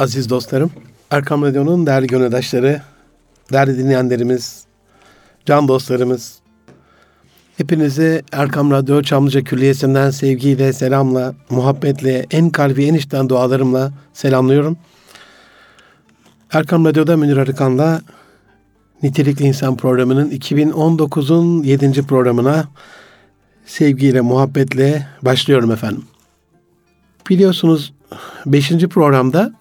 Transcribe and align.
aziz 0.00 0.30
dostlarım. 0.30 0.70
Erkam 1.10 1.42
Radyo'nun 1.42 1.86
değerli 1.86 2.06
gönüldaşları, 2.06 2.82
değerli 3.52 3.78
dinleyenlerimiz, 3.78 4.64
can 5.46 5.68
dostlarımız. 5.68 6.38
Hepinizi 7.56 8.22
Erkam 8.32 8.70
Radyo 8.70 9.02
Çamlıca 9.02 9.44
Külliyesi'nden 9.44 10.10
sevgiyle, 10.10 10.72
selamla, 10.72 11.34
muhabbetle, 11.50 12.26
en 12.30 12.50
kalbi, 12.50 12.84
en 12.84 12.94
içten 12.94 13.28
dualarımla 13.28 13.92
selamlıyorum. 14.12 14.78
Erkam 16.52 16.84
Radyo'da 16.84 17.16
Münir 17.16 17.36
Arıkan'la 17.36 18.00
Nitelikli 19.02 19.44
İnsan 19.44 19.76
programının 19.76 20.30
2019'un 20.30 21.62
7. 21.62 22.02
programına 22.02 22.68
sevgiyle, 23.66 24.20
muhabbetle 24.20 25.06
başlıyorum 25.22 25.70
efendim. 25.70 26.04
Biliyorsunuz 27.30 27.92
5. 28.46 28.70
programda 28.70 29.60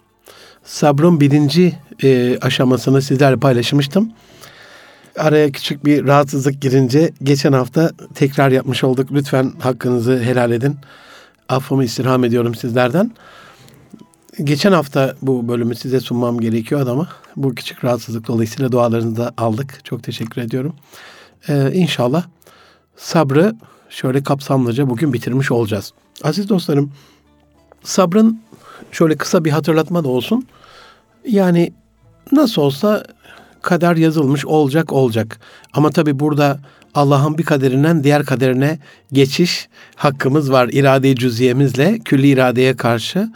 sabrın 0.70 1.20
birinci 1.20 1.76
e, 2.04 2.40
aşamasını 2.40 3.02
sizlerle 3.02 3.38
paylaşmıştım. 3.38 4.12
Araya 5.18 5.52
küçük 5.52 5.86
bir 5.86 6.08
rahatsızlık 6.08 6.62
girince 6.62 7.12
geçen 7.24 7.54
hafta 7.54 7.92
tekrar 8.16 8.50
yapmış 8.50 8.84
olduk. 8.84 9.12
Lütfen 9.12 9.54
hakkınızı 9.60 10.20
helal 10.20 10.52
edin. 10.52 10.78
Affımı 11.50 11.84
istirham 11.84 12.24
ediyorum 12.24 12.56
sizlerden. 12.56 13.12
Geçen 14.44 14.72
hafta 14.72 15.16
bu 15.22 15.48
bölümü 15.48 15.76
size 15.76 16.00
sunmam 16.00 16.40
gerekiyor 16.40 16.88
ama 16.88 17.08
bu 17.36 17.56
küçük 17.56 17.84
rahatsızlık 17.84 18.28
dolayısıyla 18.28 18.72
dualarınızı 18.72 19.18
da 19.18 19.34
aldık. 19.38 19.80
Çok 19.84 20.04
teşekkür 20.04 20.42
ediyorum. 20.42 20.76
Ee, 21.50 21.72
inşallah 21.74 22.24
sabrı 22.98 23.56
şöyle 23.90 24.24
kapsamlıca 24.24 24.90
bugün 24.90 25.14
bitirmiş 25.14 25.52
olacağız. 25.52 25.94
Aziz 26.24 26.50
dostlarım, 26.50 26.92
sabrın 27.84 28.42
şöyle 28.92 29.18
kısa 29.18 29.46
bir 29.46 29.52
hatırlatma 29.52 30.04
da 30.04 30.08
olsun. 30.08 30.48
Yani 31.30 31.74
nasıl 32.32 32.62
olsa 32.62 33.04
kader 33.62 33.96
yazılmış 33.96 34.46
olacak 34.46 34.94
olacak. 34.94 35.40
Ama 35.74 35.90
tabi 35.90 36.20
burada 36.20 36.60
Allah'ın 36.94 37.38
bir 37.38 37.44
kaderinden 37.44 38.04
diğer 38.04 38.26
kaderine 38.26 38.80
geçiş 39.12 39.70
hakkımız 39.96 40.52
var. 40.52 40.70
İrade-i 40.72 41.16
cüziyemizle 41.16 42.00
külli 42.00 42.28
iradeye 42.28 42.76
karşı 42.78 43.30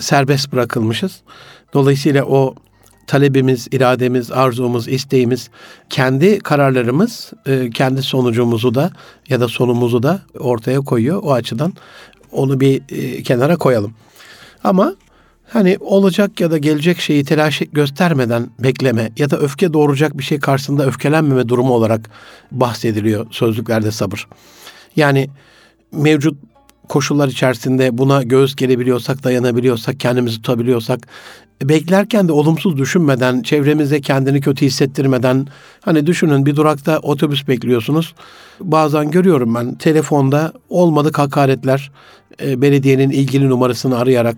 serbest 0.00 0.52
bırakılmışız. 0.52 1.20
Dolayısıyla 1.74 2.24
o 2.24 2.54
talebimiz, 3.06 3.68
irademiz, 3.72 4.32
arzumuz, 4.32 4.88
isteğimiz, 4.88 5.50
kendi 5.90 6.38
kararlarımız, 6.38 7.32
e, 7.46 7.70
kendi 7.70 8.02
sonucumuzu 8.02 8.74
da 8.74 8.92
ya 9.28 9.40
da 9.40 9.48
sonumuzu 9.48 10.02
da 10.02 10.20
ortaya 10.38 10.80
koyuyor. 10.80 11.20
O 11.22 11.32
açıdan 11.32 11.72
onu 12.32 12.60
bir 12.60 12.82
e, 12.88 13.22
kenara 13.22 13.56
koyalım. 13.56 13.94
Ama 14.64 14.94
hani 15.52 15.76
olacak 15.80 16.40
ya 16.40 16.50
da 16.50 16.58
gelecek 16.58 17.00
şeyi 17.00 17.24
telaş 17.24 17.62
göstermeden 17.72 18.50
bekleme 18.58 19.10
ya 19.16 19.30
da 19.30 19.38
öfke 19.38 19.72
doğuracak 19.72 20.18
bir 20.18 20.22
şey 20.22 20.40
karşısında 20.40 20.86
öfkelenmeme 20.86 21.48
durumu 21.48 21.74
olarak 21.74 22.10
bahsediliyor 22.52 23.26
sözlüklerde 23.30 23.90
sabır. 23.90 24.28
Yani 24.96 25.30
mevcut 25.92 26.38
koşullar 26.90 27.28
içerisinde 27.28 27.98
buna 27.98 28.22
göğüs 28.22 28.56
gelebiliyorsak, 28.56 29.24
dayanabiliyorsak, 29.24 30.00
kendimizi 30.00 30.36
tutabiliyorsak, 30.36 31.06
beklerken 31.62 32.28
de 32.28 32.32
olumsuz 32.32 32.76
düşünmeden, 32.76 33.42
çevremize 33.42 34.00
kendini 34.00 34.40
kötü 34.40 34.66
hissettirmeden, 34.66 35.46
hani 35.80 36.06
düşünün 36.06 36.46
bir 36.46 36.56
durakta 36.56 36.98
otobüs 36.98 37.48
bekliyorsunuz. 37.48 38.14
Bazen 38.60 39.10
görüyorum 39.10 39.54
ben 39.54 39.74
telefonda 39.74 40.52
olmadık 40.68 41.18
hakaretler, 41.18 41.90
e, 42.42 42.62
belediyenin 42.62 43.10
ilgili 43.10 43.48
numarasını 43.48 43.98
arayarak 43.98 44.36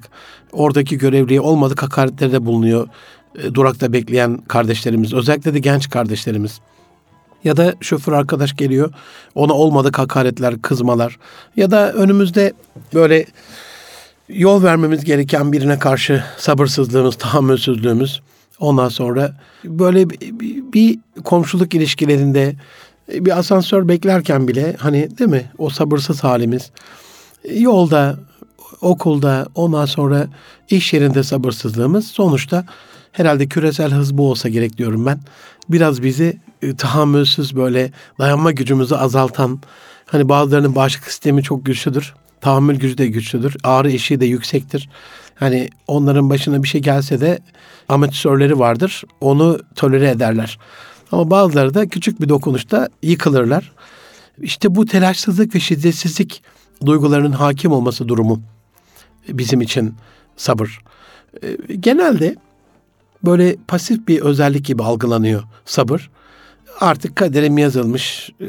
oradaki 0.52 0.98
görevliye 0.98 1.40
olmadık 1.40 1.82
hakaretlerde 1.82 2.46
bulunuyor 2.46 2.88
e, 3.42 3.54
durakta 3.54 3.92
bekleyen 3.92 4.36
kardeşlerimiz, 4.48 5.14
özellikle 5.14 5.54
de 5.54 5.58
genç 5.58 5.90
kardeşlerimiz. 5.90 6.60
Ya 7.44 7.56
da 7.56 7.74
şoför 7.80 8.12
arkadaş 8.12 8.56
geliyor, 8.56 8.90
ona 9.34 9.52
olmadık 9.52 9.98
hakaretler, 9.98 10.62
kızmalar. 10.62 11.18
Ya 11.56 11.70
da 11.70 11.92
önümüzde 11.92 12.52
böyle 12.94 13.26
yol 14.28 14.62
vermemiz 14.62 15.04
gereken 15.04 15.52
birine 15.52 15.78
karşı 15.78 16.24
sabırsızlığımız, 16.38 17.16
tahammülsüzlüğümüz. 17.16 18.20
Ondan 18.60 18.88
sonra 18.88 19.36
böyle 19.64 20.10
bir, 20.72 20.98
komşuluk 21.24 21.74
ilişkilerinde 21.74 22.54
bir 23.08 23.38
asansör 23.38 23.88
beklerken 23.88 24.48
bile 24.48 24.76
hani 24.78 25.18
değil 25.18 25.30
mi 25.30 25.50
o 25.58 25.70
sabırsız 25.70 26.24
halimiz 26.24 26.70
yolda, 27.50 28.18
okulda, 28.80 29.46
ondan 29.54 29.86
sonra 29.86 30.26
iş 30.70 30.92
yerinde 30.92 31.22
sabırsızlığımız 31.22 32.06
sonuçta 32.06 32.64
herhalde 33.12 33.46
küresel 33.46 33.90
hız 33.90 34.18
bu 34.18 34.30
olsa 34.30 34.48
gerek 34.48 34.78
diyorum 34.78 35.06
ben. 35.06 35.20
Biraz 35.68 36.02
bizi 36.02 36.40
e, 36.62 36.76
tahammülsüz 36.76 37.56
böyle 37.56 37.92
dayanma 38.18 38.52
gücümüzü 38.52 38.94
azaltan 38.94 39.60
hani 40.06 40.28
bazılarının 40.28 40.74
bağışıklık 40.74 41.10
sistemi 41.10 41.42
çok 41.42 41.66
güçlüdür. 41.66 42.14
Tahammül 42.40 42.76
gücü 42.76 42.98
de 42.98 43.06
güçlüdür. 43.06 43.56
Ağrı 43.64 43.92
eşiği 43.92 44.20
de 44.20 44.26
yüksektir. 44.26 44.88
Hani 45.34 45.68
onların 45.86 46.30
başına 46.30 46.62
bir 46.62 46.68
şey 46.68 46.80
gelse 46.80 47.20
de 47.20 47.38
amatörleri 47.88 48.58
vardır. 48.58 49.04
Onu 49.20 49.58
tolere 49.76 50.10
ederler. 50.10 50.58
Ama 51.12 51.30
bazıları 51.30 51.74
da 51.74 51.88
küçük 51.88 52.20
bir 52.20 52.28
dokunuşta 52.28 52.88
yıkılırlar. 53.02 53.72
İşte 54.40 54.74
bu 54.74 54.86
telaşsızlık 54.86 55.54
ve 55.54 55.60
şiddetsizlik 55.60 56.42
duygularının 56.86 57.32
hakim 57.32 57.72
olması 57.72 58.08
durumu 58.08 58.42
bizim 59.28 59.60
için 59.60 59.94
sabır. 60.36 60.80
E, 61.42 61.74
genelde 61.74 62.36
böyle 63.24 63.56
pasif 63.68 64.08
bir 64.08 64.20
özellik 64.20 64.64
gibi 64.64 64.82
algılanıyor 64.82 65.42
sabır. 65.64 66.10
Artık 66.80 67.16
kaderim 67.16 67.58
yazılmış, 67.58 68.30
e, 68.40 68.46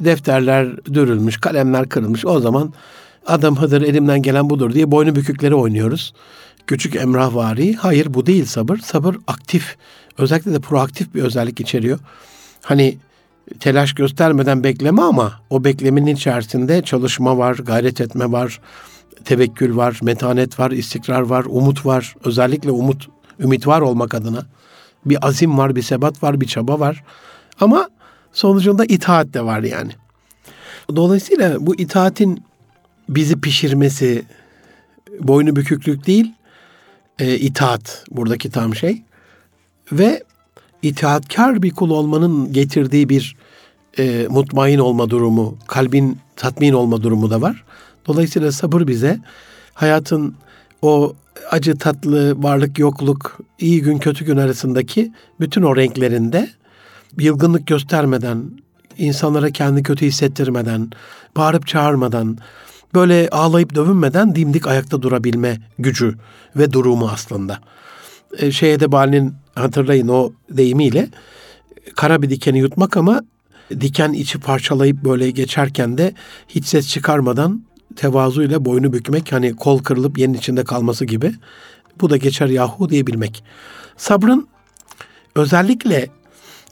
defterler 0.00 0.84
dürülmüş, 0.84 1.36
kalemler 1.36 1.88
kırılmış. 1.88 2.26
O 2.26 2.40
zaman 2.40 2.72
adam 3.26 3.56
Hıdır 3.56 3.82
elimden 3.82 4.22
gelen 4.22 4.50
budur 4.50 4.74
diye 4.74 4.90
boynu 4.90 5.16
bükükleri 5.16 5.54
oynuyoruz. 5.54 6.14
Küçük 6.66 6.96
emrahvari. 6.96 7.74
Hayır 7.74 8.14
bu 8.14 8.26
değil 8.26 8.44
sabır. 8.44 8.78
Sabır 8.78 9.16
aktif. 9.26 9.76
Özellikle 10.18 10.52
de 10.52 10.60
proaktif 10.60 11.14
bir 11.14 11.22
özellik 11.22 11.60
içeriyor. 11.60 11.98
Hani 12.62 12.98
telaş 13.60 13.92
göstermeden 13.92 14.64
bekleme 14.64 15.02
ama 15.02 15.32
o 15.50 15.64
beklemenin 15.64 16.14
içerisinde 16.14 16.82
çalışma 16.82 17.38
var, 17.38 17.54
gayret 17.54 18.00
etme 18.00 18.32
var, 18.32 18.60
tevekkül 19.24 19.76
var, 19.76 19.98
metanet 20.02 20.58
var, 20.58 20.70
istikrar 20.70 21.20
var, 21.20 21.44
umut 21.48 21.86
var. 21.86 22.14
Özellikle 22.24 22.70
umut, 22.70 23.08
ümit 23.40 23.66
var 23.66 23.80
olmak 23.80 24.14
adına. 24.14 24.46
Bir 25.04 25.26
azim 25.26 25.58
var, 25.58 25.76
bir 25.76 25.82
sebat 25.82 26.22
var, 26.22 26.40
bir 26.40 26.46
çaba 26.46 26.80
var. 26.80 27.04
Ama 27.60 27.88
sonucunda 28.32 28.84
itaat 28.84 29.34
de 29.34 29.44
var 29.44 29.60
yani. 29.62 29.92
Dolayısıyla 30.96 31.66
bu 31.66 31.74
itaatin 31.74 32.42
bizi 33.08 33.40
pişirmesi 33.40 34.24
boynu 35.20 35.56
büküklük 35.56 36.06
değil, 36.06 36.32
e, 37.18 37.38
itaat 37.38 38.04
buradaki 38.10 38.50
tam 38.50 38.74
şey. 38.74 39.02
Ve 39.92 40.22
itaatkar 40.82 41.62
bir 41.62 41.70
kul 41.70 41.90
olmanın 41.90 42.52
getirdiği 42.52 43.08
bir 43.08 43.36
e, 43.98 44.26
mutmain 44.30 44.78
olma 44.78 45.10
durumu, 45.10 45.56
kalbin 45.66 46.18
tatmin 46.36 46.72
olma 46.72 47.02
durumu 47.02 47.30
da 47.30 47.40
var. 47.40 47.64
Dolayısıyla 48.06 48.52
sabır 48.52 48.86
bize 48.86 49.18
hayatın 49.74 50.34
o 50.82 51.14
acı 51.50 51.78
tatlı 51.78 52.42
varlık 52.42 52.78
yokluk, 52.78 53.38
iyi 53.58 53.82
gün 53.82 53.98
kötü 53.98 54.24
gün 54.24 54.36
arasındaki 54.36 55.12
bütün 55.40 55.62
o 55.62 55.76
renklerinde 55.76 56.50
yılgınlık 57.18 57.66
göstermeden, 57.66 58.50
insanlara 58.98 59.50
kendi 59.50 59.82
kötü 59.82 60.06
hissettirmeden, 60.06 60.90
bağırıp 61.36 61.66
çağırmadan, 61.66 62.38
böyle 62.94 63.28
ağlayıp 63.28 63.74
dövünmeden 63.74 64.34
dimdik 64.34 64.66
ayakta 64.66 65.02
durabilme 65.02 65.60
gücü 65.78 66.14
ve 66.56 66.72
durumu 66.72 67.08
aslında. 67.12 67.58
E, 68.38 68.52
şeye 68.52 68.80
de 68.80 68.92
Bali'nin 68.92 69.34
hatırlayın 69.54 70.08
o 70.08 70.32
deyimiyle 70.50 71.08
kara 71.96 72.22
bir 72.22 72.30
dikeni 72.30 72.58
yutmak 72.58 72.96
ama 72.96 73.22
diken 73.80 74.12
içi 74.12 74.40
parçalayıp 74.40 75.04
böyle 75.04 75.30
geçerken 75.30 75.98
de 75.98 76.14
hiç 76.48 76.66
ses 76.66 76.88
çıkarmadan 76.88 77.64
tevazuyla 77.96 78.64
boynu 78.64 78.92
bükmek 78.92 79.32
hani 79.32 79.56
kol 79.56 79.78
kırılıp 79.78 80.18
yerin 80.18 80.34
içinde 80.34 80.64
kalması 80.64 81.04
gibi 81.04 81.34
bu 82.00 82.10
da 82.10 82.16
geçer 82.16 82.46
yahu 82.46 82.90
diyebilmek. 82.90 83.44
Sabrın 83.96 84.48
özellikle 85.34 86.08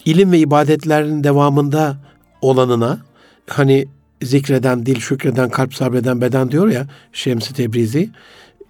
ilim 0.05 0.33
ve 0.33 0.39
ibadetlerin 0.39 1.25
devamında 1.25 1.97
olanına 2.43 2.99
hani 3.51 3.89
zikreden, 4.23 4.87
dil 4.87 5.01
şükreden, 5.01 5.51
kalp 5.51 5.75
sabreden 5.75 6.21
beden 6.21 6.51
diyor 6.51 6.69
ya 6.69 6.87
Şems-i 7.13 7.55
Tebrizi. 7.55 8.11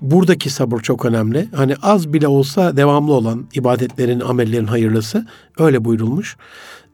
Buradaki 0.01 0.51
sabır 0.51 0.81
çok 0.81 1.05
önemli. 1.05 1.49
Hani 1.55 1.75
az 1.83 2.13
bile 2.13 2.29
olsa 2.29 2.77
devamlı 2.77 3.13
olan 3.13 3.47
ibadetlerin, 3.55 4.21
amellerin 4.21 4.67
hayırlısı 4.67 5.27
öyle 5.59 5.85
buyurulmuş. 5.85 6.37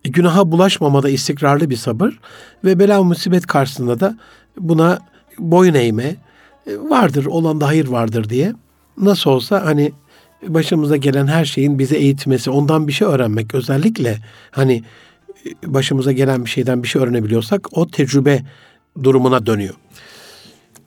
E, 0.05 0.09
günaha 0.09 0.53
bulaşmamada 0.53 1.09
istikrarlı 1.09 1.71
bir 1.71 1.77
sabır 1.77 2.19
ve 2.65 2.79
bela 2.79 3.03
musibet 3.03 3.47
karşısında 3.47 4.01
da 4.01 4.19
buna 4.59 4.99
boyun 5.39 5.75
eğme 5.75 6.17
e, 6.67 6.77
vardır, 6.77 7.27
olan 7.27 7.61
da 7.61 7.67
hayır 7.67 7.89
vardır 7.89 8.29
diye. 8.29 8.53
Nasıl 8.99 9.31
olsa 9.31 9.65
hani 9.65 9.93
başımıza 10.49 10.97
gelen 10.97 11.27
her 11.27 11.45
şeyin 11.45 11.79
bize 11.79 11.97
eğitmesi, 11.97 12.51
ondan 12.51 12.89
bir 12.89 12.93
şey 12.93 13.09
öğrenmek 13.09 13.55
özellikle 13.55 14.19
hani 14.51 14.83
başımıza 15.67 16.13
gelen 16.13 16.45
bir 16.45 16.51
şeyden 16.51 16.83
bir 16.83 16.89
şey 16.89 17.03
öğrenebiliyorsak 17.03 17.79
o 17.79 17.89
tecrübe 17.91 18.43
durumuna 19.03 19.47
dönüyor. 19.47 19.75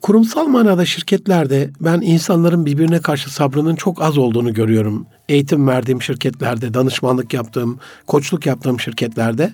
Kurumsal 0.02 0.46
manada 0.46 0.84
şirketlerde 0.84 1.70
ben 1.80 2.00
insanların 2.00 2.66
birbirine 2.66 3.00
karşı 3.00 3.34
sabrının 3.34 3.76
çok 3.76 4.02
az 4.02 4.18
olduğunu 4.18 4.54
görüyorum. 4.54 5.06
Eğitim 5.28 5.68
verdiğim 5.68 6.02
şirketlerde, 6.02 6.74
danışmanlık 6.74 7.34
yaptığım, 7.34 7.78
koçluk 8.06 8.46
yaptığım 8.46 8.80
şirketlerde. 8.80 9.52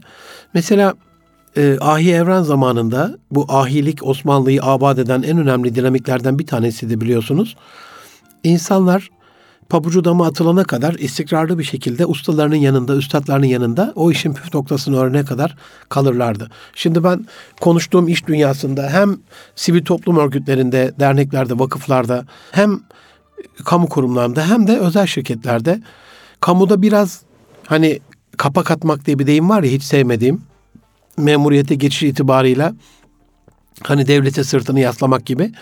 Mesela 0.55 0.95
e, 1.57 1.79
ahi 1.81 2.13
evren 2.13 2.43
zamanında 2.43 3.19
bu 3.31 3.47
ahilik 3.49 4.07
Osmanlı'yı 4.07 4.63
abad 4.63 4.99
eden 4.99 5.23
en 5.23 5.39
önemli 5.39 5.75
dinamiklerden 5.75 6.39
bir 6.39 6.47
tanesiydi 6.47 7.01
biliyorsunuz. 7.01 7.57
İnsanlar 8.45 9.11
pabucu 9.69 10.05
dama 10.05 10.27
atılana 10.27 10.65
kadar 10.65 10.95
istikrarlı 10.95 11.59
bir 11.59 11.65
şekilde 11.65 12.07
ustalarının 12.07 12.57
yanında, 12.57 12.97
üstadlarının 12.97 13.47
yanında 13.47 13.93
o 13.97 14.11
işin 14.11 14.35
püf 14.35 14.55
noktasını 14.55 14.97
öğrenene 14.97 15.25
kadar 15.25 15.57
kalırlardı. 15.89 16.51
Şimdi 16.75 17.05
ben 17.05 17.27
konuştuğum 17.61 18.09
iş 18.09 18.27
dünyasında 18.27 18.91
hem 18.91 19.17
sivil 19.55 19.85
toplum 19.85 20.17
örgütlerinde, 20.17 20.93
derneklerde, 21.01 21.59
vakıflarda 21.59 22.25
hem 22.51 22.81
kamu 23.65 23.89
kurumlarında 23.89 24.51
hem 24.51 24.67
de 24.67 24.79
özel 24.79 25.07
şirketlerde 25.07 25.83
kamuda 26.41 26.83
biraz 26.83 27.23
hani 27.67 28.01
kapak 28.37 28.71
atmak 28.71 29.07
diye 29.07 29.19
bir 29.19 29.27
deyim 29.27 29.49
var 29.49 29.63
ya 29.63 29.71
hiç 29.71 29.83
sevmediğim 29.83 30.43
memuriyete 31.19 31.75
geçiş 31.75 32.03
itibarıyla 32.03 32.75
hani 33.89 34.07
devlete 34.07 34.45
sırtını 34.45 34.81
yaslamak 34.81 35.27
gibi. 35.27 35.53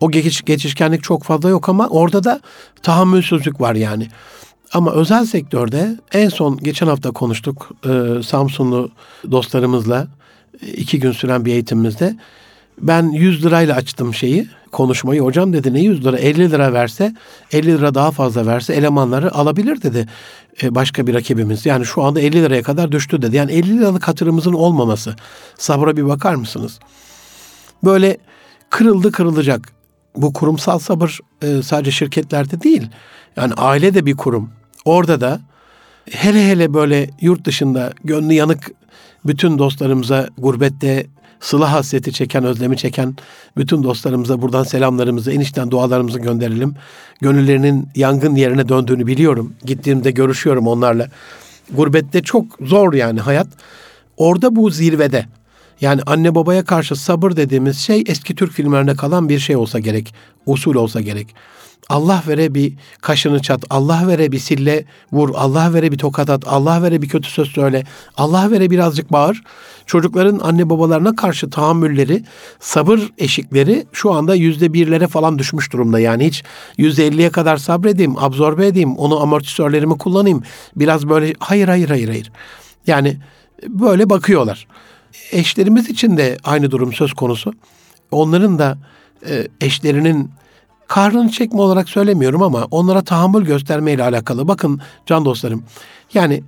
O 0.00 0.10
geçiş, 0.10 0.42
geçişkenlik 0.42 1.02
çok 1.02 1.24
fazla 1.24 1.48
yok 1.48 1.68
ama 1.68 1.88
orada 1.88 2.24
da 2.24 2.40
tahammülsüzlük 2.82 3.60
var 3.60 3.74
yani. 3.74 4.08
Ama 4.72 4.92
özel 4.92 5.24
sektörde 5.24 5.96
en 6.12 6.28
son 6.28 6.56
geçen 6.56 6.86
hafta 6.86 7.10
konuştuk 7.10 7.70
e, 7.84 8.22
Samsunlu 8.22 8.90
dostlarımızla 9.30 10.08
iki 10.76 11.00
gün 11.00 11.12
süren 11.12 11.44
bir 11.44 11.52
eğitimimizde. 11.52 12.16
Ben 12.78 13.10
100 13.10 13.44
lirayla 13.44 13.76
açtım 13.76 14.14
şeyi 14.14 14.48
konuşmayı. 14.72 15.20
Hocam 15.20 15.52
dedi 15.52 15.74
ne 15.74 15.80
100 15.80 16.04
lira 16.04 16.18
50 16.18 16.50
lira 16.50 16.72
verse 16.72 17.14
50 17.52 17.66
lira 17.66 17.94
daha 17.94 18.10
fazla 18.10 18.46
verse 18.46 18.74
elemanları 18.74 19.34
alabilir 19.34 19.82
dedi 19.82 20.08
e, 20.62 20.74
başka 20.74 21.06
bir 21.06 21.14
rakibimiz. 21.14 21.66
Yani 21.66 21.86
şu 21.86 22.02
anda 22.02 22.20
50 22.20 22.42
liraya 22.42 22.62
kadar 22.62 22.92
düştü 22.92 23.22
dedi. 23.22 23.36
Yani 23.36 23.52
50 23.52 23.78
liralık 23.78 24.08
hatırımızın 24.08 24.52
olmaması. 24.52 25.16
Sabra 25.58 25.96
bir 25.96 26.08
bakar 26.08 26.34
mısınız? 26.34 26.78
Böyle 27.84 28.16
kırıldı 28.70 29.12
kırılacak. 29.12 29.72
Bu 30.16 30.32
kurumsal 30.32 30.78
sabır 30.78 31.18
e, 31.42 31.62
sadece 31.62 31.90
şirketlerde 31.90 32.62
değil. 32.62 32.88
Yani 33.36 33.54
aile 33.54 33.94
de 33.94 34.06
bir 34.06 34.16
kurum. 34.16 34.50
Orada 34.84 35.20
da 35.20 35.40
hele 36.10 36.48
hele 36.48 36.74
böyle 36.74 37.10
yurt 37.20 37.44
dışında 37.44 37.92
gönlü 38.04 38.32
yanık 38.32 38.70
bütün 39.26 39.58
dostlarımıza 39.58 40.28
gurbette 40.38 41.06
sıla 41.40 41.72
hasreti 41.72 42.12
çeken, 42.12 42.44
özlemi 42.44 42.76
çeken 42.76 43.16
bütün 43.56 43.82
dostlarımıza 43.82 44.42
buradan 44.42 44.62
selamlarımızı, 44.64 45.32
enişten 45.32 45.70
dualarımızı 45.70 46.18
gönderelim. 46.18 46.74
Gönüllerinin 47.20 47.88
yangın 47.94 48.34
yerine 48.34 48.68
döndüğünü 48.68 49.06
biliyorum. 49.06 49.54
Gittiğimde 49.64 50.10
görüşüyorum 50.10 50.66
onlarla. 50.66 51.08
Gurbette 51.70 52.22
çok 52.22 52.46
zor 52.60 52.92
yani 52.92 53.20
hayat. 53.20 53.46
Orada 54.16 54.56
bu 54.56 54.70
zirvede. 54.70 55.26
Yani 55.82 56.00
anne 56.06 56.34
babaya 56.34 56.64
karşı 56.64 56.96
sabır 56.96 57.36
dediğimiz 57.36 57.78
şey 57.78 58.04
eski 58.06 58.34
Türk 58.34 58.52
filmlerinde 58.52 58.94
kalan 58.96 59.28
bir 59.28 59.38
şey 59.38 59.56
olsa 59.56 59.78
gerek. 59.78 60.14
Usul 60.46 60.74
olsa 60.74 61.00
gerek. 61.00 61.34
Allah 61.88 62.22
vere 62.28 62.54
bir 62.54 62.74
kaşını 63.00 63.42
çat, 63.42 63.64
Allah 63.70 64.08
vere 64.08 64.32
bir 64.32 64.38
sille 64.38 64.84
vur, 65.12 65.30
Allah 65.34 65.74
vere 65.74 65.92
bir 65.92 65.98
tokat 65.98 66.30
at, 66.30 66.42
Allah 66.46 66.82
vere 66.82 67.02
bir 67.02 67.08
kötü 67.08 67.28
söz 67.28 67.48
söyle, 67.48 67.84
Allah 68.16 68.50
vere 68.50 68.70
birazcık 68.70 69.12
bağır. 69.12 69.42
Çocukların 69.86 70.38
anne 70.38 70.70
babalarına 70.70 71.16
karşı 71.16 71.50
tahammülleri, 71.50 72.24
sabır 72.60 73.00
eşikleri 73.18 73.86
şu 73.92 74.12
anda 74.12 74.34
yüzde 74.34 74.72
birlere 74.72 75.06
falan 75.06 75.38
düşmüş 75.38 75.72
durumda. 75.72 76.00
Yani 76.00 76.26
hiç 76.26 76.44
yüzde 76.76 77.06
elliye 77.06 77.30
kadar 77.30 77.56
sabredeyim, 77.56 78.18
absorbe 78.18 78.66
edeyim, 78.66 78.96
onu 78.96 79.22
amortisörlerimi 79.22 79.98
kullanayım. 79.98 80.42
Biraz 80.76 81.08
böyle 81.08 81.34
hayır 81.38 81.68
hayır 81.68 81.88
hayır 81.88 82.08
hayır. 82.08 82.32
Yani 82.86 83.16
böyle 83.68 84.10
bakıyorlar. 84.10 84.66
Eşlerimiz 85.32 85.90
için 85.90 86.16
de 86.16 86.36
aynı 86.44 86.70
durum 86.70 86.92
söz 86.92 87.12
konusu. 87.12 87.52
Onların 88.10 88.58
da 88.58 88.78
e, 89.28 89.48
eşlerinin 89.60 90.30
karnını 90.88 91.30
çekme 91.30 91.60
olarak 91.60 91.88
söylemiyorum 91.88 92.42
ama 92.42 92.66
onlara 92.70 93.02
tahammül 93.02 93.44
göstermeyle 93.44 94.02
alakalı. 94.02 94.48
Bakın 94.48 94.80
can 95.06 95.24
dostlarım 95.24 95.64
yani 96.14 96.42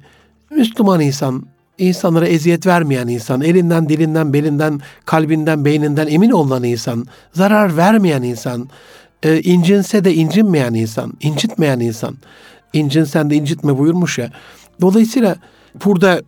Müslüman 0.50 1.00
insan, 1.00 1.46
insanlara 1.78 2.26
eziyet 2.26 2.66
vermeyen 2.66 3.08
insan, 3.08 3.40
elinden, 3.40 3.88
dilinden, 3.88 4.32
belinden, 4.32 4.81
kalbinden, 5.05 5.64
beyninden 5.64 6.06
emin 6.06 6.31
olan 6.31 6.64
insan, 6.64 7.06
zarar 7.32 7.76
vermeyen 7.76 8.22
insan, 8.22 8.69
e, 9.22 9.40
incinse 9.40 10.05
de 10.05 10.14
incinmeyen 10.14 10.75
insan, 10.75 11.12
incitmeyen 11.20 11.81
insan, 11.81 12.17
incinsen 12.72 13.31
de 13.31 13.37
incitme 13.37 13.78
buyurmuş 13.78 14.19
ya. 14.19 14.31
Dolayısıyla 14.81 15.37
burada 15.84 16.22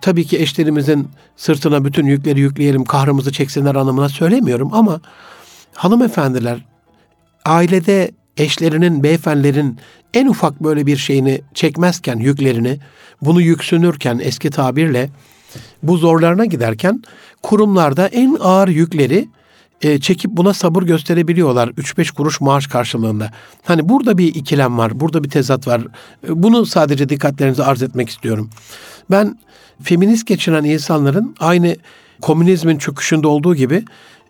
tabii 0.00 0.24
ki 0.24 0.38
eşlerimizin 0.38 1.08
sırtına 1.36 1.84
bütün 1.84 2.06
yükleri 2.06 2.40
yükleyelim, 2.40 2.84
kahrımızı 2.84 3.32
çeksinler 3.32 3.74
anlamına 3.74 4.08
söylemiyorum 4.08 4.74
ama 4.74 5.00
hanımefendiler 5.74 6.64
ailede 7.44 8.10
eşlerinin, 8.36 9.02
beyefendilerin 9.02 9.78
en 10.14 10.26
ufak 10.26 10.62
böyle 10.62 10.86
bir 10.86 10.96
şeyini 10.96 11.40
çekmezken 11.54 12.16
yüklerini, 12.16 12.78
bunu 13.22 13.40
yüksünürken 13.40 14.20
eski 14.22 14.50
tabirle 14.50 15.10
bu 15.82 15.96
zorlarına 15.96 16.44
giderken 16.44 17.02
kurumlarda 17.42 18.06
en 18.06 18.36
ağır 18.40 18.68
yükleri 18.68 19.28
e, 19.82 20.00
çekip 20.00 20.30
buna 20.30 20.54
sabır 20.54 20.82
gösterebiliyorlar 20.82 21.68
3-5 21.68 22.14
kuruş 22.14 22.40
maaş 22.40 22.66
karşılığında. 22.66 23.30
Hani 23.64 23.88
burada 23.88 24.18
bir 24.18 24.34
ikilem 24.34 24.78
var, 24.78 25.00
burada 25.00 25.24
bir 25.24 25.30
tezat 25.30 25.66
var. 25.66 25.80
E, 26.28 26.42
bunu 26.42 26.66
sadece 26.66 27.08
dikkatlerinize 27.08 27.64
arz 27.64 27.82
etmek 27.82 28.08
istiyorum. 28.08 28.50
Ben 29.10 29.38
feminist 29.82 30.26
geçinen 30.26 30.64
insanların 30.64 31.34
aynı 31.40 31.76
komünizmin 32.20 32.78
çöküşünde 32.78 33.26
olduğu 33.26 33.54
gibi 33.54 33.84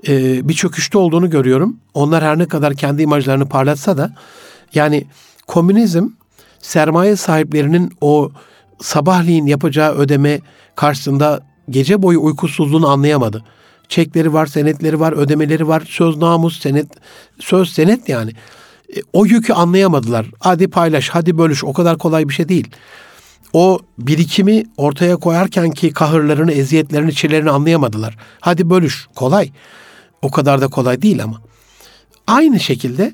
e, 0.09 0.49
bir 0.49 0.55
çöküşte 0.55 0.99
olduğunu 0.99 1.31
görüyorum. 1.31 1.77
Onlar 1.95 2.25
her 2.25 2.39
ne 2.39 2.49
kadar 2.49 2.75
kendi 2.75 3.03
imajlarını 3.03 3.49
parlatsa 3.49 3.97
da 3.97 4.13
yani 4.75 5.07
komünizm 5.47 6.09
sermaye 6.59 7.17
sahiplerinin 7.17 7.93
o 8.01 8.31
sabahleyin 8.81 9.47
yapacağı 9.47 9.95
ödeme 9.95 10.41
karşısında 10.77 11.41
gece 11.71 12.03
boyu 12.03 12.23
uykusuzluğunu 12.23 12.89
anlayamadı. 12.89 13.45
Çekleri 13.89 14.33
var, 14.33 14.47
senetleri 14.47 15.01
var, 15.01 15.13
ödemeleri 15.13 15.69
var, 15.69 15.83
söz 15.89 16.17
namus, 16.17 16.61
senet, 16.61 16.87
söz 17.39 17.73
senet 17.73 18.09
yani. 18.09 18.31
E, 18.97 19.01
o 19.13 19.27
yükü 19.27 19.53
anlayamadılar. 19.53 20.27
Hadi 20.39 20.69
paylaş, 20.69 21.09
hadi 21.09 21.39
bölüş. 21.39 21.65
O 21.65 21.73
kadar 21.73 21.99
kolay 21.99 22.29
bir 22.29 22.35
şey 22.35 22.49
değil. 22.49 22.69
O 23.53 23.79
birikimi 23.99 24.65
ortaya 24.77 25.17
koyarken 25.17 25.71
ki 25.71 25.93
kahırlarını, 25.93 26.53
eziyetlerini, 26.53 27.15
çilelerini 27.15 27.51
anlayamadılar. 27.51 28.17
Hadi 28.41 28.71
bölüş, 28.71 29.09
kolay. 29.15 29.51
O 30.23 30.31
kadar 30.31 30.61
da 30.61 30.69
kolay 30.69 31.03
değil 31.03 31.25
ama. 31.25 31.41
Aynı 32.27 32.61
şekilde 32.61 33.13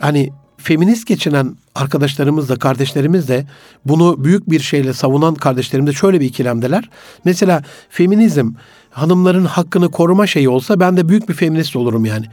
hani 0.00 0.32
feminist 0.56 1.06
geçinen 1.06 1.56
arkadaşlarımız 1.74 2.48
da 2.48 2.56
kardeşlerimiz 2.56 3.28
de 3.28 3.46
bunu 3.84 4.24
büyük 4.24 4.50
bir 4.50 4.60
şeyle 4.60 4.92
savunan 4.92 5.34
kardeşlerim 5.34 5.86
de 5.86 5.92
şöyle 5.92 6.20
bir 6.20 6.26
ikilemdeler. 6.26 6.90
Mesela 7.24 7.62
feminizm 7.90 8.52
hanımların 8.90 9.44
hakkını 9.44 9.90
koruma 9.90 10.26
şeyi 10.26 10.48
olsa 10.48 10.80
ben 10.80 10.96
de 10.96 11.08
büyük 11.08 11.28
bir 11.28 11.34
feminist 11.34 11.76
olurum 11.76 12.04
yani. 12.04 12.26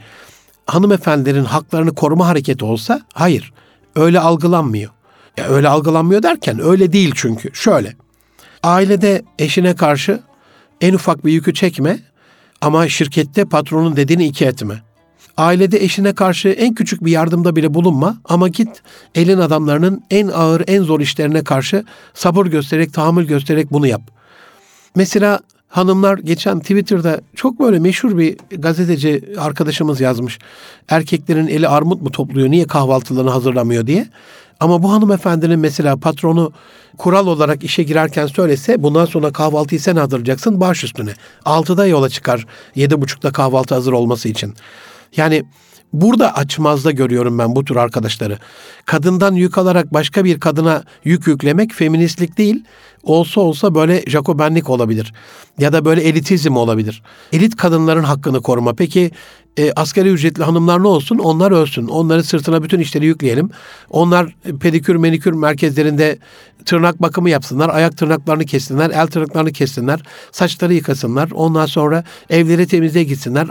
Hanımefendilerin 0.66 1.44
haklarını 1.44 1.94
koruma 1.94 2.26
hareketi 2.26 2.64
olsa 2.64 3.00
hayır 3.12 3.52
öyle 3.96 4.20
algılanmıyor. 4.20 4.90
Ya 5.36 5.48
öyle 5.48 5.68
algılanmıyor 5.68 6.22
derken 6.22 6.60
öyle 6.60 6.92
değil 6.92 7.12
çünkü. 7.14 7.50
Şöyle. 7.52 7.96
Ailede 8.62 9.22
eşine 9.38 9.76
karşı 9.76 10.20
en 10.80 10.94
ufak 10.94 11.24
bir 11.24 11.32
yükü 11.32 11.54
çekme 11.54 11.98
ama 12.60 12.88
şirkette 12.88 13.44
patronun 13.44 13.96
dediğini 13.96 14.26
iki 14.26 14.44
etme. 14.44 14.82
Ailede 15.36 15.84
eşine 15.84 16.14
karşı 16.14 16.48
en 16.48 16.74
küçük 16.74 17.04
bir 17.04 17.10
yardımda 17.10 17.56
bile 17.56 17.74
bulunma 17.74 18.16
ama 18.24 18.48
git 18.48 18.82
elin 19.14 19.38
adamlarının 19.38 20.02
en 20.10 20.28
ağır, 20.28 20.62
en 20.66 20.82
zor 20.82 21.00
işlerine 21.00 21.44
karşı 21.44 21.84
sabır 22.14 22.46
göstererek, 22.46 22.92
tahammül 22.92 23.26
göstererek 23.26 23.72
bunu 23.72 23.86
yap. 23.86 24.02
Mesela 24.94 25.40
hanımlar 25.68 26.18
geçen 26.18 26.60
Twitter'da 26.60 27.20
çok 27.34 27.60
böyle 27.60 27.78
meşhur 27.78 28.18
bir 28.18 28.36
gazeteci 28.50 29.24
arkadaşımız 29.38 30.00
yazmış. 30.00 30.38
Erkeklerin 30.88 31.46
eli 31.46 31.68
armut 31.68 32.02
mu 32.02 32.10
topluyor, 32.10 32.50
niye 32.50 32.66
kahvaltılarını 32.66 33.30
hazırlamıyor 33.30 33.86
diye. 33.86 34.06
Ama 34.60 34.82
bu 34.82 34.92
hanımefendinin 34.92 35.58
mesela 35.58 35.96
patronu 35.96 36.52
kural 36.98 37.26
olarak 37.26 37.64
işe 37.64 37.82
girerken 37.82 38.26
söylese 38.26 38.82
bundan 38.82 39.04
sonra 39.04 39.32
kahvaltıyı 39.32 39.80
sen 39.80 39.96
hazırlayacaksın 39.96 40.60
baş 40.60 40.84
üstüne. 40.84 41.12
Altıda 41.44 41.86
yola 41.86 42.08
çıkar 42.08 42.46
yedi 42.74 43.00
buçukta 43.00 43.32
kahvaltı 43.32 43.74
hazır 43.74 43.92
olması 43.92 44.28
için. 44.28 44.54
Yani 45.16 45.44
Burada 45.92 46.34
açmazda 46.34 46.90
görüyorum 46.90 47.38
ben 47.38 47.56
bu 47.56 47.64
tür 47.64 47.76
arkadaşları. 47.76 48.38
Kadından 48.84 49.34
yük 49.34 49.58
alarak 49.58 49.92
başka 49.94 50.24
bir 50.24 50.40
kadına 50.40 50.82
yük 51.04 51.26
yüklemek 51.26 51.72
feministlik 51.72 52.38
değil. 52.38 52.64
Olsa 53.06 53.40
olsa 53.40 53.74
böyle 53.74 54.02
Jacobenlik 54.06 54.70
olabilir. 54.70 55.12
Ya 55.58 55.72
da 55.72 55.84
böyle 55.84 56.02
elitizm 56.02 56.56
olabilir. 56.56 57.02
Elit 57.32 57.56
kadınların 57.56 58.02
hakkını 58.02 58.42
koruma. 58.42 58.74
Peki 58.74 59.10
e, 59.58 59.72
asgari 59.72 60.08
ücretli 60.08 60.44
hanımlar 60.44 60.82
ne 60.82 60.86
olsun? 60.88 61.18
Onlar 61.18 61.50
ölsün. 61.50 61.86
Onları 61.86 62.24
sırtına 62.24 62.62
bütün 62.62 62.80
işleri 62.80 63.06
yükleyelim. 63.06 63.50
Onlar 63.90 64.34
pedikür 64.60 64.96
menikür 64.96 65.32
merkezlerinde 65.32 66.18
tırnak 66.64 67.02
bakımı 67.02 67.30
yapsınlar. 67.30 67.68
Ayak 67.68 67.96
tırnaklarını 67.96 68.44
kessinler. 68.44 68.90
El 68.90 69.06
tırnaklarını 69.06 69.52
kessinler. 69.52 70.02
Saçları 70.32 70.74
yıkasınlar. 70.74 71.30
Ondan 71.30 71.66
sonra 71.66 72.04
evleri 72.30 72.66
temizliğe 72.66 73.04
gitsinler. 73.04 73.48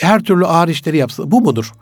Her 0.00 0.22
türlü 0.22 0.46
ağır 0.46 0.68
işleri 0.68 0.96
yapsın. 0.96 1.30
Bu 1.30 1.40
mudur? 1.40 1.72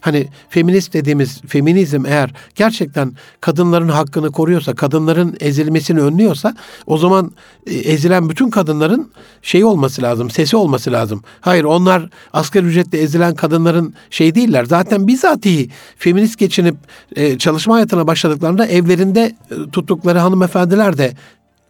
Hani 0.00 0.28
feminist 0.48 0.92
dediğimiz 0.92 1.40
feminizm 1.40 2.06
eğer 2.06 2.30
gerçekten 2.54 3.12
kadınların 3.40 3.88
hakkını 3.88 4.32
koruyorsa, 4.32 4.74
kadınların 4.74 5.36
ezilmesini 5.40 6.00
önlüyorsa 6.00 6.56
o 6.86 6.98
zaman 6.98 7.32
e, 7.66 7.74
ezilen 7.74 8.30
bütün 8.30 8.50
kadınların 8.50 9.12
şeyi 9.42 9.64
olması 9.64 10.02
lazım, 10.02 10.30
sesi 10.30 10.56
olması 10.56 10.92
lazım. 10.92 11.22
Hayır 11.40 11.64
onlar 11.64 12.10
asgari 12.32 12.66
ücretle 12.66 12.98
ezilen 12.98 13.34
kadınların 13.34 13.94
şey 14.10 14.34
değiller. 14.34 14.64
Zaten 14.64 15.06
bizatihi 15.06 15.70
feminist 15.96 16.38
geçinip 16.38 16.76
e, 17.16 17.38
çalışma 17.38 17.74
hayatına 17.74 18.06
başladıklarında 18.06 18.66
evlerinde 18.66 19.36
e, 19.50 19.70
tuttukları 19.70 20.18
hanımefendiler 20.18 20.98
de 20.98 21.12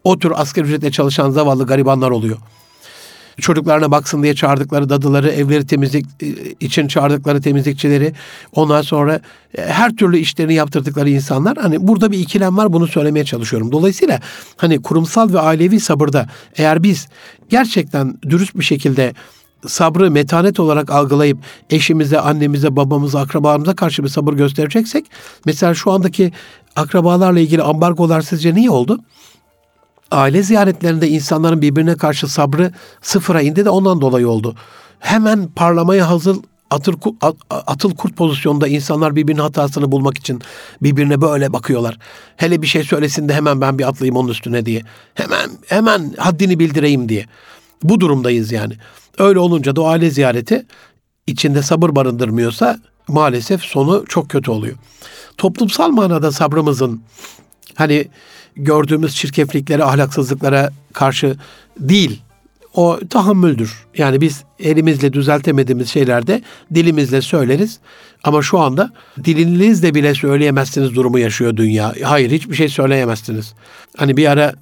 o 0.05 0.19
tür 0.19 0.33
asgari 0.35 0.67
ücretle 0.67 0.91
çalışan 0.91 1.31
zavallı 1.31 1.67
garibanlar 1.67 2.11
oluyor 2.11 2.39
çocuklarına 3.41 3.91
baksın 3.91 4.23
diye 4.23 4.35
çağırdıkları 4.35 4.89
dadıları, 4.89 5.31
evleri 5.31 5.67
temizlik 5.67 6.07
e, 6.23 6.27
için 6.61 6.89
çağırdıkları 6.89 7.41
temizlikçileri, 7.41 8.13
ondan 8.53 8.83
sonra 8.83 9.21
e, 9.59 9.63
her 9.63 9.97
türlü 9.97 10.19
işlerini 10.19 10.55
yaptırdıkları 10.55 11.11
insanlar. 11.11 11.57
Hani 11.57 11.89
burada 11.89 12.13
bir 12.13 12.19
ikilem 12.19 12.57
var 12.57 12.73
bunu 12.73 12.87
söylemeye 12.87 13.25
çalışıyorum. 13.25 13.73
Dolayısıyla 13.73 14.21
hani 14.57 14.83
kurumsal 14.83 15.33
ve 15.33 15.41
ailevi 15.41 15.81
sabırda 15.81 16.29
eğer 16.57 16.83
biz 16.83 17.09
gerçekten 17.49 18.15
dürüst 18.23 18.55
bir 18.55 18.65
şekilde 18.65 19.15
sabrı 19.67 20.11
metanet 20.11 20.61
olarak 20.61 20.91
algılayıp 20.91 21.39
eşimize, 21.71 22.21
annemize, 22.21 22.77
babamıza, 22.77 23.21
akrabalarımıza 23.21 23.75
karşı 23.75 24.03
bir 24.03 24.09
sabır 24.09 24.33
göstereceksek 24.33 25.07
mesela 25.47 25.75
şu 25.75 25.91
andaki 25.91 26.33
akrabalarla 26.77 27.41
ilgili 27.41 27.63
ambargolar 27.63 28.21
sizce 28.21 28.55
niye 28.55 28.71
oldu? 28.71 29.01
Aile 30.11 30.43
ziyaretlerinde 30.43 31.09
insanların 31.09 31.63
birbirine 31.63 31.97
karşı 31.97 32.29
sabrı 32.29 32.73
sıfıra 33.03 33.43
indi 33.43 33.65
de 33.65 33.71
ondan 33.71 34.01
dolayı 34.01 34.29
oldu. 34.29 34.55
Hemen 34.99 35.49
parlamaya 35.57 36.11
hazır 36.11 36.37
atıl, 36.71 36.95
atıl 37.51 37.95
kurt 37.95 38.17
pozisyonda 38.17 38.69
insanlar 38.69 39.17
birbirinin 39.17 39.43
hatasını 39.43 39.93
bulmak 39.93 40.19
için 40.19 40.43
birbirine 40.83 41.21
böyle 41.21 41.53
bakıyorlar. 41.53 41.99
Hele 42.37 42.63
bir 42.63 42.67
şey 42.67 42.85
söylesin 42.85 43.29
de 43.29 43.35
hemen 43.35 43.61
ben 43.61 43.79
bir 43.79 43.89
atlayayım 43.89 44.17
onun 44.17 44.29
üstüne 44.29 44.67
diye. 44.67 44.83
Hemen 45.15 45.51
hemen 45.67 46.15
haddini 46.19 46.59
bildireyim 46.59 47.09
diye. 47.09 47.27
Bu 47.83 48.01
durumdayız 48.01 48.53
yani. 48.53 48.75
Öyle 49.19 49.39
olunca 49.39 49.77
da 49.77 49.83
o 49.83 49.87
aile 49.87 50.11
ziyareti 50.11 50.67
içinde 51.27 51.63
sabır 51.63 51.97
barındırmıyorsa 51.97 52.79
maalesef 53.09 53.63
sonu 53.63 54.05
çok 54.09 54.29
kötü 54.29 54.51
oluyor. 54.51 54.77
Toplumsal 55.37 55.89
manada 55.89 56.33
sabrımızın 56.33 57.03
hani 57.75 58.09
gördüğümüz 58.59 59.15
çirkefliklere, 59.15 59.85
ahlaksızlıklara 59.85 60.71
karşı 60.93 61.37
değil. 61.79 62.23
O 62.75 62.99
tahammüldür. 63.11 63.87
Yani 63.97 64.21
biz 64.21 64.45
elimizle 64.59 65.13
düzeltemediğimiz 65.13 65.89
şeylerde 65.89 66.43
dilimizle 66.75 67.23
söyleriz. 67.23 67.79
Ama 68.25 68.43
şu 68.43 68.59
anda 68.59 68.93
dilinizle 69.25 69.95
bile 69.95 70.15
söyleyemezsiniz 70.15 70.95
durumu 70.95 71.19
yaşıyor 71.19 71.57
dünya. 71.57 71.95
Hayır 72.03 72.31
hiçbir 72.31 72.55
şey 72.55 72.69
söyleyemezsiniz. 72.69 73.55
Hani 73.97 74.17
bir 74.17 74.31
ara 74.31 74.55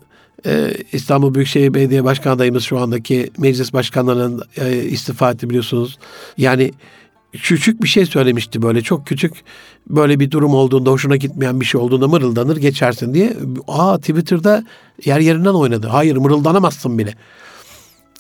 e, 0.47 0.73
İstanbul 0.93 1.35
Büyükşehir 1.35 1.75
Belediye 1.75 2.05
Başkan 2.05 2.31
adayımız 2.31 2.65
şu 2.65 2.79
andaki 2.79 3.31
meclis 3.39 3.73
başkanlarının 3.73 4.43
e, 4.57 4.77
istifa 4.77 5.31
etti 5.31 5.51
biliyorsunuz. 5.51 5.99
Yani 6.39 6.73
küçük 7.37 7.83
bir 7.83 7.89
şey 7.89 8.07
söylemişti 8.07 8.63
böyle 8.63 8.83
çok 8.83 9.07
küçük 9.07 9.33
böyle 9.91 10.21
bir 10.21 10.31
durum 10.31 10.55
olduğunda 10.55 10.91
hoşuna 10.91 11.17
gitmeyen 11.17 11.61
bir 11.61 11.65
şey 11.65 11.81
olduğunda 11.81 12.09
mırıldanır 12.09 12.57
geçersin 12.57 13.15
diye. 13.15 13.37
Aa 13.69 13.99
Twitter'da 13.99 14.65
yer 15.05 15.21
yerinden 15.21 15.55
oynadı. 15.55 15.87
Hayır 15.87 16.17
mırıldanamazsın 16.17 16.99
bile. 16.99 17.15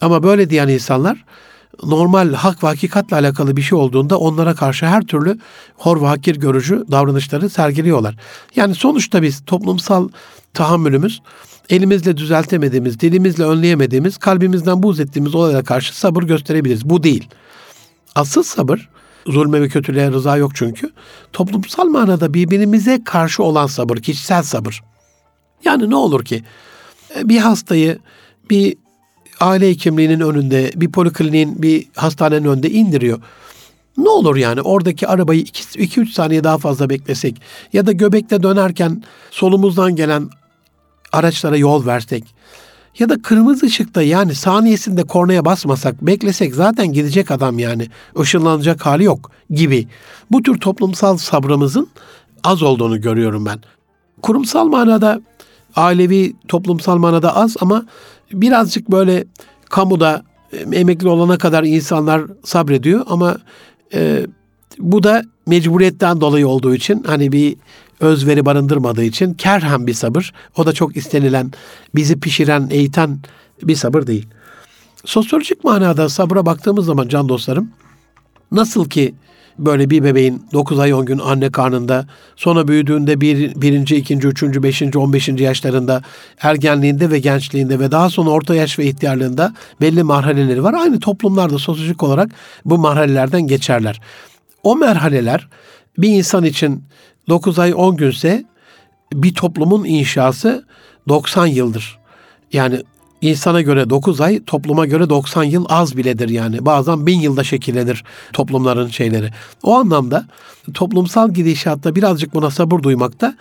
Ama 0.01 0.23
böyle 0.23 0.51
diyen 0.51 0.69
insanlar 0.69 1.25
normal 1.85 2.33
hak 2.33 2.65
ve 2.65 2.67
hakikatle 2.67 3.17
alakalı 3.17 3.57
bir 3.57 3.63
şey 3.63 3.79
olduğunda 3.79 4.19
onlara 4.19 4.55
karşı 4.55 4.87
her 4.87 5.03
türlü 5.03 5.39
hor 5.77 6.03
ve 6.03 6.07
hakir 6.07 6.37
görücü 6.37 6.85
davranışları 6.91 7.51
sergiliyorlar. 7.51 8.17
Yani 8.57 8.75
sonuçta 8.75 9.23
biz 9.23 9.45
toplumsal 9.47 10.09
tahammülümüz 10.55 11.23
elimizle 11.71 12.17
düzeltemediğimiz, 12.17 13.01
dilimizle 13.01 13.45
önleyemediğimiz, 13.45 14.19
kalbimizden 14.19 14.83
buz 14.83 15.01
ettiğimiz 15.01 15.35
olaylara 15.35 15.65
karşı 15.65 15.99
sabır 15.99 16.23
gösterebiliriz. 16.23 16.85
Bu 16.85 17.03
değil. 17.03 17.29
Asıl 18.15 18.43
sabır 18.43 18.89
zulme 19.27 19.63
ve 19.63 19.69
kötülüğe 19.69 20.11
rıza 20.11 20.37
yok 20.37 20.53
çünkü. 20.55 20.91
Toplumsal 21.33 21.87
manada 21.87 22.35
birbirimize 22.35 23.05
karşı 23.05 23.43
olan 23.43 23.67
sabır, 23.67 23.97
kişisel 23.97 24.43
sabır. 24.43 24.83
Yani 25.65 25.91
ne 25.91 25.97
olur 25.97 26.25
ki 26.25 26.43
e, 27.17 27.29
bir 27.29 27.39
hastayı 27.39 27.99
bir 28.51 28.77
aile 29.41 29.69
hekimliğinin 29.69 30.21
önünde, 30.21 30.71
bir 30.77 30.93
polikliniğin, 30.93 31.63
bir 31.63 31.87
hastanenin 31.97 32.49
önünde 32.49 32.71
indiriyor. 32.71 33.21
Ne 33.97 34.09
olur 34.09 34.37
yani 34.37 34.61
oradaki 34.61 35.09
arabayı 35.09 35.43
2-3 35.43 36.13
saniye 36.13 36.45
daha 36.45 36.59
fazla 36.59 36.91
beklesek 36.91 37.43
ya 37.73 37.87
da 37.87 37.93
göbekte 37.93 38.43
dönerken 38.43 39.03
solumuzdan 39.31 39.97
gelen 39.97 40.29
araçlara 41.13 41.57
yol 41.57 41.87
versek 41.87 42.25
ya 42.99 43.09
da 43.09 43.23
kırmızı 43.23 43.67
ışıkta 43.67 44.03
yani 44.03 44.35
saniyesinde 44.35 45.03
kornaya 45.03 45.45
basmasak, 45.45 46.03
beklesek 46.03 46.55
zaten 46.55 46.93
gidecek 46.93 47.31
adam 47.31 47.59
yani. 47.59 47.87
Işınlanacak 48.23 48.87
hali 48.87 49.05
yok 49.05 49.31
gibi. 49.51 49.89
Bu 50.31 50.43
tür 50.43 50.59
toplumsal 50.59 51.17
sabrımızın 51.17 51.89
az 52.45 52.63
olduğunu 52.63 53.01
görüyorum 53.01 53.47
ben. 53.47 53.59
Kurumsal 54.23 54.67
manada, 54.67 55.21
ailevi 55.77 56.33
toplumsal 56.49 56.99
manada 56.99 57.37
az 57.37 57.57
ama 57.61 57.87
birazcık 58.33 58.91
böyle 58.91 59.25
kamuda 59.71 60.23
emekli 60.73 61.09
olana 61.09 61.39
kadar 61.39 61.65
insanlar 61.65 62.23
sabrediyor 62.45 63.05
ama 63.09 63.37
e, 63.95 64.27
bu 64.79 65.03
da 65.03 65.23
mecburiyetten 65.47 66.21
dolayı 66.21 66.49
olduğu 66.49 66.75
için 66.75 67.03
hani 67.07 67.33
bir 67.33 67.57
özveri 68.01 68.45
barındırmadığı 68.45 69.05
için 69.05 69.35
kerhen 69.35 69.87
bir 69.87 69.95
sabır. 69.95 70.33
O 70.57 70.67
da 70.67 70.73
çok 70.73 70.97
istenilen, 70.97 71.53
bizi 71.95 72.21
pişiren, 72.21 72.69
eğiten 72.71 73.19
bir 73.63 73.75
sabır 73.75 74.07
değil. 74.07 74.27
Sosyolojik 75.05 75.65
manada 75.65 76.09
sabıra 76.09 76.47
baktığımız 76.47 76.87
zaman 76.87 77.09
can 77.09 77.29
dostlarım, 77.29 77.71
nasıl 78.53 78.89
ki 78.89 79.15
böyle 79.59 79.91
bir 79.91 80.05
bebeğin 80.05 80.47
9 80.53 80.79
ay 80.79 80.95
10 80.95 81.05
gün 81.05 81.19
anne 81.19 81.51
karnında, 81.53 82.07
sonra 82.37 82.69
büyüdüğünde 82.69 83.21
bir, 83.21 83.61
birinci, 83.61 83.97
ikinci, 83.97 84.29
üçüncü, 84.29 84.63
beşinci, 84.63 84.99
on 84.99 85.13
beşinci 85.13 85.45
yaşlarında, 85.45 86.03
ergenliğinde 86.41 87.11
ve 87.11 87.19
gençliğinde 87.19 87.81
ve 87.81 87.91
daha 87.91 88.11
sonra 88.11 88.31
orta 88.31 88.55
yaş 88.55 88.79
ve 88.79 88.85
ihtiyarlığında 88.87 89.55
belli 89.81 90.03
marhaleleri 90.03 90.63
var. 90.63 90.75
Aynı 90.75 91.01
toplumlarda 91.01 91.59
sosyolojik 91.59 92.03
olarak 92.03 92.31
bu 92.65 92.79
marhalelerden 92.79 93.47
geçerler. 93.47 94.01
O 94.63 94.77
merhaleler 94.77 95.49
bir 95.99 96.09
insan 96.09 96.45
için 96.45 96.85
9 97.29 97.59
ay 97.59 97.73
10 97.77 97.97
günse 97.97 98.45
bir 99.13 99.35
toplumun 99.35 99.85
inşası 99.85 100.65
90 101.09 101.47
yıldır. 101.47 101.99
Yani 102.53 102.83
insana 103.21 103.61
göre 103.61 103.91
9 103.91 104.21
ay, 104.21 104.45
topluma 104.45 104.87
göre 104.87 105.09
90 105.09 105.45
yıl 105.45 105.67
az 105.69 105.97
biledir 105.97 106.29
yani. 106.29 106.67
Bazen 106.67 107.07
bin 107.07 107.21
yılda 107.21 107.45
şekillenir 107.45 108.05
toplumların 108.33 108.89
şeyleri. 108.89 109.31
O 109.63 109.75
anlamda 109.75 110.27
toplumsal 110.75 111.31
gidişatta 111.31 111.95
birazcık 111.95 112.35
buna 112.35 112.51
sabır 112.51 112.83
duymak 112.83 113.21
da 113.21 113.37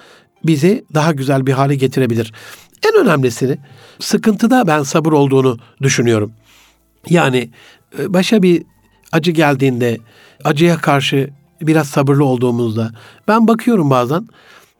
bizi 0.46 0.86
daha 0.94 1.12
güzel 1.12 1.46
bir 1.46 1.54
hale 1.54 1.75
getirebilir. 1.75 2.34
En 2.88 3.06
önemlisini 3.06 3.58
sıkıntıda 4.00 4.68
ben 4.68 4.84
sabır 4.84 5.12
olduğunu 5.12 5.60
düşünüyorum. 5.82 6.32
Yani 7.10 7.50
e, 8.00 8.13
başa 8.13 8.44
bir 8.44 8.63
acı 9.12 9.32
geldiğinde 9.32 9.98
acıya 10.44 10.77
karşı 10.77 11.30
biraz 11.67 11.88
sabırlı 11.88 12.25
olduğumuzda 12.25 12.91
ben 13.27 13.48
bakıyorum 13.48 13.89
bazen 13.89 14.27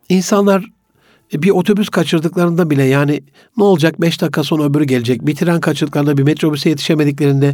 insanlar 0.10 0.66
bir 1.34 1.50
otobüs 1.50 1.90
kaçırdıklarında 1.90 2.70
bile 2.70 2.84
yani 2.84 3.24
ne 3.58 3.64
olacak 3.64 4.02
beş 4.02 4.22
dakika 4.22 4.44
sonra 4.44 4.64
öbürü 4.64 4.84
gelecek. 4.84 5.26
Bir 5.26 5.36
tren 5.36 5.60
kaçırdıklarında 5.60 6.18
bir 6.18 6.24
metrobüse 6.24 6.70
yetişemediklerinde 6.70 7.54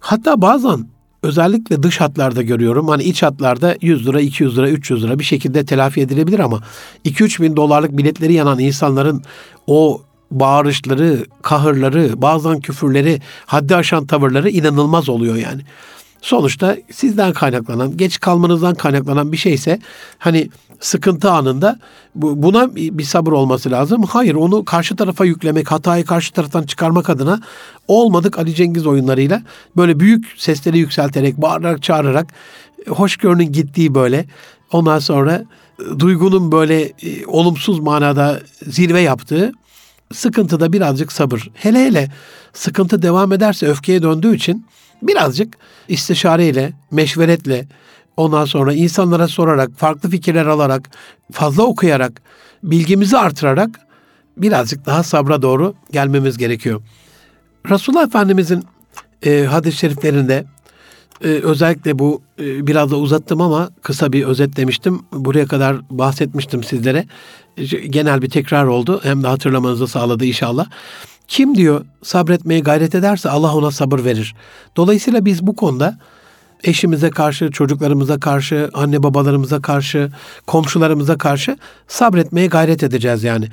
hatta 0.00 0.42
bazen 0.42 0.86
özellikle 1.22 1.82
dış 1.82 2.00
hatlarda 2.00 2.42
görüyorum. 2.42 2.88
Hani 2.88 3.02
iç 3.02 3.22
hatlarda 3.22 3.76
100 3.80 4.06
lira, 4.06 4.20
200 4.20 4.58
lira, 4.58 4.70
300 4.70 5.04
lira 5.04 5.18
bir 5.18 5.24
şekilde 5.24 5.64
telafi 5.64 6.00
edilebilir 6.00 6.38
ama 6.38 6.60
2-3 7.04 7.42
bin 7.42 7.56
dolarlık 7.56 7.96
biletleri 7.96 8.32
yanan 8.32 8.58
insanların 8.58 9.22
o 9.66 10.02
bağırışları, 10.30 11.24
kahırları, 11.42 12.22
bazen 12.22 12.60
küfürleri, 12.60 13.20
haddi 13.46 13.76
aşan 13.76 14.06
tavırları 14.06 14.50
inanılmaz 14.50 15.08
oluyor 15.08 15.36
yani. 15.36 15.62
Sonuçta 16.20 16.76
sizden 16.92 17.32
kaynaklanan, 17.32 17.96
geç 17.96 18.20
kalmanızdan 18.20 18.74
kaynaklanan 18.74 19.32
bir 19.32 19.36
şeyse 19.36 19.78
hani 20.18 20.50
sıkıntı 20.80 21.30
anında 21.30 21.78
bu, 22.14 22.42
buna 22.42 22.76
bir 22.76 23.04
sabır 23.04 23.32
olması 23.32 23.70
lazım. 23.70 24.02
Hayır 24.02 24.34
onu 24.34 24.64
karşı 24.64 24.96
tarafa 24.96 25.24
yüklemek, 25.24 25.70
hatayı 25.70 26.04
karşı 26.04 26.32
taraftan 26.32 26.62
çıkarmak 26.62 27.10
adına 27.10 27.40
olmadık 27.88 28.38
Ali 28.38 28.54
Cengiz 28.54 28.86
oyunlarıyla 28.86 29.42
böyle 29.76 30.00
büyük 30.00 30.34
sesleri 30.36 30.78
yükselterek, 30.78 31.36
bağırarak, 31.36 31.82
çağırarak 31.82 32.26
hoşgörünün 32.88 33.52
gittiği 33.52 33.94
böyle 33.94 34.26
ondan 34.72 34.98
sonra 34.98 35.44
duygunun 35.98 36.52
böyle 36.52 36.82
e, 36.82 37.26
olumsuz 37.26 37.78
manada 37.78 38.40
zirve 38.66 39.00
yaptığı 39.00 39.52
sıkıntıda 40.12 40.72
birazcık 40.72 41.12
sabır. 41.12 41.50
Hele 41.54 41.84
hele 41.84 42.10
sıkıntı 42.52 43.02
devam 43.02 43.32
ederse 43.32 43.66
öfkeye 43.66 44.02
döndüğü 44.02 44.36
için 44.36 44.66
birazcık 45.02 45.56
istişareyle, 45.88 46.72
meşveretle, 46.90 47.66
ondan 48.16 48.44
sonra 48.44 48.72
insanlara 48.72 49.28
sorarak, 49.28 49.70
farklı 49.76 50.10
fikirler 50.10 50.46
alarak, 50.46 50.90
fazla 51.32 51.62
okuyarak, 51.62 52.22
bilgimizi 52.62 53.18
artırarak 53.18 53.70
birazcık 54.36 54.86
daha 54.86 55.02
sabra 55.02 55.42
doğru 55.42 55.74
gelmemiz 55.92 56.38
gerekiyor. 56.38 56.82
Resulullah 57.70 58.06
Efendimizin 58.06 58.64
e, 59.26 59.44
hadis-i 59.44 59.78
şeriflerinde 59.78 60.44
e, 61.24 61.28
özellikle 61.28 61.98
bu 61.98 62.22
e, 62.38 62.66
biraz 62.66 62.90
da 62.90 62.96
uzattım 62.96 63.40
ama 63.40 63.70
kısa 63.82 64.12
bir 64.12 64.24
özet 64.24 64.56
demiştim. 64.56 65.02
Buraya 65.12 65.46
kadar 65.46 65.76
bahsetmiştim 65.90 66.64
sizlere. 66.64 67.06
E, 67.56 67.64
genel 67.64 68.22
bir 68.22 68.30
tekrar 68.30 68.64
oldu. 68.64 69.00
Hem 69.02 69.22
de 69.22 69.26
hatırlamanızı 69.26 69.86
sağladı 69.86 70.24
inşallah. 70.24 70.66
Kim 71.30 71.54
diyor 71.54 71.84
sabretmeye 72.02 72.60
gayret 72.60 72.94
ederse 72.94 73.30
Allah 73.30 73.56
ona 73.56 73.70
sabır 73.70 74.04
verir. 74.04 74.34
Dolayısıyla 74.76 75.24
biz 75.24 75.46
bu 75.46 75.56
konuda 75.56 75.98
eşimize 76.64 77.10
karşı, 77.10 77.50
çocuklarımıza 77.50 78.20
karşı, 78.20 78.70
anne 78.74 79.02
babalarımıza 79.02 79.62
karşı, 79.62 80.10
komşularımıza 80.46 81.18
karşı 81.18 81.56
sabretmeye 81.88 82.46
gayret 82.46 82.82
edeceğiz 82.82 83.24
yani. 83.24 83.48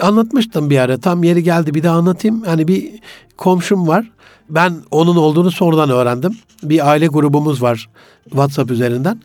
Anlatmıştım 0.00 0.70
bir 0.70 0.78
ara 0.78 0.98
tam 0.98 1.24
yeri 1.24 1.42
geldi 1.42 1.74
bir 1.74 1.82
daha 1.82 1.96
anlatayım. 1.96 2.42
Hani 2.42 2.68
bir 2.68 2.90
komşum 3.36 3.88
var. 3.88 4.10
Ben 4.50 4.74
onun 4.90 5.16
olduğunu 5.16 5.50
sonradan 5.50 5.90
öğrendim. 5.90 6.36
Bir 6.62 6.90
aile 6.90 7.06
grubumuz 7.06 7.62
var 7.62 7.88
WhatsApp 8.24 8.70
üzerinden. 8.70 9.20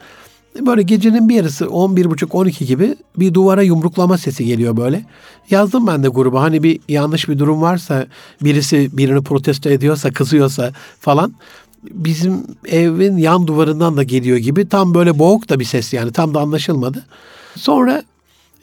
Böyle 0.59 0.81
gecenin 0.81 1.29
bir 1.29 1.35
yarısı 1.35 1.65
11.30-12 1.65 2.63
gibi 2.63 2.95
bir 3.17 3.33
duvara 3.33 3.61
yumruklama 3.61 4.17
sesi 4.17 4.45
geliyor 4.45 4.77
böyle. 4.77 5.05
Yazdım 5.49 5.87
ben 5.87 6.03
de 6.03 6.07
gruba 6.07 6.41
hani 6.41 6.63
bir 6.63 6.79
yanlış 6.89 7.29
bir 7.29 7.39
durum 7.39 7.61
varsa 7.61 8.07
birisi 8.41 8.97
birini 8.97 9.23
protesto 9.23 9.69
ediyorsa 9.69 10.11
kızıyorsa 10.11 10.71
falan 10.99 11.33
bizim 11.83 12.43
evin 12.65 13.17
yan 13.17 13.47
duvarından 13.47 13.97
da 13.97 14.03
geliyor 14.03 14.37
gibi 14.37 14.69
tam 14.69 14.93
böyle 14.93 15.19
boğuk 15.19 15.49
da 15.49 15.59
bir 15.59 15.65
ses 15.65 15.93
yani 15.93 16.11
tam 16.11 16.33
da 16.33 16.39
anlaşılmadı. 16.39 17.05
Sonra 17.55 18.03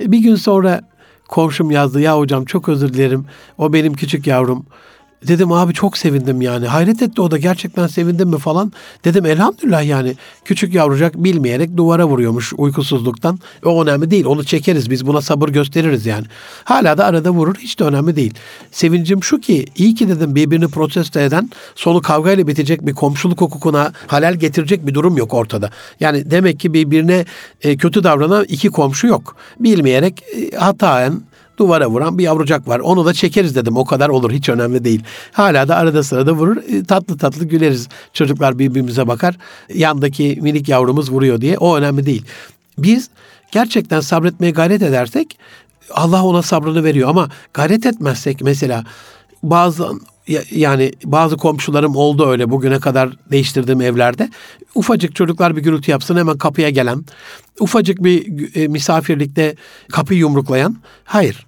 bir 0.01 0.19
gün 0.19 0.35
sonra 0.35 0.81
komşum 1.29 1.71
yazdı 1.71 2.01
ya 2.01 2.19
hocam 2.19 2.45
çok 2.45 2.69
özür 2.69 2.95
dilerim 2.95 3.27
o 3.59 3.73
benim 3.73 3.95
küçük 3.95 4.27
yavrum 4.27 4.67
Dedim 5.27 5.53
abi 5.53 5.75
çok 5.75 5.99
sevindim 5.99 6.43
yani. 6.43 6.67
Hayret 6.67 7.03
etti 7.03 7.21
o 7.21 7.31
da 7.31 7.39
gerçekten 7.39 7.87
sevindim 7.87 8.29
mi 8.29 8.39
falan. 8.39 8.73
Dedim 9.05 9.27
elhamdülillah 9.27 9.85
yani. 9.85 10.17
Küçük 10.45 10.75
yavrucak 10.75 11.15
bilmeyerek 11.15 11.77
duvara 11.77 12.09
vuruyormuş 12.09 12.53
uykusuzluktan. 12.57 13.39
O 13.65 13.83
önemli 13.83 14.11
değil. 14.11 14.25
Onu 14.25 14.45
çekeriz 14.45 14.91
biz 14.91 15.07
buna 15.07 15.21
sabır 15.21 15.49
gösteririz 15.49 16.07
yani. 16.07 16.27
Hala 16.65 16.99
da 16.99 17.05
arada 17.05 17.31
vurur 17.31 17.55
hiç 17.55 17.79
de 17.79 17.85
önemli 17.85 18.17
değil. 18.17 18.35
Sevincim 18.71 19.23
şu 19.23 19.41
ki 19.41 19.67
iyi 19.77 19.95
ki 19.95 20.09
dedim 20.09 20.35
birbirini 20.35 20.69
protesto 20.69 21.21
eden 21.21 21.51
sonu 21.75 22.03
kavgayla 22.03 22.47
bitecek 22.47 22.87
bir 22.87 22.95
komşuluk 22.95 23.41
hukukuna 23.41 23.93
halel 24.07 24.35
getirecek 24.35 24.87
bir 24.87 24.95
durum 24.95 25.17
yok 25.17 25.35
ortada. 25.35 25.71
Yani 26.01 26.31
demek 26.31 26.61
ki 26.61 26.73
birbirine 26.73 27.25
e, 27.63 27.77
kötü 27.77 28.05
davranan 28.05 28.45
iki 28.49 28.69
komşu 28.69 29.07
yok. 29.07 29.37
Bilmeyerek 29.61 30.23
e, 30.37 30.57
hataen 30.57 31.23
duvara 31.59 31.91
vuran 31.91 32.19
bir 32.19 32.25
yavrucak 32.25 32.69
var. 32.69 32.81
Onu 32.81 33.07
da 33.07 33.15
çekeriz 33.15 33.57
dedim. 33.57 33.77
O 33.77 33.85
kadar 33.85 34.09
olur. 34.09 34.33
Hiç 34.33 34.49
önemli 34.49 34.85
değil. 34.85 35.03
Hala 35.33 35.69
da 35.69 35.77
arada 35.77 36.03
sırada 36.03 36.33
vurur. 36.33 36.57
E, 36.57 36.85
tatlı 36.85 37.19
tatlı 37.19 37.45
güleriz. 37.45 37.89
Çocuklar 38.13 38.59
birbirimize 38.59 39.07
bakar. 39.07 39.37
Yandaki 39.75 40.39
minik 40.43 40.69
yavrumuz 40.69 41.13
vuruyor 41.13 41.41
diye. 41.41 41.59
O 41.59 41.77
önemli 41.77 42.07
değil. 42.07 42.25
Biz 42.79 43.11
gerçekten 43.53 44.01
sabretmeye 44.01 44.53
gayret 44.53 44.83
edersek 44.83 45.39
Allah 45.91 46.25
ona 46.25 46.43
sabrını 46.43 46.85
veriyor 46.85 47.09
ama 47.09 47.29
gayret 47.55 47.87
etmezsek 47.87 48.41
mesela 48.43 48.85
bazı 49.43 49.89
yani 50.51 50.93
bazı 51.05 51.37
komşularım 51.37 51.97
oldu 51.97 52.27
öyle 52.27 52.51
bugüne 52.51 52.81
kadar 52.81 53.11
değiştirdiğim 53.31 53.81
evlerde. 53.81 54.31
Ufacık 54.75 55.15
çocuklar 55.15 55.57
bir 55.57 55.63
gürültü 55.63 55.91
yapsın 55.91 56.17
hemen 56.17 56.39
kapıya 56.39 56.71
gelen, 56.71 57.05
ufacık 57.61 58.05
bir 58.05 58.57
e, 58.57 58.69
misafirlikte 58.69 59.55
kapıyı 59.93 60.21
yumruklayan. 60.21 60.77
Hayır. 61.05 61.47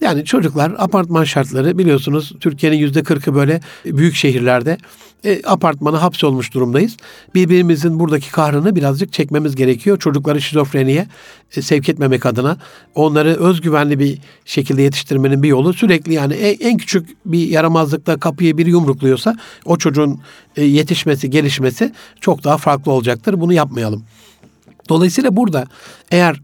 Yani 0.00 0.24
çocuklar 0.24 0.72
apartman 0.78 1.24
şartları 1.24 1.78
biliyorsunuz 1.78 2.32
Türkiye'nin 2.40 2.76
yüzde 2.76 3.02
kırkı 3.02 3.34
böyle 3.34 3.60
büyük 3.84 4.14
şehirlerde 4.14 4.78
e, 5.24 5.42
apartmana 5.44 6.02
hapsolmuş 6.02 6.54
durumdayız. 6.54 6.96
Birbirimizin 7.34 8.00
buradaki 8.00 8.32
kahrını 8.32 8.76
birazcık 8.76 9.12
çekmemiz 9.12 9.56
gerekiyor. 9.56 9.98
Çocukları 9.98 10.40
şizofreniye 10.40 11.08
e, 11.56 11.62
sevk 11.62 11.88
etmemek 11.88 12.26
adına 12.26 12.56
onları 12.94 13.28
özgüvenli 13.28 13.98
bir 13.98 14.18
şekilde 14.44 14.82
yetiştirmenin 14.82 15.42
bir 15.42 15.48
yolu 15.48 15.72
sürekli 15.72 16.14
yani 16.14 16.34
en, 16.34 16.70
en 16.70 16.76
küçük 16.76 17.08
bir 17.26 17.48
yaramazlıkta 17.48 18.16
kapıya 18.16 18.58
bir 18.58 18.66
yumrukluyorsa 18.66 19.36
o 19.64 19.76
çocuğun 19.76 20.20
e, 20.56 20.64
yetişmesi, 20.64 21.30
gelişmesi 21.30 21.92
çok 22.20 22.44
daha 22.44 22.58
farklı 22.58 22.92
olacaktır. 22.92 23.40
Bunu 23.40 23.52
yapmayalım. 23.52 24.04
Dolayısıyla 24.88 25.36
burada 25.36 25.66
eğer 26.10 26.40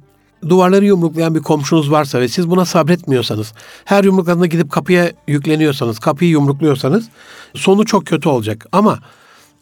duvarları 0.48 0.84
yumruklayan 0.84 1.34
bir 1.34 1.40
komşunuz 1.40 1.90
varsa 1.90 2.20
ve 2.20 2.28
siz 2.28 2.50
buna 2.50 2.64
sabretmiyorsanız, 2.64 3.52
her 3.84 4.04
yumruklarına 4.04 4.46
gidip 4.46 4.70
kapıya 4.70 5.12
yükleniyorsanız, 5.28 5.98
kapıyı 5.98 6.30
yumrukluyorsanız 6.30 7.08
sonu 7.54 7.84
çok 7.84 8.06
kötü 8.06 8.28
olacak. 8.28 8.66
Ama 8.72 8.98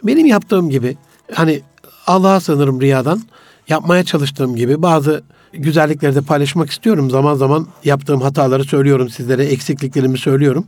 benim 0.05 0.27
yaptığım 0.27 0.71
gibi 0.71 0.97
hani 1.35 1.61
Allah'a 2.07 2.41
sığınırım 2.41 2.81
riyadan 2.81 3.23
yapmaya 3.69 4.05
çalıştığım 4.05 4.57
gibi 4.57 4.83
bazı 4.83 5.23
güzellikleri 5.53 6.15
de 6.15 6.21
paylaşmak 6.21 6.71
istiyorum. 6.71 7.11
Zaman 7.11 7.35
zaman 7.35 7.67
yaptığım 7.85 8.21
hataları 8.21 8.65
söylüyorum 8.65 9.09
sizlere, 9.09 9.45
eksikliklerimi 9.45 10.19
söylüyorum. 10.19 10.67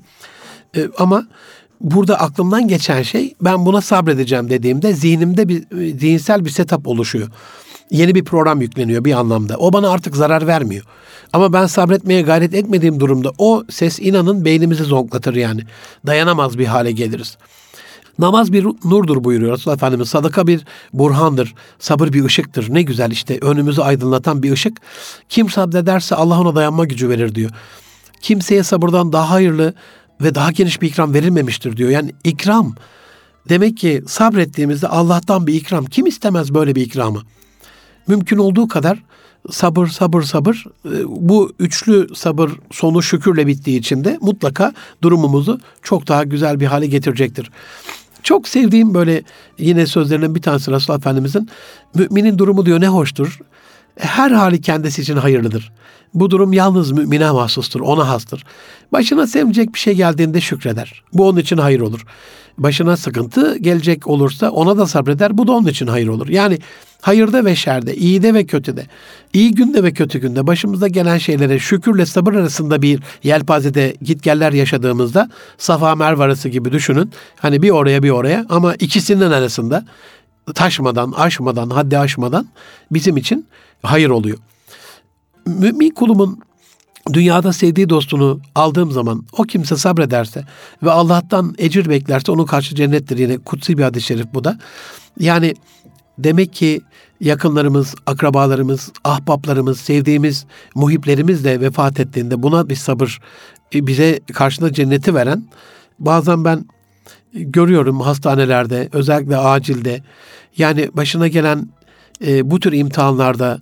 Ee, 0.77 0.89
ama 0.99 1.27
burada 1.81 2.21
aklımdan 2.21 2.69
geçen 2.69 3.03
şey 3.03 3.35
ben 3.41 3.67
buna 3.67 3.81
sabredeceğim 3.81 4.51
dediğimde 4.51 4.93
zihnimde 4.93 5.49
bir 5.49 5.63
zihinsel 5.99 6.45
bir 6.45 6.51
setup 6.51 6.89
oluşuyor 6.89 7.29
yeni 7.93 8.15
bir 8.15 8.25
program 8.25 8.61
yükleniyor 8.61 9.05
bir 9.05 9.13
anlamda. 9.13 9.57
O 9.57 9.73
bana 9.73 9.91
artık 9.91 10.17
zarar 10.17 10.47
vermiyor. 10.47 10.85
Ama 11.33 11.53
ben 11.53 11.67
sabretmeye 11.67 12.23
gayret 12.23 12.55
etmediğim 12.55 13.01
durumda 13.01 13.33
o 13.39 13.65
ses 13.71 13.99
inanın 14.01 14.45
beynimizi 14.45 14.85
zonklatır 14.85 15.35
yani. 15.35 15.61
Dayanamaz 16.07 16.59
bir 16.59 16.67
hale 16.67 16.93
geliriz. 16.93 17.37
Namaz 18.19 18.53
bir 18.53 18.65
nurdur 18.65 19.25
buyuruyor 19.25 19.53
Resulullah 19.53 19.77
Efendimiz. 19.77 20.09
Sadaka 20.09 20.47
bir 20.47 20.65
burhandır. 20.93 21.55
Sabır 21.79 22.13
bir 22.13 22.25
ışıktır. 22.25 22.75
Ne 22.75 22.83
güzel 22.83 23.11
işte 23.11 23.39
önümüzü 23.43 23.83
aydınlatan 23.83 24.43
bir 24.43 24.53
ışık. 24.53 24.79
Kim 25.29 25.51
sabrederse 25.51 26.15
Allah 26.15 26.41
ona 26.41 26.55
dayanma 26.55 26.85
gücü 26.85 27.09
verir 27.09 27.35
diyor. 27.35 27.51
Kimseye 28.23 28.63
sabırdan 28.63 29.13
daha 29.13 29.31
hayırlı 29.31 29.75
ve 30.21 30.35
daha 30.35 30.51
geniş 30.51 30.83
bir 30.83 30.89
ikram 30.89 31.15
verilmemiştir 31.15 31.77
diyor. 31.77 31.91
Yani 31.91 32.13
ikram 32.25 32.75
demek 33.49 33.77
ki 33.77 34.03
sabrettiğimizde 34.07 34.89
Allah'tan 34.89 35.47
bir 35.47 35.55
ikram. 35.55 35.85
Kim 35.85 36.07
istemez 36.07 36.55
böyle 36.55 36.75
bir 36.75 36.83
ikramı? 36.83 37.23
Mümkün 38.09 38.39
olduğu 38.39 38.69
kadar 38.69 39.03
sabır 39.51 39.87
sabır 39.87 40.23
sabır 40.23 40.65
e, 40.85 40.91
bu 41.07 41.53
üçlü 41.59 42.15
sabır 42.15 42.51
sonu 42.71 43.03
şükürle 43.03 43.47
bittiği 43.47 43.79
için 43.79 44.05
de 44.05 44.19
mutlaka 44.21 44.73
durumumuzu 45.03 45.61
çok 45.83 46.09
daha 46.09 46.25
güzel 46.25 46.61
bir 46.61 46.67
hale 46.67 46.87
getirecektir. 46.87 47.51
Çok 48.23 48.49
sevdiğim 48.49 48.95
böyle 48.95 49.23
yine 49.59 49.87
sözlerinden 49.87 50.35
bir 50.35 50.43
tanesi 50.43 50.71
Resulullah 50.71 50.99
Efendimizin 50.99 51.49
müminin 51.95 52.39
durumu 52.39 52.67
diyor 52.67 52.81
ne 52.81 52.89
hoştur. 52.89 53.39
Her 53.99 54.31
hali 54.31 54.61
kendisi 54.61 55.03
için 55.03 55.17
hayırlıdır. 55.17 55.73
Bu 56.15 56.31
durum 56.31 56.53
yalnız 56.53 56.93
mümine 56.93 57.31
mahsustur, 57.31 57.81
ona 57.81 58.09
hastır. 58.09 58.45
Başına 58.93 59.27
sevecek 59.27 59.75
bir 59.75 59.79
şey 59.79 59.95
geldiğinde 59.95 60.41
şükreder. 60.41 61.03
Bu 61.13 61.29
onun 61.29 61.39
için 61.39 61.59
hayır 61.59 61.81
olur. 61.81 62.05
Başına 62.59 62.97
sıkıntı 62.97 63.59
gelecek 63.59 64.07
olursa 64.07 64.51
ona 64.51 64.79
da 64.79 64.87
sabreder. 64.87 65.39
Bu 65.39 65.47
da 65.47 65.53
onun 65.53 65.67
için 65.67 65.87
hayır 65.87 66.09
olur. 66.09 66.29
Yani 66.29 66.59
hayırda 67.01 67.45
ve 67.45 67.57
şerde, 67.57 67.97
iyide 67.97 68.35
ve 68.35 68.47
kötüde, 68.47 68.87
iyi 69.33 69.55
günde 69.55 69.85
ve 69.85 69.93
kötü 69.93 70.19
günde 70.19 70.47
başımıza 70.47 70.89
gelen 70.89 71.19
şeylere 71.19 71.59
şükürle 71.59 72.07
sabır 72.07 72.35
arasında 72.35 72.83
bir 72.83 73.03
yelpazede 73.23 73.97
gitgeller 74.03 74.53
yaşadığımızda 74.53 75.31
Safa 75.59 75.95
Merve 75.95 76.23
arası 76.23 76.49
gibi 76.49 76.73
düşünün. 76.73 77.11
Hani 77.37 77.63
bir 77.63 77.71
oraya 77.71 78.03
bir 78.03 78.11
oraya 78.11 78.47
ama 78.49 78.75
ikisinin 78.75 79.31
arasında 79.31 79.85
taşmadan, 80.55 81.13
aşmadan, 81.13 81.71
haddi 81.71 81.99
aşmadan 81.99 82.47
bizim 82.91 83.17
için 83.17 83.47
hayır 83.83 84.11
oluyor. 84.11 84.39
Mümin 85.47 85.91
kulumun 85.91 86.41
dünyada 87.13 87.53
sevdiği 87.53 87.89
dostunu 87.89 88.41
aldığım 88.55 88.93
zaman 88.93 89.25
o 89.39 89.43
kimse 89.43 89.77
sabrederse 89.77 90.45
ve 90.83 90.91
Allah'tan 90.91 91.55
ecir 91.59 91.89
beklerse 91.89 92.33
onun 92.33 92.47
karşı 92.47 92.75
cennettir. 92.75 93.19
Yine 93.19 93.39
kutsi 93.39 93.79
bir 93.79 93.83
hadis-i 93.83 94.07
şerif 94.07 94.27
bu 94.35 94.45
da. 94.45 94.59
Yani 95.21 95.55
demek 96.19 96.53
ki 96.53 96.81
yakınlarımız, 97.21 97.95
akrabalarımız, 98.07 98.93
ahbaplarımız, 99.05 99.81
sevdiğimiz 99.81 100.47
muhiplerimiz 100.75 101.45
de 101.45 101.61
vefat 101.61 102.01
ettiğinde 102.01 102.43
buna 102.43 102.69
bir 102.69 102.77
sabır 102.77 103.21
bize 103.75 104.21
karşında 104.33 104.73
cenneti 104.73 105.15
veren 105.15 105.45
bazen 105.99 106.45
ben 106.45 106.65
görüyorum 107.35 108.01
hastanelerde 108.01 108.89
özellikle 108.93 109.37
acilde 109.37 110.03
yani 110.59 110.91
başına 110.93 111.29
gelen 111.29 111.69
e, 112.27 112.51
bu 112.51 112.61
tür 112.61 112.73
imtihanlarda 112.73 113.61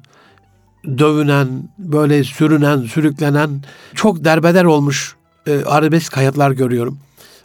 dövünen, 0.85 1.69
böyle 1.79 2.25
sürünen, 2.25 2.81
sürüklenen, 2.83 3.63
çok 3.95 4.25
derbeder 4.25 4.65
olmuş 4.65 5.17
e, 5.47 5.65
arabesk 5.65 6.17
hayatlar 6.17 6.51
görüyorum. 6.51 6.99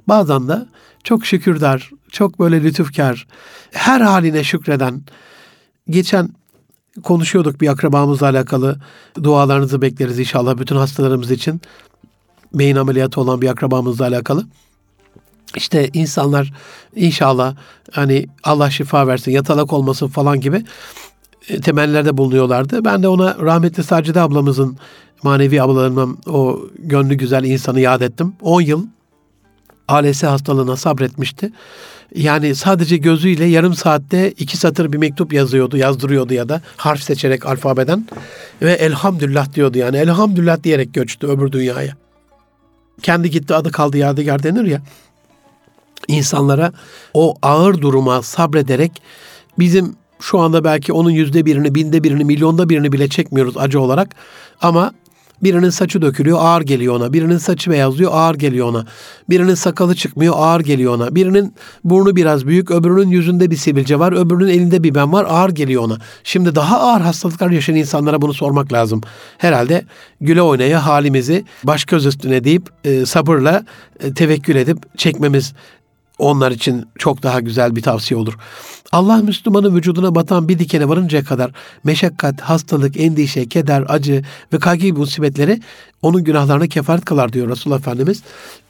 Bazen 0.07 0.47
de 0.47 0.65
çok 1.03 1.25
şükürdar, 1.25 1.91
çok 2.11 2.39
böyle 2.39 2.63
lütufkar, 2.63 3.27
her 3.71 4.01
haline 4.01 4.43
şükreden. 4.43 5.01
Geçen 5.89 6.29
konuşuyorduk 7.03 7.61
bir 7.61 7.67
akrabamızla 7.67 8.29
alakalı. 8.29 8.79
Dualarınızı 9.23 9.81
bekleriz 9.81 10.19
inşallah 10.19 10.57
bütün 10.57 10.75
hastalarımız 10.75 11.31
için. 11.31 11.61
Beyin 12.53 12.75
ameliyatı 12.75 13.21
olan 13.21 13.41
bir 13.41 13.49
akrabamızla 13.49 14.05
alakalı. 14.05 14.45
İşte 15.55 15.89
insanlar 15.93 16.53
inşallah 16.95 17.55
hani 17.91 18.27
Allah 18.43 18.69
şifa 18.69 19.07
versin, 19.07 19.31
yatalak 19.31 19.73
olmasın 19.73 20.07
falan 20.07 20.41
gibi 20.41 20.65
temellerde 21.63 22.17
bulunuyorlardı. 22.17 22.85
Ben 22.85 23.03
de 23.03 23.07
ona 23.07 23.37
rahmetli 23.39 23.83
Sacide 23.83 24.21
ablamızın 24.21 24.77
manevi 25.23 25.61
ablalarımın 25.61 26.17
o 26.27 26.59
gönlü 26.79 27.15
güzel 27.15 27.43
insanı 27.43 27.79
yad 27.79 28.01
ettim. 28.01 28.33
10 28.41 28.61
yıl 28.61 28.85
ALS 29.87 30.23
hastalığına 30.23 30.75
sabretmişti. 30.75 31.51
Yani 32.15 32.55
sadece 32.55 32.97
gözüyle 32.97 33.45
yarım 33.45 33.73
saatte 33.73 34.31
iki 34.31 34.57
satır 34.57 34.93
bir 34.93 34.97
mektup 34.97 35.33
yazıyordu, 35.33 35.77
yazdırıyordu 35.77 36.33
ya 36.33 36.49
da 36.49 36.61
harf 36.77 37.01
seçerek 37.01 37.45
alfabeden 37.45 38.07
ve 38.61 38.71
elhamdülillah 38.73 39.53
diyordu 39.53 39.77
yani 39.77 39.97
elhamdülillah 39.97 40.63
diyerek 40.63 40.93
göçtü 40.93 41.27
öbür 41.27 41.51
dünyaya. 41.51 41.95
Kendi 43.01 43.29
gitti 43.29 43.55
adı 43.55 43.71
kaldı 43.71 43.97
yadigar 43.97 44.43
denir 44.43 44.65
ya. 44.65 44.81
İnsanlara 46.07 46.73
o 47.13 47.35
ağır 47.41 47.81
duruma 47.81 48.21
sabrederek 48.21 48.91
bizim 49.59 49.95
şu 50.25 50.39
anda 50.39 50.63
belki 50.63 50.93
onun 50.93 51.09
yüzde 51.09 51.45
birini, 51.45 51.75
binde 51.75 52.03
birini, 52.03 52.25
milyonda 52.25 52.69
birini 52.69 52.91
bile 52.91 53.07
çekmiyoruz 53.09 53.57
acı 53.57 53.79
olarak. 53.79 54.09
Ama 54.61 54.91
birinin 55.43 55.69
saçı 55.69 56.01
dökülüyor, 56.01 56.37
ağır 56.41 56.61
geliyor 56.61 56.95
ona. 56.95 57.13
Birinin 57.13 57.37
saçı 57.37 57.71
beyazlıyor, 57.71 58.11
ağır 58.13 58.35
geliyor 58.35 58.67
ona. 58.67 58.85
Birinin 59.29 59.55
sakalı 59.55 59.95
çıkmıyor, 59.95 60.33
ağır 60.37 60.61
geliyor 60.61 60.95
ona. 60.95 61.15
Birinin 61.15 61.53
burnu 61.83 62.15
biraz 62.15 62.47
büyük, 62.47 62.71
öbürünün 62.71 63.09
yüzünde 63.09 63.51
bir 63.51 63.55
sivilce 63.55 63.99
var, 63.99 64.11
öbürünün 64.11 64.47
elinde 64.47 64.83
bir 64.83 64.95
ben 64.95 65.13
var, 65.13 65.25
ağır 65.29 65.49
geliyor 65.49 65.83
ona. 65.83 65.97
Şimdi 66.23 66.55
daha 66.55 66.79
ağır 66.79 67.01
hastalıklar 67.01 67.49
yaşayan 67.49 67.75
insanlara 67.75 68.21
bunu 68.21 68.33
sormak 68.33 68.73
lazım. 68.73 69.01
Herhalde 69.37 69.85
güle 70.21 70.41
oynaya 70.41 70.85
halimizi 70.85 71.45
baş 71.63 71.85
göz 71.85 72.05
üstüne 72.05 72.43
deyip 72.43 72.69
e, 72.83 73.05
sabırla 73.05 73.65
e, 73.99 74.13
tevekkül 74.13 74.55
edip 74.55 74.97
çekmemiz 74.97 75.53
onlar 76.19 76.51
için 76.51 76.85
çok 76.97 77.23
daha 77.23 77.39
güzel 77.39 77.75
bir 77.75 77.81
tavsiye 77.81 78.19
olur. 78.19 78.37
Allah 78.91 79.17
Müslümanın 79.17 79.75
vücuduna 79.75 80.15
batan 80.15 80.49
bir 80.49 80.59
dikene 80.59 80.89
varıncaya 80.89 81.23
kadar 81.23 81.51
meşakkat, 81.83 82.41
hastalık, 82.41 82.99
endişe, 82.99 83.49
keder, 83.49 83.83
acı 83.87 84.23
ve 84.53 84.59
kaygı 84.59 84.93
musibetleri 84.93 85.61
onun 86.01 86.23
günahlarına 86.23 86.67
kefaret 86.67 87.05
kılar 87.05 87.33
diyor 87.33 87.49
Resulullah 87.49 87.79
Efendimiz. 87.79 88.23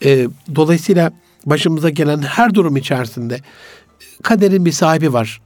E, 0.06 0.28
dolayısıyla 0.56 1.12
başımıza 1.46 1.90
gelen 1.90 2.22
her 2.22 2.54
durum 2.54 2.78
içerisinde 2.78 3.40
kaderin 4.24 4.66
bir 4.66 4.72
sahibi 4.72 5.14
var. 5.14 5.42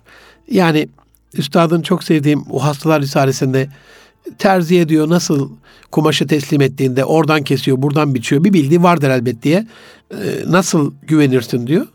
Yani 0.51 0.89
Üstadın 1.33 1.81
çok 1.81 2.03
sevdiğim 2.03 2.43
o 2.51 2.63
hastalar 2.63 3.01
risalesinde 3.01 3.69
terziye 4.37 4.89
diyor 4.89 5.09
nasıl 5.09 5.49
kumaşı 5.91 6.27
teslim 6.27 6.61
ettiğinde 6.61 7.05
oradan 7.05 7.43
kesiyor, 7.43 7.81
buradan 7.81 8.15
biçiyor. 8.15 8.43
Bir 8.43 8.53
bildiği 8.53 8.83
vardır 8.83 9.09
elbet 9.09 9.43
diye. 9.43 9.67
E, 10.11 10.17
nasıl 10.47 10.93
güvenirsin 11.01 11.67
diyor. 11.67 11.87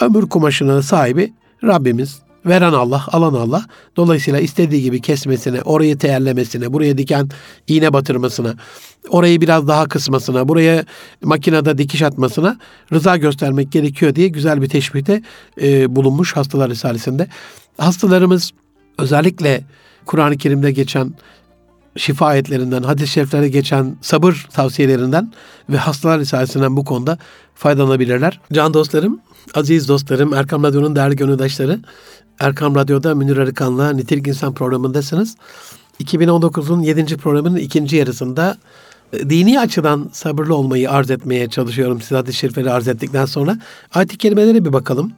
Ömür 0.00 0.28
kumaşının 0.28 0.80
sahibi 0.80 1.32
Rabbimiz. 1.64 2.22
Veren 2.46 2.72
Allah, 2.72 3.04
alan 3.12 3.34
Allah. 3.34 3.66
Dolayısıyla 3.96 4.40
istediği 4.40 4.82
gibi 4.82 5.00
kesmesine, 5.00 5.62
orayı 5.62 5.98
teyellemesine, 5.98 6.72
buraya 6.72 6.98
diken 6.98 7.28
iğne 7.68 7.92
batırmasına, 7.92 8.54
orayı 9.08 9.40
biraz 9.40 9.68
daha 9.68 9.88
kısmasına, 9.88 10.48
buraya 10.48 10.84
makinede 11.22 11.78
dikiş 11.78 12.02
atmasına 12.02 12.58
rıza 12.92 13.16
göstermek 13.16 13.72
gerekiyor 13.72 14.14
diye 14.14 14.28
güzel 14.28 14.62
bir 14.62 14.68
teşbihte 14.68 15.22
e, 15.62 15.96
bulunmuş 15.96 16.36
Hastalar 16.36 16.70
Risalesi'nde. 16.70 17.28
Hastalarımız 17.78 18.50
özellikle 18.98 19.64
Kur'an-ı 20.06 20.36
Kerim'de 20.36 20.72
geçen 20.72 21.14
şifa 21.96 22.26
ayetlerinden, 22.26 22.82
hadis-i 22.82 23.12
şeriflere 23.12 23.48
geçen 23.48 23.96
sabır 24.00 24.46
tavsiyelerinden 24.52 25.32
ve 25.70 25.76
hastalar 25.76 26.20
risalesinden 26.20 26.76
bu 26.76 26.84
konuda 26.84 27.18
faydalanabilirler. 27.54 28.40
Can 28.52 28.74
dostlarım, 28.74 29.20
aziz 29.54 29.88
dostlarım, 29.88 30.34
Erkam 30.34 30.62
Radyo'nun 30.62 30.96
değerli 30.96 31.16
gönüldaşları, 31.16 31.80
Erkam 32.40 32.74
Radyo'da 32.74 33.14
Münir 33.14 33.36
Arıkan'la 33.36 33.92
Nitelik 33.92 34.26
İnsan 34.26 34.54
programındasınız. 34.54 35.36
2019'un 36.00 36.80
7. 36.80 37.16
programının 37.16 37.56
ikinci 37.56 37.96
yarısında 37.96 38.56
e, 39.12 39.30
dini 39.30 39.60
açıdan 39.60 40.10
sabırlı 40.12 40.56
olmayı 40.56 40.90
arz 40.90 41.10
etmeye 41.10 41.50
çalışıyorum 41.50 42.00
size 42.00 42.16
hadis-i 42.16 42.38
şerifleri 42.38 42.70
arz 42.70 42.88
ettikten 42.88 43.24
sonra. 43.24 43.58
Ayet-i 43.94 44.18
kerimelere 44.18 44.64
bir 44.64 44.72
bakalım. 44.72 45.12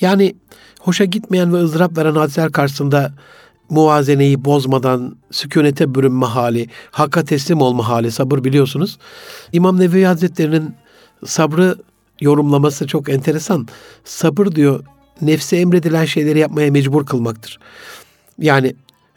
Yani 0.00 0.36
hoşa 0.80 1.04
gitmeyen 1.04 1.52
ve 1.52 1.56
ızdırap 1.56 1.98
veren 1.98 2.14
hadiseler 2.14 2.52
karşısında 2.52 3.12
muvazeneyi 3.70 4.44
bozmadan 4.44 5.16
sükunete 5.30 5.94
bürünme 5.94 6.26
hali, 6.26 6.68
hakka 6.90 7.24
teslim 7.24 7.60
olma 7.60 7.88
hali, 7.88 8.10
sabır 8.10 8.44
biliyorsunuz. 8.44 8.98
İmam 9.52 9.80
Nevevi 9.80 10.04
Hazretleri'nin 10.04 10.74
sabrı 11.26 11.76
yorumlaması 12.20 12.86
çok 12.86 13.08
enteresan. 13.08 13.68
Sabır 14.04 14.46
diyor, 14.46 14.84
nefse 15.22 15.56
emredilen 15.56 16.04
şeyleri 16.04 16.38
yapmaya 16.38 16.70
mecbur 16.70 17.06
kılmaktır. 17.06 17.58
Yani 18.38 18.74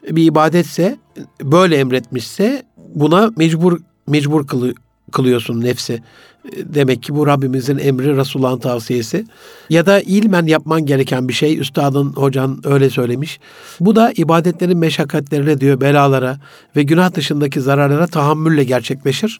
bir 0.10 0.26
ibadetse, 0.26 0.98
böyle 1.42 1.78
emretmişse 1.78 2.64
buna 2.96 3.32
mecbur 3.38 3.80
mecbur 4.08 4.48
kılı, 4.48 4.74
kılıyorsun 5.12 5.62
nefsi. 5.62 6.04
Demek 6.46 7.04
ki 7.04 7.16
bu 7.16 7.28
Rabbimizin 7.28 7.78
emri, 7.78 8.18
Resulullah'ın 8.18 8.60
tavsiyesi. 8.60 9.26
Ya 9.70 9.86
da 9.86 10.02
ilmen 10.02 10.46
yapman 10.46 10.86
gereken 10.86 11.28
bir 11.28 11.34
şey. 11.34 11.60
Üstadın, 11.60 12.14
hocan 12.14 12.62
öyle 12.64 12.90
söylemiş. 12.90 13.40
Bu 13.80 13.96
da 13.96 14.14
ibadetlerin 14.18 14.78
meşakkatlerine 14.78 15.62
diyor, 15.62 15.82
belalara 15.82 16.38
ve 16.76 16.84
günah 16.84 17.14
dışındaki 17.14 17.62
zararlara 17.62 18.08
tahammülle 18.08 18.64
gerçekleşir. 18.64 19.40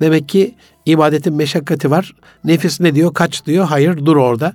Demek 0.00 0.28
ki 0.28 0.54
ibadetin 0.86 1.34
meşakkati 1.34 1.90
var. 1.90 2.14
Nefis 2.44 2.80
ne 2.80 2.94
diyor? 2.94 3.14
Kaç 3.14 3.46
diyor? 3.46 3.64
Hayır, 3.64 4.06
dur 4.06 4.16
orada. 4.16 4.52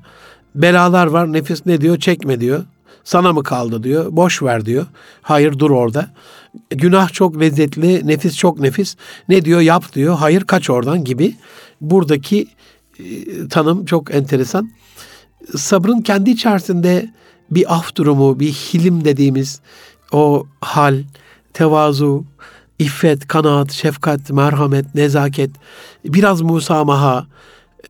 Belalar 0.55 1.07
var. 1.07 1.33
Nefis 1.33 1.65
ne 1.65 1.81
diyor? 1.81 1.99
Çekme 1.99 2.39
diyor. 2.39 2.63
Sana 3.03 3.33
mı 3.33 3.43
kaldı 3.43 3.83
diyor. 3.83 4.07
Boş 4.12 4.43
ver 4.43 4.65
diyor. 4.65 4.86
Hayır 5.21 5.60
dur 5.60 5.71
orada. 5.71 6.10
Günah 6.69 7.13
çok 7.13 7.39
lezzetli, 7.39 8.07
nefis 8.07 8.38
çok 8.38 8.60
nefis. 8.60 8.95
Ne 9.29 9.45
diyor? 9.45 9.62
Yap 9.62 9.93
diyor. 9.93 10.17
Hayır 10.17 10.41
kaç 10.41 10.69
oradan 10.69 11.03
gibi. 11.03 11.36
Buradaki 11.81 12.47
e, 12.99 13.47
tanım 13.47 13.85
çok 13.85 14.15
enteresan. 14.15 14.71
Sabrın 15.55 16.01
kendi 16.01 16.29
içerisinde 16.29 17.13
bir 17.51 17.75
af 17.75 17.95
durumu, 17.95 18.39
bir 18.39 18.51
hilim 18.51 19.05
dediğimiz 19.05 19.61
o 20.11 20.45
hal, 20.61 21.03
tevazu, 21.53 22.25
iffet, 22.79 23.27
kanaat, 23.27 23.71
şefkat, 23.71 24.29
merhamet, 24.29 24.95
nezaket, 24.95 25.51
biraz 26.05 26.41
musamaha, 26.41 27.27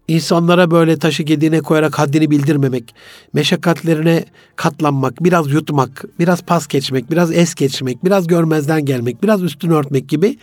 insanlara 0.07 0.71
böyle 0.71 0.97
taşı 0.97 1.23
gediğine 1.23 1.61
koyarak 1.61 1.99
haddini 1.99 2.31
bildirmemek, 2.31 2.95
meşakkatlerine 3.33 4.25
katlanmak, 4.55 5.23
biraz 5.23 5.51
yutmak, 5.51 6.05
biraz 6.19 6.41
pas 6.41 6.67
geçmek, 6.67 7.11
biraz 7.11 7.31
es 7.31 7.55
geçmek, 7.55 8.05
biraz 8.05 8.27
görmezden 8.27 8.85
gelmek, 8.85 9.23
biraz 9.23 9.43
üstünü 9.43 9.73
örtmek 9.73 10.09
gibi 10.09 10.37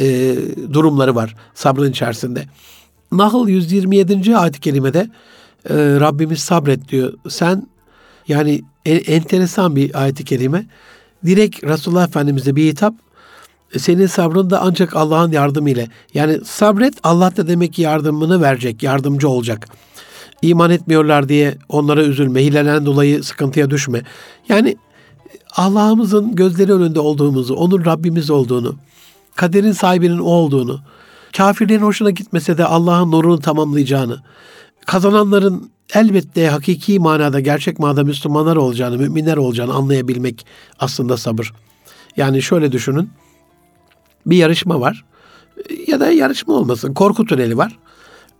e, 0.00 0.36
durumları 0.72 1.14
var 1.14 1.34
sabrın 1.54 1.90
içerisinde. 1.90 2.44
Nahl 3.12 3.48
127. 3.48 4.36
ayet-i 4.36 4.60
kerimede 4.60 5.10
e, 5.70 5.74
Rabbimiz 5.74 6.38
sabret 6.38 6.88
diyor. 6.88 7.12
Sen 7.28 7.66
yani 8.28 8.62
e, 8.86 8.94
enteresan 8.94 9.76
bir 9.76 10.02
ayet-i 10.02 10.24
kerime. 10.24 10.66
Direkt 11.24 11.64
Resulullah 11.64 12.08
Efendimiz'e 12.08 12.56
bir 12.56 12.66
hitap 12.66 12.94
senin 13.78 14.06
sabrın 14.06 14.50
da 14.50 14.60
ancak 14.60 14.96
Allah'ın 14.96 15.32
yardımıyla. 15.32 15.86
Yani 16.14 16.38
sabret 16.44 16.94
Allah 17.02 17.36
da 17.36 17.48
demek 17.48 17.72
ki 17.72 17.82
yardımını 17.82 18.42
verecek, 18.42 18.82
yardımcı 18.82 19.28
olacak. 19.28 19.68
İman 20.42 20.70
etmiyorlar 20.70 21.28
diye 21.28 21.58
onlara 21.68 22.02
üzülme, 22.02 22.44
hilelen 22.44 22.86
dolayı 22.86 23.24
sıkıntıya 23.24 23.70
düşme. 23.70 24.02
Yani 24.48 24.76
Allah'ımızın 25.56 26.34
gözleri 26.34 26.72
önünde 26.72 27.00
olduğumuzu, 27.00 27.54
onun 27.54 27.84
Rabbimiz 27.84 28.30
olduğunu, 28.30 28.76
kaderin 29.36 29.72
sahibinin 29.72 30.18
o 30.18 30.30
olduğunu, 30.30 30.80
kafirlerin 31.36 31.82
hoşuna 31.82 32.10
gitmese 32.10 32.58
de 32.58 32.64
Allah'ın 32.64 33.10
nurunu 33.12 33.40
tamamlayacağını, 33.40 34.22
kazananların 34.86 35.70
elbette 35.94 36.48
hakiki 36.48 36.98
manada, 36.98 37.40
gerçek 37.40 37.78
manada 37.78 38.04
Müslümanlar 38.04 38.56
olacağını, 38.56 38.98
müminler 38.98 39.36
olacağını 39.36 39.74
anlayabilmek 39.74 40.46
aslında 40.78 41.16
sabır. 41.16 41.52
Yani 42.16 42.42
şöyle 42.42 42.72
düşünün, 42.72 43.10
bir 44.26 44.36
yarışma 44.36 44.80
var 44.80 45.04
ya 45.86 46.00
da 46.00 46.10
yarışma 46.10 46.54
olmasın, 46.54 46.94
korku 46.94 47.24
tüneli 47.24 47.56
var. 47.56 47.78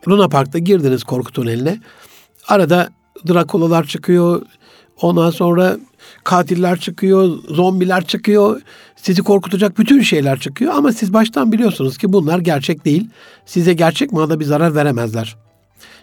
Luna 0.09 0.29
Park'ta 0.29 0.59
girdiniz 0.59 1.05
korku 1.05 1.33
tüneline. 1.33 1.81
Arada 2.48 2.88
Drakulalar 3.29 3.85
çıkıyor, 3.85 4.42
ondan 5.01 5.31
sonra 5.31 5.79
katiller 6.24 6.81
çıkıyor, 6.81 7.38
zombiler 7.48 8.04
çıkıyor, 8.04 8.61
sizi 8.96 9.22
korkutacak 9.22 9.78
bütün 9.78 10.02
şeyler 10.02 10.38
çıkıyor 10.38 10.74
ama 10.74 10.92
siz 10.92 11.12
baştan 11.12 11.52
biliyorsunuz 11.52 11.98
ki 11.98 12.12
bunlar 12.12 12.38
gerçek 12.38 12.85
değil. 12.85 13.09
Size 13.46 13.72
gerçek 13.72 14.12
manada 14.12 14.40
bir 14.40 14.44
zarar 14.44 14.74
veremezler. 14.74 15.37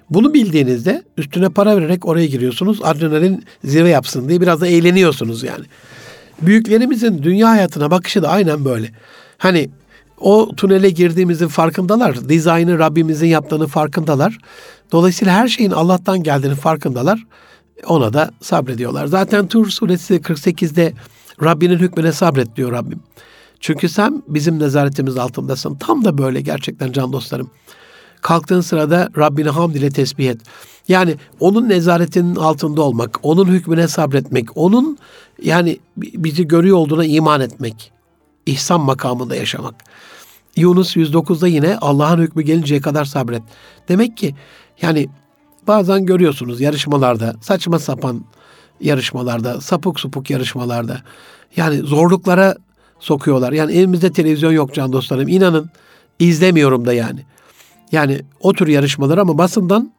Bunu 0.10 0.34
bildiğinizde 0.34 1.04
üstüne 1.17 1.49
para 1.49 1.78
vererek 1.78 2.06
oraya 2.06 2.25
giriyorsunuz. 2.25 2.80
Adrenalin 2.84 3.43
zirve 3.63 3.89
yapsın 3.89 4.30
diye 4.30 4.41
biraz 4.41 4.62
da 4.62 4.67
eğleniyorsunuz 4.67 5.43
yani. 5.43 5.65
Büyüklerimizin 6.41 7.23
dünya 7.23 7.49
hayatına 7.49 7.91
bakışı 7.91 8.23
da 8.23 8.30
aynen 8.30 8.65
böyle. 8.65 8.89
Hani 9.38 9.69
o 10.19 10.56
tünele 10.56 10.89
girdiğimizin 10.89 11.47
farkındalar. 11.47 12.30
Dizaynı 12.30 12.80
Rabbimizin 12.80 13.28
yaptığını 13.28 13.67
farkındalar. 13.67 14.38
Dolayısıyla 14.91 15.34
her 15.34 15.47
şeyin 15.47 15.71
Allah'tan 15.71 16.23
geldiğini 16.23 16.56
farkındalar. 16.56 17.23
Ona 17.88 18.13
da 18.13 18.31
sabrediyorlar. 18.41 19.07
Zaten 19.07 19.47
Tur 19.47 19.69
suresi 19.69 20.15
48'de 20.15 20.93
Rabbinin 21.43 21.77
hükmüne 21.77 22.11
sabret 22.11 22.55
diyor 22.55 22.71
Rabbim. 22.71 22.99
Çünkü 23.59 23.89
sen 23.89 24.23
bizim 24.27 24.59
nezaretimiz 24.59 25.17
altındasın. 25.17 25.75
Tam 25.75 26.05
da 26.05 26.17
böyle 26.17 26.41
gerçekten 26.41 26.91
can 26.91 27.13
dostlarım. 27.13 27.49
Kalktığın 28.21 28.61
sırada 28.61 29.09
Rabbini 29.17 29.49
hamd 29.49 29.75
ile 29.75 29.89
tesbih 29.89 30.29
et. 30.29 30.41
Yani 30.88 31.15
onun 31.39 31.69
nezaretinin 31.69 32.35
altında 32.35 32.81
olmak, 32.81 33.19
onun 33.23 33.45
hükmüne 33.45 33.88
sabretmek, 33.88 34.57
onun 34.57 34.97
yani 35.43 35.79
bizi 35.97 36.47
görüyor 36.47 36.77
olduğuna 36.77 37.05
iman 37.05 37.41
etmek. 37.41 37.91
İhsan 38.45 38.81
makamında 38.81 39.35
yaşamak. 39.35 39.75
Yunus 40.55 40.95
109'da 40.95 41.47
yine 41.47 41.77
Allah'ın 41.77 42.21
hükmü 42.21 42.43
gelinceye 42.43 42.81
kadar 42.81 43.05
sabret. 43.05 43.43
Demek 43.88 44.17
ki 44.17 44.35
yani 44.81 45.09
bazen 45.67 46.06
görüyorsunuz 46.06 46.62
yarışmalarda 46.62 47.36
saçma 47.41 47.80
sapan 47.80 48.25
yarışmalarda, 48.82 49.62
sapuk 49.62 49.99
supuk 49.99 50.30
yarışmalarda 50.30 51.01
yani 51.58 51.78
zorluklara 51.78 52.56
sokuyorlar. 52.99 53.51
Yani 53.51 53.71
elimizde 53.71 54.12
televizyon 54.12 54.51
yok 54.51 54.73
can 54.73 54.93
dostlarım. 54.93 55.28
İnanın 55.28 55.69
izlemiyorum 56.19 56.86
da 56.86 56.93
yani. 56.93 57.19
Yani 57.91 58.21
o 58.41 58.54
tür 58.54 58.67
yarışmalar 58.67 59.17
ama 59.17 59.38
basından 59.38 59.91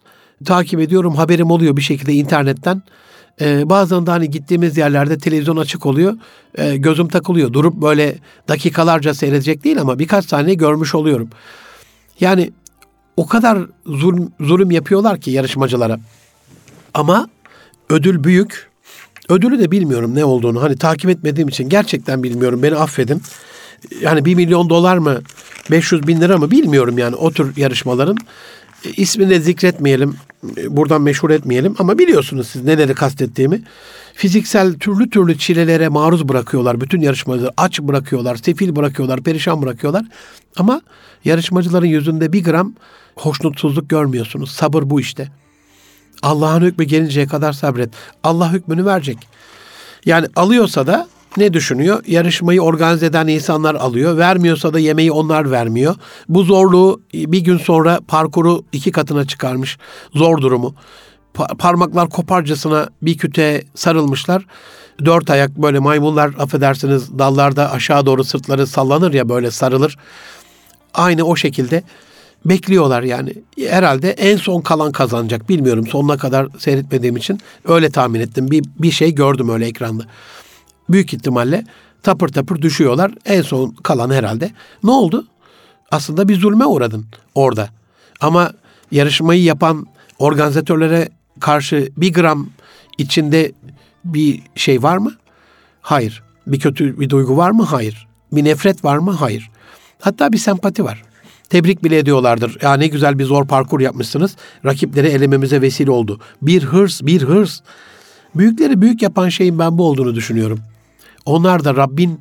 takip 0.44 0.81
ediyorum. 0.81 1.14
Haberim 1.14 1.50
oluyor 1.50 1.76
bir 1.76 1.83
şekilde 1.83 2.12
internetten. 2.12 2.83
Ee, 3.40 3.70
bazen 3.70 4.07
de 4.07 4.11
hani 4.11 4.31
gittiğimiz 4.31 4.76
yerlerde 4.76 5.18
televizyon 5.18 5.57
açık 5.57 5.87
oluyor. 5.87 6.18
Ee, 6.59 6.76
gözüm 6.76 7.09
takılıyor. 7.09 7.52
Durup 7.52 7.74
böyle 7.74 8.18
dakikalarca 8.48 9.14
seyredecek 9.14 9.64
değil 9.64 9.81
ama 9.81 9.98
birkaç 9.98 10.24
saniye 10.24 10.55
görmüş 10.55 10.94
oluyorum. 10.94 11.29
Yani 12.20 12.52
o 13.16 13.26
kadar 13.26 13.59
zulüm, 13.87 14.33
zulüm 14.40 14.70
yapıyorlar 14.70 15.20
ki 15.20 15.31
yarışmacılara. 15.31 15.98
Ama 16.94 17.29
ödül 17.88 18.24
büyük. 18.24 18.70
Ödülü 19.29 19.59
de 19.59 19.70
bilmiyorum 19.70 20.14
ne 20.14 20.24
olduğunu. 20.24 20.62
Hani 20.62 20.76
takip 20.76 21.11
etmediğim 21.11 21.48
için 21.48 21.68
gerçekten 21.68 22.22
bilmiyorum. 22.22 22.62
Beni 22.62 22.76
affedin. 22.76 23.22
Yani 24.00 24.24
bir 24.24 24.35
milyon 24.35 24.70
dolar 24.70 24.96
mı 24.96 25.20
500 25.70 26.07
bin 26.07 26.20
lira 26.20 26.38
mı 26.38 26.50
bilmiyorum 26.50 26.98
yani 26.98 27.16
o 27.16 27.33
tür 27.33 27.57
yarışmaların. 27.57 28.16
E, 28.85 28.90
ismini 28.90 29.31
de 29.31 29.40
zikretmeyelim, 29.40 30.16
e, 30.57 30.76
buradan 30.76 31.02
meşhur 31.02 31.31
etmeyelim 31.31 31.74
ama 31.79 31.98
biliyorsunuz 31.98 32.48
siz 32.48 32.64
neleri 32.64 32.94
kastettiğimi. 32.94 33.62
Fiziksel 34.16 34.74
türlü 34.74 35.11
türlü 35.11 35.38
çilelere 35.38 35.88
maruz 35.88 36.29
bırakıyorlar 36.29 36.81
bütün 36.81 37.00
yarışmacıları. 37.00 37.52
Aç 37.57 37.81
bırakıyorlar, 37.81 38.37
sefil 38.37 38.76
bırakıyorlar, 38.76 39.22
perişan 39.22 39.62
bırakıyorlar. 39.62 40.05
Ama 40.57 40.81
yarışmacıların 41.24 41.87
yüzünde 41.87 42.33
bir 42.33 42.44
gram 42.44 42.72
hoşnutsuzluk 43.16 43.90
görmüyorsunuz. 43.90 44.50
Sabır 44.50 44.90
bu 44.90 45.00
işte. 45.00 45.29
Allah'ın 46.22 46.61
hükmü 46.61 46.85
gelinceye 46.85 47.26
kadar 47.26 47.52
sabret. 47.52 47.90
Allah 48.24 48.52
hükmünü 48.52 48.85
verecek. 48.85 49.18
Yani 50.05 50.26
alıyorsa 50.37 50.87
da 50.87 51.09
ne 51.37 51.52
düşünüyor? 51.52 52.02
Yarışmayı 52.07 52.61
organize 52.61 53.07
eden 53.07 53.26
insanlar 53.26 53.74
alıyor. 53.74 54.18
Vermiyorsa 54.18 54.74
da 54.74 54.79
yemeği 54.79 55.12
onlar 55.12 55.50
vermiyor. 55.50 55.94
Bu 56.29 56.42
zorluğu 56.42 57.00
bir 57.14 57.40
gün 57.40 57.59
sonra 57.59 58.00
parkuru 58.09 58.64
iki 58.72 58.92
katına 58.92 59.26
çıkarmış. 59.26 59.79
Zor 60.14 60.40
durumu. 60.40 60.74
Pa- 61.37 61.57
parmaklar 61.57 62.09
koparcasına 62.09 62.88
bir 63.03 63.18
küte 63.18 63.64
sarılmışlar. 63.75 64.46
Dört 65.05 65.31
ayak 65.31 65.57
böyle 65.57 65.79
maymunlar 65.79 66.35
affedersiniz 66.38 67.18
dallarda 67.18 67.72
aşağı 67.72 68.07
doğru 68.07 68.25
sırtları 68.25 68.66
sallanır 68.66 69.12
ya 69.12 69.29
böyle 69.29 69.51
sarılır. 69.51 69.99
Aynı 70.94 71.25
o 71.25 71.37
şekilde 71.37 71.83
bekliyorlar 72.44 73.03
yani. 73.03 73.35
Herhalde 73.68 74.11
en 74.11 74.37
son 74.37 74.61
kalan 74.61 74.92
kazanacak. 74.92 75.49
Bilmiyorum 75.49 75.87
sonuna 75.87 76.16
kadar 76.16 76.49
seyretmediğim 76.59 77.16
için 77.16 77.40
öyle 77.64 77.90
tahmin 77.90 78.20
ettim. 78.20 78.51
Bir, 78.51 78.64
bir 78.79 78.90
şey 78.90 79.14
gördüm 79.14 79.49
öyle 79.49 79.66
ekranda 79.66 80.05
büyük 80.88 81.14
ihtimalle 81.14 81.64
tapır 82.03 82.29
tapır 82.29 82.62
düşüyorlar. 82.62 83.12
En 83.25 83.42
son 83.42 83.70
kalan 83.70 84.11
herhalde. 84.11 84.51
Ne 84.85 84.90
oldu? 84.90 85.27
Aslında 85.90 86.29
bir 86.29 86.40
zulme 86.40 86.66
uğradın 86.66 87.07
orada. 87.35 87.68
Ama 88.20 88.53
yarışmayı 88.90 89.42
yapan 89.42 89.87
organizatörlere 90.18 91.09
karşı 91.40 91.88
bir 91.96 92.12
gram 92.12 92.49
içinde 92.99 93.53
bir 94.05 94.42
şey 94.55 94.83
var 94.83 94.96
mı? 94.96 95.12
Hayır. 95.81 96.22
Bir 96.46 96.61
kötü 96.61 97.01
bir 97.01 97.11
duygu 97.11 97.37
var 97.37 97.51
mı? 97.51 97.64
Hayır. 97.64 98.09
Bir 98.33 98.44
nefret 98.44 98.85
var 98.85 98.99
mı? 98.99 99.11
Hayır. 99.11 99.51
Hatta 100.01 100.33
bir 100.33 100.38
sempati 100.38 100.85
var. 100.85 101.03
Tebrik 101.51 101.85
bile 101.85 101.99
ediyorlardır. 101.99 102.59
Ya 102.62 102.75
ne 102.75 102.87
güzel 102.87 103.18
bir 103.18 103.25
zor 103.25 103.46
parkur 103.46 103.81
yapmışsınız. 103.81 104.37
Rakipleri 104.64 105.07
elememize 105.07 105.62
vesile 105.62 105.90
oldu. 105.90 106.20
Bir 106.42 106.62
hırs, 106.62 107.03
bir 107.03 107.22
hırs. 107.22 107.61
Büyükleri 108.35 108.81
büyük 108.81 109.03
yapan 109.03 109.29
şeyin 109.29 109.59
ben 109.59 109.79
bu 109.79 109.88
olduğunu 109.88 110.14
düşünüyorum. 110.14 110.61
Onlar 111.25 111.64
da 111.64 111.75
Rabbin 111.75 112.20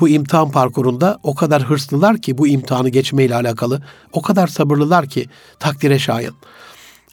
bu 0.00 0.08
imtihan 0.08 0.50
parkurunda 0.50 1.18
o 1.22 1.34
kadar 1.34 1.62
hırslılar 1.62 2.18
ki 2.18 2.38
bu 2.38 2.46
imtihanı 2.46 2.88
geçmeyle 2.88 3.34
alakalı, 3.34 3.82
o 4.12 4.22
kadar 4.22 4.46
sabırlılar 4.46 5.06
ki 5.06 5.26
takdire 5.58 5.98
şayan. 5.98 6.34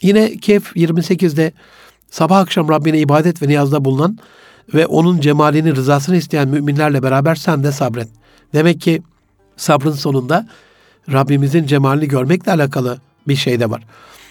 Yine 0.01 0.37
Kehf 0.37 0.75
28'de 0.75 1.51
sabah 2.09 2.37
akşam 2.37 2.69
Rabbine 2.69 2.99
ibadet 2.99 3.41
ve 3.41 3.47
niyazda 3.47 3.85
bulunan 3.85 4.17
ve 4.73 4.85
onun 4.85 5.19
cemalini, 5.19 5.75
rızasını 5.75 6.17
isteyen 6.17 6.47
müminlerle 6.47 7.03
beraber 7.03 7.35
sen 7.35 7.63
de 7.63 7.71
sabret. 7.71 8.07
Demek 8.53 8.81
ki 8.81 9.01
sabrın 9.57 9.91
sonunda 9.91 10.47
Rabbimizin 11.11 11.65
cemalini 11.65 12.07
görmekle 12.07 12.51
alakalı 12.51 12.99
bir 13.27 13.35
şey 13.35 13.59
de 13.59 13.69
var. 13.69 13.83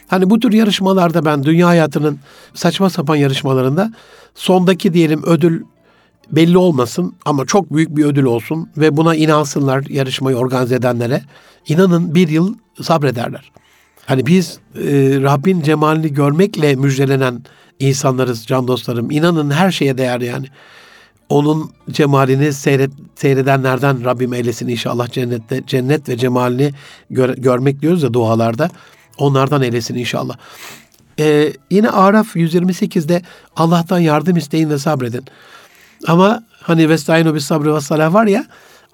Hani 0.09 0.31
bu 0.31 0.41
tür 0.41 0.53
yarışmalarda 0.53 1.25
ben 1.25 1.45
dünya 1.45 1.69
hayatının 1.69 2.19
saçma 2.55 2.91
sapan 2.91 3.17
yarışmalarında 3.17 3.93
sondaki 4.35 4.93
diyelim 4.95 5.23
ödül 5.27 5.63
belli 6.31 6.59
olmasın 6.59 7.15
ama 7.25 7.47
çok 7.47 7.75
büyük 7.75 7.97
bir 7.97 8.05
ödül 8.05 8.25
olsun 8.25 8.71
ve 8.77 8.97
buna 8.97 9.15
inansınlar 9.15 9.85
yarışmayı 9.89 10.37
organize 10.37 10.75
edenlere. 10.75 11.23
İnanın 11.69 12.15
bir 12.15 12.29
yıl 12.29 12.55
sabrederler. 12.83 13.53
Hani 14.11 14.27
biz 14.27 14.59
e, 14.75 14.83
Rabbin 15.23 15.63
cemalini 15.63 16.13
görmekle 16.13 16.75
müjdelenen 16.75 17.43
insanlarız 17.81 18.47
can 18.47 18.69
dostlarım. 18.69 19.11
İnanın 19.11 19.51
her 19.51 19.71
şeye 19.71 19.99
değer 19.99 20.21
yani. 20.21 20.47
Onun 21.29 21.71
cemalini 21.91 22.53
seyret, 22.53 22.91
seyredenlerden 23.15 24.05
Rabbim 24.05 24.33
eylesin 24.33 24.69
inşallah 24.69 25.09
cennette 25.09 25.63
cennet 25.67 26.09
ve 26.09 26.17
cemalini 26.17 26.73
gör, 27.11 27.37
görmek 27.37 27.83
diyoruz 27.83 28.03
ya 28.03 28.13
dualarda. 28.13 28.71
Onlardan 29.19 29.63
eylesin 29.63 29.95
inşallah. 29.95 30.37
Ee, 31.19 31.53
yine 31.71 31.91
Araf 31.91 32.37
128'de 32.37 33.23
Allah'tan 33.57 33.99
yardım 33.99 34.37
isteyin 34.37 34.71
ve 34.71 34.79
sabredin. 34.79 35.25
Ama 36.07 36.45
hani 36.63 36.89
vestainu 36.89 37.35
bis 37.35 37.45
sabrı 37.45 37.75
ve 37.75 37.81
salah 37.81 38.15
var 38.15 38.27
ya 38.27 38.47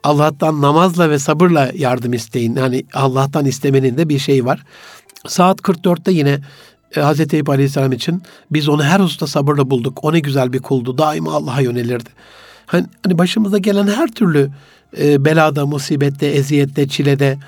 Allah'tan 0.07 0.63
namazla 0.63 1.11
ve 1.11 1.19
sabırla 1.19 1.71
yardım 1.75 2.13
isteyin. 2.13 2.57
Yani 2.57 2.85
Allah'tan 2.95 3.47
istemenin 3.47 3.97
de 3.97 4.09
bir 4.09 4.19
şey 4.19 4.45
var. 4.45 4.63
Saat 5.27 5.61
44'te 5.61 6.13
yine 6.13 6.41
e, 6.97 7.01
Hz. 7.01 7.35
Eyüp 7.35 7.49
Aleyhisselam 7.49 7.93
için 7.93 8.23
biz 8.51 8.69
onu 8.69 8.85
her 8.85 9.01
usta 9.01 9.27
sabırla 9.27 9.71
bulduk. 9.71 9.99
O 10.03 10.13
ne 10.13 10.21
güzel 10.21 10.53
bir 10.53 10.63
kuldu. 10.63 10.99
Daima 10.99 11.33
Allah'a 11.33 11.61
yönelirdi. 11.61 12.11
Hani, 12.67 12.87
hani 13.03 13.19
başımıza 13.19 13.59
gelen 13.59 13.87
her 13.87 14.09
türlü 14.09 14.51
e, 14.99 15.25
belada, 15.25 15.67
musibette, 15.67 16.27
eziyette, 16.27 16.89
çilede 16.89 17.39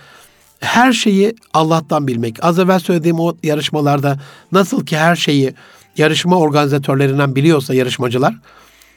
her 0.61 0.92
şeyi 0.92 1.35
Allah'tan 1.54 2.07
bilmek. 2.07 2.44
Az 2.44 2.59
evvel 2.59 2.78
söylediğim 2.78 3.20
o 3.20 3.37
yarışmalarda 3.42 4.18
nasıl 4.52 4.87
ki 4.87 4.96
her 4.96 5.16
şeyi 5.16 5.54
yarışma 5.96 6.38
organizatörlerinden 6.38 7.37
biliyorsa 7.37 7.74
yarışmacılar 7.74 8.35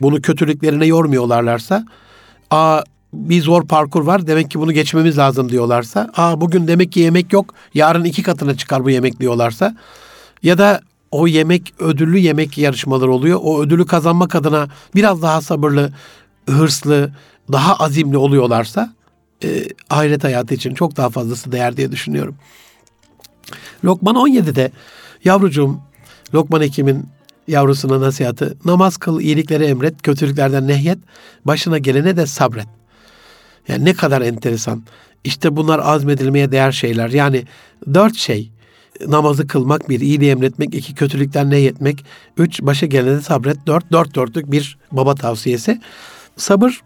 bunu 0.01 0.21
kötülüklerine 0.21 0.85
yormuyorlarlarsa 0.85 1.85
a 2.49 2.83
bir 3.13 3.41
zor 3.41 3.67
parkur 3.67 4.01
var. 4.01 4.27
Demek 4.27 4.51
ki 4.51 4.59
bunu 4.59 4.71
geçmemiz 4.71 5.17
lazım 5.17 5.49
diyorlarsa. 5.49 6.11
Aa 6.15 6.41
bugün 6.41 6.67
demek 6.67 6.91
ki 6.91 6.99
yemek 6.99 7.33
yok. 7.33 7.53
Yarın 7.73 8.03
iki 8.03 8.23
katına 8.23 8.57
çıkar 8.57 8.85
bu 8.85 8.89
yemek 8.89 9.19
diyorlarsa. 9.19 9.75
Ya 10.43 10.57
da 10.57 10.81
o 11.11 11.27
yemek 11.27 11.73
ödüllü 11.79 12.17
yemek 12.17 12.57
yarışmaları 12.57 13.11
oluyor. 13.11 13.39
O 13.43 13.61
ödülü 13.61 13.85
kazanmak 13.85 14.35
adına 14.35 14.67
biraz 14.95 15.21
daha 15.21 15.41
sabırlı, 15.41 15.93
hırslı, 16.49 17.11
daha 17.51 17.75
azimli 17.75 18.17
oluyorlarsa 18.17 18.93
e, 19.43 19.65
ahiret 19.89 20.23
hayatı 20.23 20.53
için 20.53 20.73
çok 20.73 20.97
daha 20.97 21.09
fazlası 21.09 21.51
değer 21.51 21.77
diye 21.77 21.91
düşünüyorum. 21.91 22.35
Lokman 23.85 24.15
17'de 24.15 24.71
yavrucuğum 25.23 25.81
Lokman 26.33 26.61
Hekim'in 26.61 27.05
yavrusuna 27.47 28.01
nasihatı 28.01 28.57
namaz 28.65 28.97
kıl, 28.97 29.19
iyilikleri 29.21 29.63
emret, 29.63 30.01
kötülüklerden 30.01 30.67
nehyet, 30.67 30.97
başına 31.45 31.77
gelene 31.77 32.17
de 32.17 32.25
sabret. 32.25 32.67
Yani 33.67 33.85
ne 33.85 33.93
kadar 33.93 34.21
enteresan. 34.21 34.83
İşte 35.23 35.55
bunlar 35.55 35.79
azmedilmeye 35.79 36.51
değer 36.51 36.71
şeyler. 36.71 37.09
Yani 37.09 37.43
dört 37.93 38.15
şey. 38.15 38.51
Namazı 39.07 39.47
kılmak, 39.47 39.89
bir 39.89 39.99
iyiliği 39.99 40.31
emretmek, 40.31 40.75
iki 40.75 40.95
kötülükten 40.95 41.49
nehyetmek, 41.49 42.05
üç 42.37 42.61
başa 42.61 42.85
gelene 42.85 43.21
sabret, 43.21 43.67
dört, 43.67 43.91
dört 43.91 44.15
dörtlük 44.15 44.51
bir 44.51 44.77
baba 44.91 45.15
tavsiyesi. 45.15 45.81
Sabır 46.37 46.81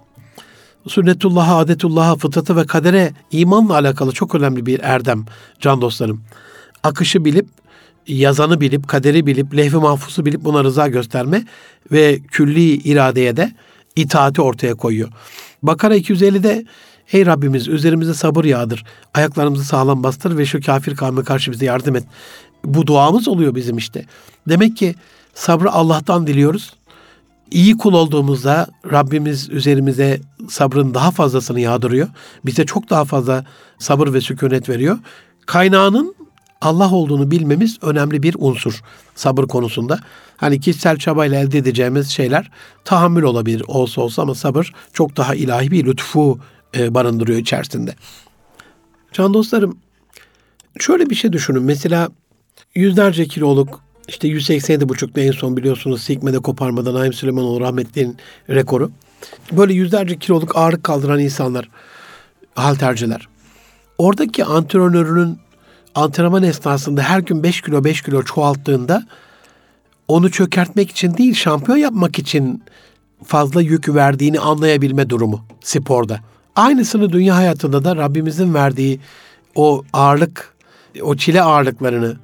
sünnetullah'a, 0.88 1.58
adetullah'a, 1.58 2.16
fıtratı 2.16 2.56
ve 2.56 2.66
kadere 2.66 3.14
imanla 3.32 3.74
alakalı 3.74 4.12
çok 4.12 4.36
önemli 4.36 4.66
bir 4.66 4.80
erdem 4.80 5.26
can 5.60 5.82
dostlarım. 5.82 6.22
Akışı 6.84 7.26
bilip, 7.26 7.48
yazanı 8.08 8.62
bilip, 8.62 8.88
kaderi 8.88 9.26
bilip, 9.26 9.58
lehvi 9.58 9.78
mahfusu 9.78 10.26
bilip 10.26 10.44
buna 10.44 10.64
rıza 10.64 10.88
gösterme 10.88 11.46
ve 11.92 12.20
külli 12.20 12.74
iradeye 12.74 13.38
de 13.38 13.52
itaati 13.96 14.42
ortaya 14.42 14.76
koyuyor. 14.76 15.10
Bakara 15.68 15.98
250'de 15.98 16.66
Ey 17.14 17.26
Rabbimiz 17.26 17.68
üzerimize 17.68 18.14
sabır 18.14 18.46
yağdır. 18.46 18.86
Ayaklarımızı 19.14 19.64
sağlam 19.64 20.04
bastır 20.04 20.38
ve 20.38 20.46
şu 20.46 20.62
kafir 20.62 20.96
kavme 20.96 21.24
karşı 21.24 21.52
bize 21.52 21.66
yardım 21.66 21.96
et. 21.96 22.04
Bu 22.64 22.88
duamız 22.88 23.28
oluyor 23.28 23.56
bizim 23.56 23.78
işte. 23.78 24.06
Demek 24.50 24.78
ki 24.78 24.96
sabrı 25.34 25.72
Allah'tan 25.72 26.28
diliyoruz 26.28 26.74
iyi 27.52 27.78
kul 27.78 27.94
olduğumuzda 27.94 28.68
Rabbimiz 28.92 29.50
üzerimize 29.50 30.22
sabrın 30.50 30.94
daha 30.94 31.12
fazlasını 31.12 31.60
yağdırıyor. 31.60 32.08
Bize 32.46 32.66
çok 32.66 32.90
daha 32.90 33.06
fazla 33.06 33.46
sabır 33.80 34.14
ve 34.14 34.22
sükunet 34.22 34.70
veriyor. 34.70 34.98
Kaynağının 35.46 36.16
Allah 36.62 36.92
olduğunu 36.92 37.32
bilmemiz 37.32 37.78
önemli 37.82 38.24
bir 38.24 38.36
unsur 38.40 38.82
sabır 39.16 39.44
konusunda. 39.44 40.00
Hani 40.38 40.60
kişisel 40.60 40.98
çabayla 40.98 41.40
elde 41.40 41.58
edeceğimiz 41.58 42.10
şeyler 42.10 42.52
tahammül 42.86 43.24
olabilir 43.24 43.64
olsa 43.68 44.02
olsa 44.02 44.22
ama 44.22 44.36
sabır 44.36 44.74
çok 44.94 45.18
daha 45.18 45.36
ilahi 45.36 45.72
bir 45.72 45.86
lütfu 45.86 46.40
e, 46.78 46.94
barındırıyor 46.94 47.40
içerisinde. 47.40 47.96
Can 49.14 49.34
dostlarım 49.34 49.78
şöyle 50.80 51.10
bir 51.10 51.16
şey 51.16 51.34
düşünün. 51.34 51.64
Mesela 51.64 52.10
yüzlerce 52.76 53.26
kiloluk 53.26 53.86
işte 54.08 54.28
187,5'da 54.28 55.22
en 55.22 55.32
son 55.32 55.58
biliyorsunuz 55.58 56.02
Sikme'de 56.02 56.40
koparmadan 56.40 56.94
Naim 56.94 57.14
Süleymanoğlu 57.14 57.62
rahmetliğin 57.62 58.18
rekoru. 58.50 58.92
Böyle 59.52 59.74
yüzlerce 59.74 60.20
kiloluk 60.20 60.58
ağırlık 60.58 60.84
kaldıran 60.84 61.20
insanlar, 61.20 61.70
halterciler. 62.56 63.28
Oradaki 63.98 64.46
antrenörünün 64.46 65.40
antrenman 65.96 66.44
esnasında 66.44 67.02
her 67.02 67.20
gün 67.20 67.44
5 67.44 67.62
kilo 67.62 67.84
5 67.84 68.02
kilo 68.02 68.24
çoğalttığında 68.24 69.06
onu 70.08 70.32
çökertmek 70.32 70.92
için 70.92 71.18
değil 71.18 71.34
şampiyon 71.34 71.78
yapmak 71.78 72.20
için 72.20 72.64
fazla 73.24 73.62
yük 73.62 73.96
verdiğini 73.96 74.40
anlayabilme 74.40 75.10
durumu 75.10 75.46
sporda. 75.62 76.20
Aynısını 76.56 77.12
dünya 77.12 77.36
hayatında 77.36 77.84
da 77.84 77.96
Rabbimizin 77.96 78.54
verdiği 78.54 79.00
o 79.56 79.84
ağırlık, 79.94 80.56
o 81.02 81.16
çile 81.16 81.42
ağırlıklarını, 81.42 82.18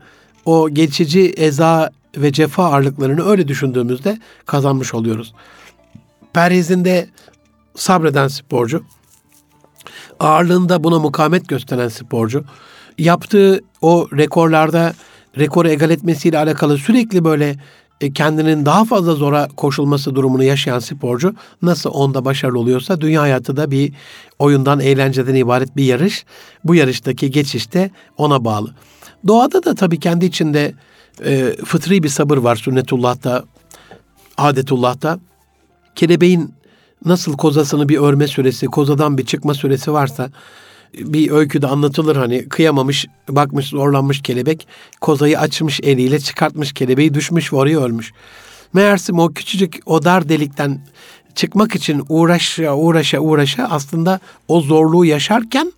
o 0.45 0.69
geçici 0.69 1.33
eza 1.37 1.91
ve 2.17 2.31
cefa 2.31 2.65
ağırlıklarını 2.65 3.29
öyle 3.29 3.47
düşündüğümüzde 3.47 4.19
kazanmış 4.45 4.93
oluyoruz. 4.93 5.33
Perhizinde 6.33 7.09
sabreden 7.75 8.27
sporcu, 8.27 8.83
ağırlığında 10.19 10.83
buna 10.83 10.99
mukamet 10.99 11.47
gösteren 11.47 11.87
sporcu, 11.87 12.43
yaptığı 12.97 13.61
o 13.81 14.07
rekorlarda 14.13 14.93
rekoru 15.37 15.69
egal 15.69 15.89
etmesiyle 15.89 16.37
alakalı 16.37 16.77
sürekli 16.77 17.23
böyle 17.23 17.55
e, 18.01 18.13
kendinin 18.13 18.65
daha 18.65 18.85
fazla 18.85 19.15
zora 19.15 19.47
koşulması 19.57 20.15
durumunu 20.15 20.43
yaşayan 20.43 20.79
sporcu 20.79 21.35
nasıl 21.61 21.89
onda 21.89 22.25
başarılı 22.25 22.59
oluyorsa 22.59 23.01
dünya 23.01 23.21
hayatı 23.21 23.57
da 23.57 23.71
bir 23.71 23.93
oyundan, 24.39 24.79
eğlenceden 24.79 25.35
ibaret 25.35 25.77
bir 25.77 25.83
yarış. 25.83 26.25
Bu 26.63 26.75
yarıştaki 26.75 27.31
geçişte 27.31 27.91
ona 28.17 28.45
bağlı. 28.45 28.73
Doğada 29.27 29.63
da 29.63 29.75
tabii 29.75 29.99
kendi 29.99 30.25
içinde 30.25 30.73
e, 31.25 31.55
fıtri 31.65 32.03
bir 32.03 32.09
sabır 32.09 32.37
var 32.37 32.55
sünnetullah'ta, 32.55 33.43
adetullah'ta. 34.37 35.19
Kelebeğin 35.95 36.53
nasıl 37.05 37.37
kozasını 37.37 37.89
bir 37.89 37.97
örme 37.97 38.27
süresi, 38.27 38.65
kozadan 38.65 39.17
bir 39.17 39.25
çıkma 39.25 39.53
süresi 39.53 39.93
varsa 39.93 40.29
bir 40.93 41.31
öyküde 41.31 41.67
anlatılır 41.67 42.15
hani 42.15 42.49
kıyamamış, 42.49 43.05
bakmış 43.29 43.65
zorlanmış 43.65 44.21
kelebek, 44.21 44.67
kozayı 45.01 45.39
açmış 45.39 45.79
eliyle 45.83 46.19
çıkartmış 46.19 46.73
kelebeği 46.73 47.13
düşmüş 47.13 47.53
ve 47.53 47.57
oraya 47.57 47.79
ölmüş. 47.79 48.13
Meğersem 48.73 49.19
o 49.19 49.33
küçücük 49.33 49.79
o 49.85 50.03
dar 50.03 50.29
delikten 50.29 50.81
çıkmak 51.35 51.75
için 51.75 52.03
uğraşa 52.09 52.75
uğraşa 52.75 53.19
uğraşa 53.19 53.67
aslında 53.71 54.19
o 54.47 54.61
zorluğu 54.61 55.05
yaşarken 55.05 55.73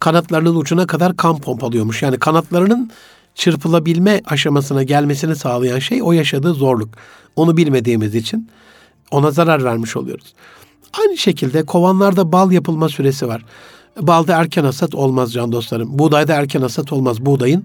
kanatlarının 0.00 0.56
ucuna 0.56 0.86
kadar 0.86 1.16
kan 1.16 1.38
pompalıyormuş. 1.38 2.02
Yani 2.02 2.18
kanatlarının 2.18 2.90
çırpılabilme 3.34 4.22
aşamasına 4.26 4.82
gelmesini 4.82 5.36
sağlayan 5.36 5.78
şey 5.78 6.02
o 6.02 6.12
yaşadığı 6.12 6.54
zorluk. 6.54 6.88
Onu 7.36 7.56
bilmediğimiz 7.56 8.14
için 8.14 8.48
ona 9.10 9.30
zarar 9.30 9.64
vermiş 9.64 9.96
oluyoruz. 9.96 10.34
Aynı 11.00 11.16
şekilde 11.16 11.64
kovanlarda 11.66 12.32
bal 12.32 12.52
yapılma 12.52 12.88
süresi 12.88 13.28
var. 13.28 13.44
Balda 14.00 14.36
erken 14.36 14.64
hasat 14.64 14.94
olmaz 14.94 15.32
can 15.32 15.52
dostlarım. 15.52 15.98
Buğdayda 15.98 16.34
erken 16.34 16.60
hasat 16.60 16.92
olmaz. 16.92 17.26
Buğdayın 17.26 17.64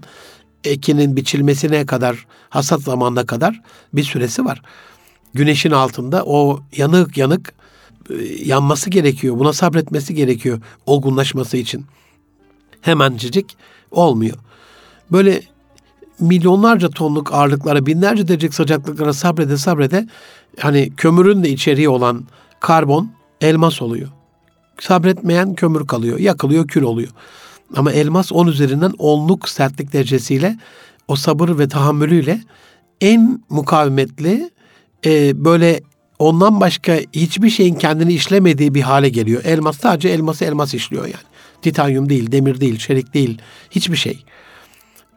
ekinin 0.64 1.16
biçilmesine 1.16 1.86
kadar, 1.86 2.26
hasat 2.50 2.80
zamanına 2.80 3.26
kadar 3.26 3.60
bir 3.92 4.02
süresi 4.02 4.44
var. 4.44 4.62
Güneşin 5.34 5.70
altında 5.70 6.24
o 6.24 6.60
yanık 6.76 7.16
yanık 7.16 7.52
e, 8.10 8.14
yanması 8.44 8.90
gerekiyor. 8.90 9.38
Buna 9.38 9.52
sabretmesi 9.52 10.14
gerekiyor 10.14 10.60
olgunlaşması 10.86 11.56
için 11.56 11.86
hemencecik 12.80 13.56
olmuyor. 13.90 14.36
Böyle 15.12 15.42
milyonlarca 16.20 16.90
tonluk 16.90 17.34
ağırlıklara, 17.34 17.86
binlerce 17.86 18.28
derecelik 18.28 18.54
sıcaklıklara 18.54 19.12
sabrede 19.12 19.56
sabrede 19.56 20.08
hani 20.58 20.92
kömürün 20.96 21.42
de 21.42 21.50
içeriği 21.50 21.88
olan 21.88 22.24
karbon 22.60 23.12
elmas 23.40 23.82
oluyor. 23.82 24.08
Sabretmeyen 24.80 25.54
kömür 25.54 25.86
kalıyor, 25.86 26.18
yakılıyor, 26.18 26.66
kül 26.66 26.82
oluyor. 26.82 27.10
Ama 27.76 27.92
elmas 27.92 28.32
on 28.32 28.46
üzerinden 28.46 28.92
onluk 28.98 29.48
sertlik 29.48 29.92
derecesiyle 29.92 30.58
o 31.08 31.16
sabır 31.16 31.58
ve 31.58 31.68
tahammülüyle 31.68 32.40
en 33.00 33.42
mukavemetli 33.48 34.50
e, 35.06 35.44
böyle 35.44 35.80
ondan 36.18 36.60
başka 36.60 36.98
hiçbir 37.12 37.50
şeyin 37.50 37.74
kendini 37.74 38.12
işlemediği 38.12 38.74
bir 38.74 38.82
hale 38.82 39.08
geliyor. 39.08 39.44
Elmas 39.44 39.76
sadece 39.78 40.08
elması 40.08 40.44
elmas 40.44 40.74
işliyor 40.74 41.04
yani. 41.04 41.30
Titanyum 41.62 42.08
değil, 42.08 42.32
demir 42.32 42.60
değil, 42.60 42.78
çelik 42.78 43.14
değil, 43.14 43.38
hiçbir 43.70 43.96
şey. 43.96 44.24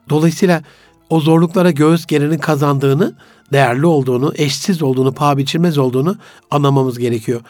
Dolayısıyla 0.09 0.63
o 1.09 1.19
zorluklara 1.19 1.71
göğüs 1.71 2.05
gerenin 2.05 2.37
kazandığını, 2.37 3.15
değerli 3.53 3.85
olduğunu, 3.85 4.33
eşsiz 4.35 4.83
olduğunu, 4.83 5.13
paha 5.13 5.37
biçilmez 5.37 5.77
olduğunu 5.77 6.17
anlamamız 6.51 6.99
gerekiyor. 6.99 7.41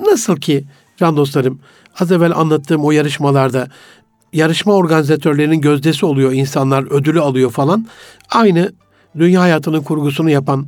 Nasıl 0.00 0.36
ki 0.36 0.64
can 0.96 1.16
dostlarım 1.16 1.60
az 2.00 2.12
evvel 2.12 2.36
anlattığım 2.36 2.84
o 2.84 2.90
yarışmalarda 2.90 3.68
yarışma 4.32 4.72
organizatörlerinin 4.72 5.60
gözdesi 5.60 6.06
oluyor, 6.06 6.32
insanlar 6.32 6.92
ödülü 6.92 7.20
alıyor 7.20 7.50
falan. 7.50 7.86
Aynı 8.30 8.72
dünya 9.18 9.40
hayatının 9.40 9.82
kurgusunu 9.82 10.30
yapan, 10.30 10.66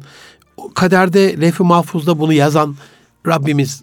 kaderde 0.74 1.40
lef-i 1.40 1.62
mahfuzda 1.62 2.18
bunu 2.18 2.32
yazan 2.32 2.76
Rabbimiz 3.26 3.82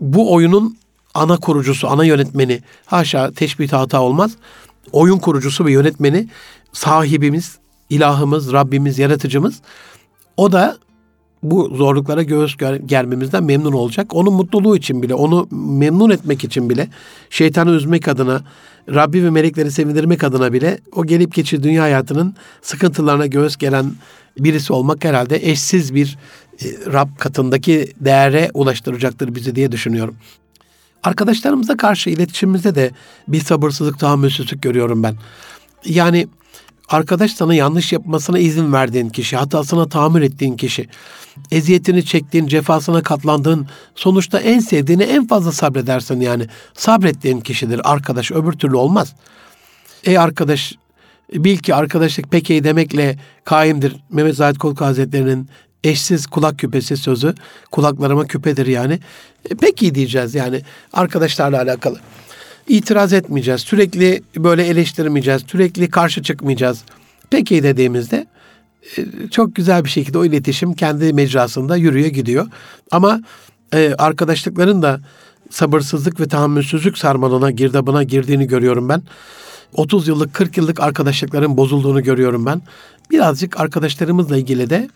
bu 0.00 0.34
oyunun 0.34 0.76
ana 1.14 1.36
kurucusu, 1.36 1.88
ana 1.88 2.04
yönetmeni, 2.04 2.62
haşa 2.86 3.30
teşbih 3.32 3.72
hata 3.72 4.02
olmaz. 4.02 4.32
Oyun 4.92 5.18
kurucusu 5.18 5.64
ve 5.64 5.72
yönetmeni 5.72 6.28
sahibimiz, 6.72 7.58
ilahımız, 7.90 8.52
Rabbimiz, 8.52 8.98
yaratıcımız. 8.98 9.60
O 10.36 10.52
da 10.52 10.78
bu 11.44 11.76
zorluklara 11.76 12.22
göğüs 12.22 12.56
germemizden 12.86 13.44
memnun 13.44 13.72
olacak. 13.72 14.14
Onun 14.14 14.32
mutluluğu 14.32 14.76
için 14.76 15.02
bile, 15.02 15.14
onu 15.14 15.48
memnun 15.50 16.10
etmek 16.10 16.44
için 16.44 16.70
bile, 16.70 16.88
şeytanı 17.30 17.70
üzmek 17.70 18.08
adına, 18.08 18.42
Rabbi 18.94 19.24
ve 19.24 19.30
melekleri 19.30 19.70
sevindirmek 19.70 20.24
adına 20.24 20.52
bile 20.52 20.78
o 20.92 21.06
gelip 21.06 21.34
geçici 21.34 21.62
dünya 21.62 21.82
hayatının 21.82 22.34
sıkıntılarına 22.62 23.26
göğüs 23.26 23.56
gelen 23.56 23.92
birisi 24.38 24.72
olmak 24.72 25.04
herhalde 25.04 25.50
eşsiz 25.50 25.94
bir 25.94 26.18
e, 26.62 26.92
Rab 26.92 27.08
katındaki 27.18 27.92
değere 28.00 28.50
ulaştıracaktır 28.54 29.34
bizi 29.34 29.56
diye 29.56 29.72
düşünüyorum. 29.72 30.16
Arkadaşlarımıza 31.02 31.76
karşı 31.76 32.10
iletişimimizde 32.10 32.74
de 32.74 32.90
bir 33.28 33.40
sabırsızlık, 33.40 33.98
tahammülsüzlük 33.98 34.62
görüyorum 34.62 35.02
ben. 35.02 35.16
Yani 35.84 36.28
arkadaş 36.88 37.32
sana 37.32 37.54
yanlış 37.54 37.92
yapmasına 37.92 38.38
izin 38.38 38.72
verdiğin 38.72 39.08
kişi, 39.08 39.36
hatasına 39.36 39.88
tahammül 39.88 40.22
ettiğin 40.22 40.56
kişi, 40.56 40.88
eziyetini 41.50 42.04
çektiğin, 42.04 42.46
cefasına 42.46 43.02
katlandığın, 43.02 43.66
sonuçta 43.94 44.40
en 44.40 44.58
sevdiğini 44.58 45.02
en 45.02 45.26
fazla 45.26 45.52
sabredersin 45.52 46.20
yani. 46.20 46.46
Sabrettiğin 46.74 47.40
kişidir 47.40 47.80
arkadaş, 47.84 48.32
öbür 48.32 48.52
türlü 48.52 48.76
olmaz. 48.76 49.14
Ey 50.04 50.18
arkadaş, 50.18 50.74
bil 51.32 51.58
ki 51.58 51.74
arkadaşlık 51.74 52.30
pek 52.30 52.50
iyi 52.50 52.64
demekle 52.64 53.18
kaimdir. 53.44 53.96
Mehmet 54.10 54.34
Zahid 54.34 54.56
Kolk 54.56 54.80
Hazretleri'nin 54.80 55.48
eşsiz 55.84 56.26
kulak 56.26 56.58
küpesi 56.58 56.96
sözü. 56.96 57.34
Kulaklarıma 57.70 58.26
küpedir 58.26 58.66
yani. 58.66 58.98
E, 59.50 59.54
pek 59.54 59.82
iyi 59.82 59.94
diyeceğiz 59.94 60.34
yani 60.34 60.62
arkadaşlarla 60.92 61.62
alakalı. 61.62 61.98
İtiraz 62.68 63.12
etmeyeceğiz. 63.12 63.60
Sürekli 63.60 64.22
böyle 64.36 64.66
eleştirmeyeceğiz. 64.66 65.42
Sürekli 65.46 65.90
karşı 65.90 66.22
çıkmayacağız. 66.22 66.84
Pek 67.30 67.52
iyi 67.52 67.62
dediğimizde 67.62 68.26
e, 68.96 69.28
çok 69.30 69.54
güzel 69.54 69.84
bir 69.84 69.90
şekilde 69.90 70.18
o 70.18 70.24
iletişim 70.24 70.74
kendi 70.74 71.12
mecrasında 71.12 71.76
yürüye 71.76 72.08
gidiyor. 72.08 72.46
Ama 72.90 73.20
e, 73.74 73.94
arkadaşlıkların 73.98 74.82
da 74.82 75.00
sabırsızlık 75.50 76.20
ve 76.20 76.28
tahammülsüzlük 76.28 76.98
sarmalına, 76.98 77.50
girdabına 77.50 78.02
girdiğini 78.02 78.46
görüyorum 78.46 78.88
ben. 78.88 79.02
30 79.74 80.08
yıllık, 80.08 80.34
40 80.34 80.56
yıllık 80.56 80.80
arkadaşlıkların 80.80 81.56
bozulduğunu 81.56 82.02
görüyorum 82.02 82.46
ben. 82.46 82.62
Birazcık 83.10 83.60
arkadaşlarımızla 83.60 84.36
ilgili 84.36 84.70
de 84.70 84.88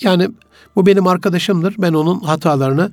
yani 0.00 0.28
bu 0.76 0.86
benim 0.86 1.06
arkadaşımdır. 1.06 1.74
Ben 1.78 1.92
onun 1.92 2.20
hatalarını 2.20 2.92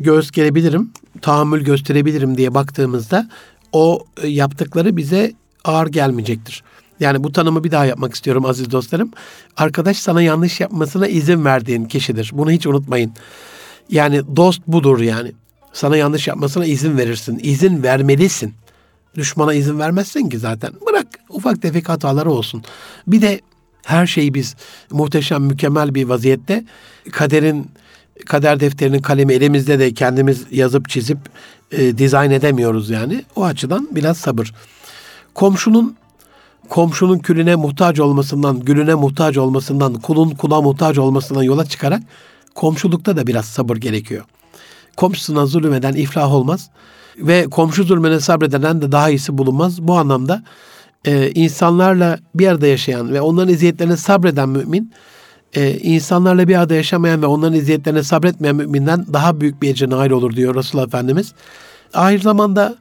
göğüs 0.00 0.30
gelebilirim, 0.30 0.90
tahammül 1.22 1.64
gösterebilirim 1.64 2.36
diye 2.36 2.54
baktığımızda 2.54 3.28
o 3.72 4.04
e, 4.22 4.28
yaptıkları 4.28 4.96
bize 4.96 5.32
ağır 5.64 5.86
gelmeyecektir. 5.86 6.62
Yani 7.00 7.24
bu 7.24 7.32
tanımı 7.32 7.64
bir 7.64 7.70
daha 7.70 7.84
yapmak 7.84 8.14
istiyorum 8.14 8.44
aziz 8.44 8.70
dostlarım. 8.70 9.10
Arkadaş 9.56 9.98
sana 9.98 10.22
yanlış 10.22 10.60
yapmasına 10.60 11.08
izin 11.08 11.44
verdiğin 11.44 11.84
kişidir. 11.84 12.30
Bunu 12.34 12.50
hiç 12.50 12.66
unutmayın. 12.66 13.12
Yani 13.90 14.36
dost 14.36 14.62
budur 14.66 15.00
yani. 15.00 15.32
Sana 15.72 15.96
yanlış 15.96 16.28
yapmasına 16.28 16.64
izin 16.64 16.98
verirsin. 16.98 17.40
İzin 17.42 17.82
vermelisin. 17.82 18.54
Düşmana 19.14 19.54
izin 19.54 19.78
vermezsin 19.78 20.28
ki 20.28 20.38
zaten. 20.38 20.72
Bırak 20.86 21.06
ufak 21.28 21.62
tefek 21.62 21.88
hataları 21.88 22.30
olsun. 22.30 22.64
Bir 23.06 23.22
de 23.22 23.40
her 23.84 24.06
şeyi 24.06 24.34
biz 24.34 24.56
muhteşem, 24.90 25.42
mükemmel 25.42 25.94
bir 25.94 26.04
vaziyette 26.04 26.64
kaderin 27.12 27.70
kader 28.26 28.60
defterinin 28.60 29.02
kalemi 29.02 29.32
elimizde 29.32 29.78
de 29.78 29.94
kendimiz 29.94 30.46
yazıp 30.50 30.88
çizip 30.88 31.18
e, 31.72 31.98
dizayn 31.98 32.30
edemiyoruz 32.30 32.90
yani. 32.90 33.24
O 33.36 33.44
açıdan 33.44 33.88
biraz 33.92 34.16
sabır. 34.16 34.54
Komşunun 35.34 35.96
komşunun 36.68 37.18
külüne 37.18 37.54
muhtaç 37.54 38.00
olmasından, 38.00 38.60
gülüne 38.60 38.94
muhtaç 38.94 39.36
olmasından, 39.36 39.94
kulun 39.94 40.30
kula 40.30 40.60
muhtaç 40.60 40.98
olmasından 40.98 41.42
yola 41.42 41.64
çıkarak 41.64 42.02
komşulukta 42.54 43.16
da 43.16 43.26
biraz 43.26 43.44
sabır 43.44 43.76
gerekiyor. 43.76 44.24
Komşusuna 44.96 45.46
zulmeden 45.46 45.92
iflah 45.92 46.32
olmaz 46.32 46.70
ve 47.18 47.44
komşu 47.44 47.84
zulmüne 47.84 48.20
sabredenen 48.20 48.82
de 48.82 48.92
daha 48.92 49.10
iyisi 49.10 49.38
bulunmaz. 49.38 49.82
Bu 49.82 49.98
anlamda 49.98 50.42
e, 51.04 51.30
insanlarla 51.30 52.18
bir 52.34 52.48
arada 52.48 52.66
yaşayan 52.66 53.12
ve 53.12 53.20
onların 53.20 53.52
eziyetlerine 53.52 53.96
sabreden 53.96 54.48
mümin, 54.48 54.92
e, 55.54 55.78
insanlarla 55.78 56.48
bir 56.48 56.56
arada 56.56 56.74
yaşamayan 56.74 57.22
ve 57.22 57.26
onların 57.26 57.54
eziyetlerine 57.54 58.02
sabretmeyen 58.02 58.56
müminden 58.56 59.06
daha 59.12 59.40
büyük 59.40 59.62
bir 59.62 59.70
ecre 59.70 59.90
nail 59.90 60.10
olur 60.10 60.36
diyor 60.36 60.54
Resulullah 60.54 60.86
Efendimiz. 60.86 61.32
Aynı 61.94 62.18
zamanda 62.18 62.76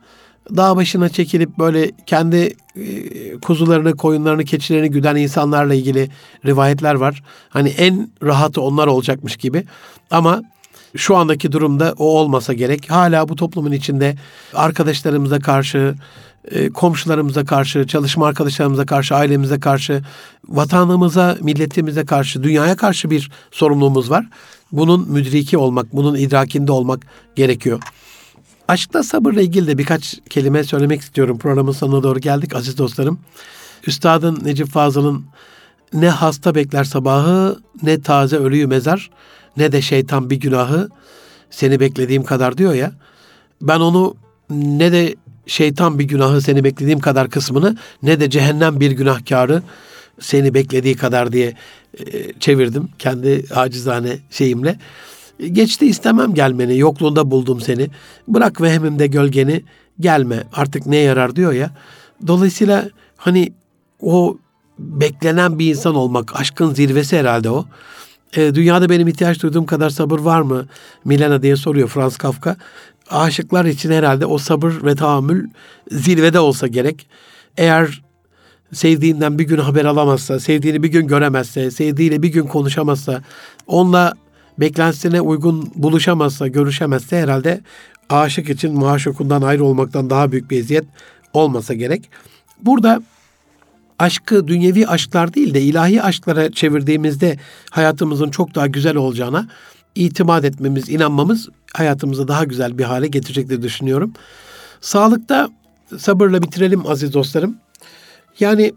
dağ 0.56 0.76
başına 0.76 1.10
çekilip 1.10 1.58
böyle 1.60 1.92
kendi 2.06 2.56
e, 2.76 3.38
kuzularını, 3.40 3.96
koyunlarını, 3.96 4.46
keçilerini 4.46 4.92
güden 4.92 5.16
insanlarla 5.16 5.74
ilgili 5.74 6.10
rivayetler 6.46 6.96
var. 6.96 7.24
Hani 7.50 7.70
en 7.70 8.10
rahatı 8.24 8.62
onlar 8.62 8.88
olacakmış 8.88 9.38
gibi. 9.38 9.64
Ama 10.12 10.44
şu 10.96 11.16
andaki 11.16 11.52
durumda 11.52 11.94
o 11.98 12.06
olmasa 12.20 12.54
gerek. 12.54 12.92
Hala 12.92 13.30
bu 13.30 13.36
toplumun 13.36 13.72
içinde 13.72 14.16
arkadaşlarımıza 14.54 15.40
karşı, 15.40 15.96
e, 16.52 16.70
komşularımıza 16.70 17.46
karşı, 17.46 17.88
çalışma 17.88 18.28
arkadaşlarımıza 18.28 18.86
karşı, 18.86 19.16
ailemize 19.16 19.60
karşı, 19.60 20.02
vatanımıza, 20.48 21.38
milletimize 21.42 22.06
karşı, 22.06 22.44
dünyaya 22.44 22.76
karşı 22.76 23.10
bir 23.10 23.32
sorumluluğumuz 23.52 24.10
var. 24.10 24.26
Bunun 24.72 25.12
müdriki 25.12 25.58
olmak, 25.58 25.94
bunun 25.94 26.16
idrakinde 26.16 26.72
olmak 26.72 27.00
gerekiyor. 27.36 27.82
Aşkta 28.68 29.04
sabırla 29.04 29.42
ilgili 29.42 29.68
de 29.68 29.78
birkaç 29.78 30.20
kelime 30.30 30.64
söylemek 30.64 31.02
istiyorum. 31.02 31.38
Programın 31.38 31.72
sonuna 31.72 32.04
doğru 32.04 32.20
geldik 32.20 32.56
aziz 32.56 32.78
dostlarım. 32.78 33.20
Üstadın 33.88 34.40
Necip 34.44 34.68
Fazıl'ın 34.68 35.26
ne 35.94 36.10
hasta 36.10 36.56
bekler 36.56 36.84
sabahı, 36.84 37.60
ne 37.84 38.02
taze 38.02 38.38
ölüyü 38.38 38.68
mezar, 38.68 39.10
ne 39.58 39.72
de 39.72 39.82
şeytan 39.82 40.30
bir 40.30 40.40
günahı 40.40 40.90
seni 41.50 41.80
beklediğim 41.80 42.24
kadar 42.24 42.58
diyor 42.58 42.74
ya. 42.74 42.92
Ben 43.62 43.80
onu 43.80 44.16
ne 44.50 44.92
de 44.92 45.16
şeytan 45.48 46.00
bir 46.00 46.04
günahı 46.04 46.42
seni 46.42 46.64
beklediğim 46.64 47.00
kadar 47.00 47.30
kısmını 47.30 47.78
ne 48.04 48.20
de 48.20 48.30
cehennem 48.30 48.80
bir 48.80 48.92
günahkarı 48.92 49.62
seni 50.20 50.54
beklediği 50.54 50.96
kadar 50.96 51.32
diye 51.32 51.54
e, 52.00 52.34
çevirdim 52.40 52.90
kendi 53.00 53.46
acizane 53.56 54.18
şeyimle. 54.32 54.80
Geçti 55.52 55.86
istemem 55.86 56.34
gelmeni, 56.34 56.78
yokluğunda 56.78 57.32
buldum 57.32 57.62
seni. 57.62 57.90
Bırak 58.28 58.62
vehmimde 58.62 59.08
gölgeni, 59.08 59.64
gelme 60.00 60.44
artık 60.54 60.86
ne 60.86 60.98
yarar 60.98 61.36
diyor 61.36 61.54
ya. 61.54 61.72
Dolayısıyla 62.28 62.90
hani 63.18 63.54
o 64.02 64.38
beklenen 64.80 65.60
bir 65.60 65.70
insan 65.70 65.96
olmak, 65.96 66.40
aşkın 66.40 66.74
zirvesi 66.74 67.18
herhalde 67.18 67.50
o. 67.50 67.66
E, 68.36 68.56
dünyada 68.56 68.90
benim 68.90 69.08
ihtiyaç 69.08 69.44
duyduğum 69.44 69.66
kadar 69.66 69.90
sabır 69.90 70.20
var 70.20 70.42
mı? 70.42 70.68
Milena 71.06 71.42
diye 71.42 71.56
soruyor 71.56 71.88
Franz 71.88 72.18
Kafka. 72.18 72.58
Aşıklar 73.10 73.66
için 73.66 73.92
herhalde 73.92 74.26
o 74.26 74.38
sabır 74.38 74.74
ve 74.84 74.96
tahammül 74.96 75.50
zirvede 75.92 76.40
olsa 76.40 76.68
gerek. 76.68 77.08
Eğer 77.58 78.02
sevdiğinden 78.74 79.40
bir 79.40 79.44
gün 79.44 79.58
haber 79.58 79.86
alamazsa, 79.86 80.40
sevdiğini 80.40 80.84
bir 80.84 80.88
gün 80.88 81.08
göremezse, 81.08 81.72
sevdiğiyle 81.72 82.24
bir 82.24 82.30
gün 82.30 82.44
konuşamazsa, 82.44 83.24
onunla 83.68 84.14
beklentisine 84.60 85.22
uygun 85.22 85.72
buluşamazsa, 85.76 86.48
görüşemezse 86.48 87.22
herhalde 87.22 87.62
aşık 88.10 88.50
için 88.50 88.80
maşukundan 88.80 89.42
ayrı 89.42 89.64
olmaktan 89.64 90.10
daha 90.10 90.32
büyük 90.32 90.52
bir 90.52 90.60
eziyet 90.60 90.86
olmasa 91.34 91.74
gerek. 91.74 92.10
Burada 92.62 93.02
aşkı 94.00 94.48
dünyevi 94.48 94.88
aşklar 94.88 95.34
değil 95.34 95.54
de 95.54 95.62
ilahi 95.62 96.04
aşklara 96.04 96.52
çevirdiğimizde 96.52 97.38
hayatımızın 97.72 98.30
çok 98.30 98.56
daha 98.56 98.68
güzel 98.68 98.96
olacağına 98.96 99.48
itimat 99.98 100.46
etmemiz, 100.46 100.90
inanmamız 100.90 101.50
hayatımızı 101.74 102.28
daha 102.28 102.44
güzel 102.44 102.78
bir 102.78 102.84
hale 102.84 103.08
getirecek 103.08 103.50
diye 103.50 103.62
düşünüyorum. 103.62 104.14
Sağlıkta 104.82 105.50
sabırla 105.98 106.42
bitirelim 106.42 106.88
aziz 106.88 107.14
dostlarım. 107.14 107.58
Yani 108.40 108.74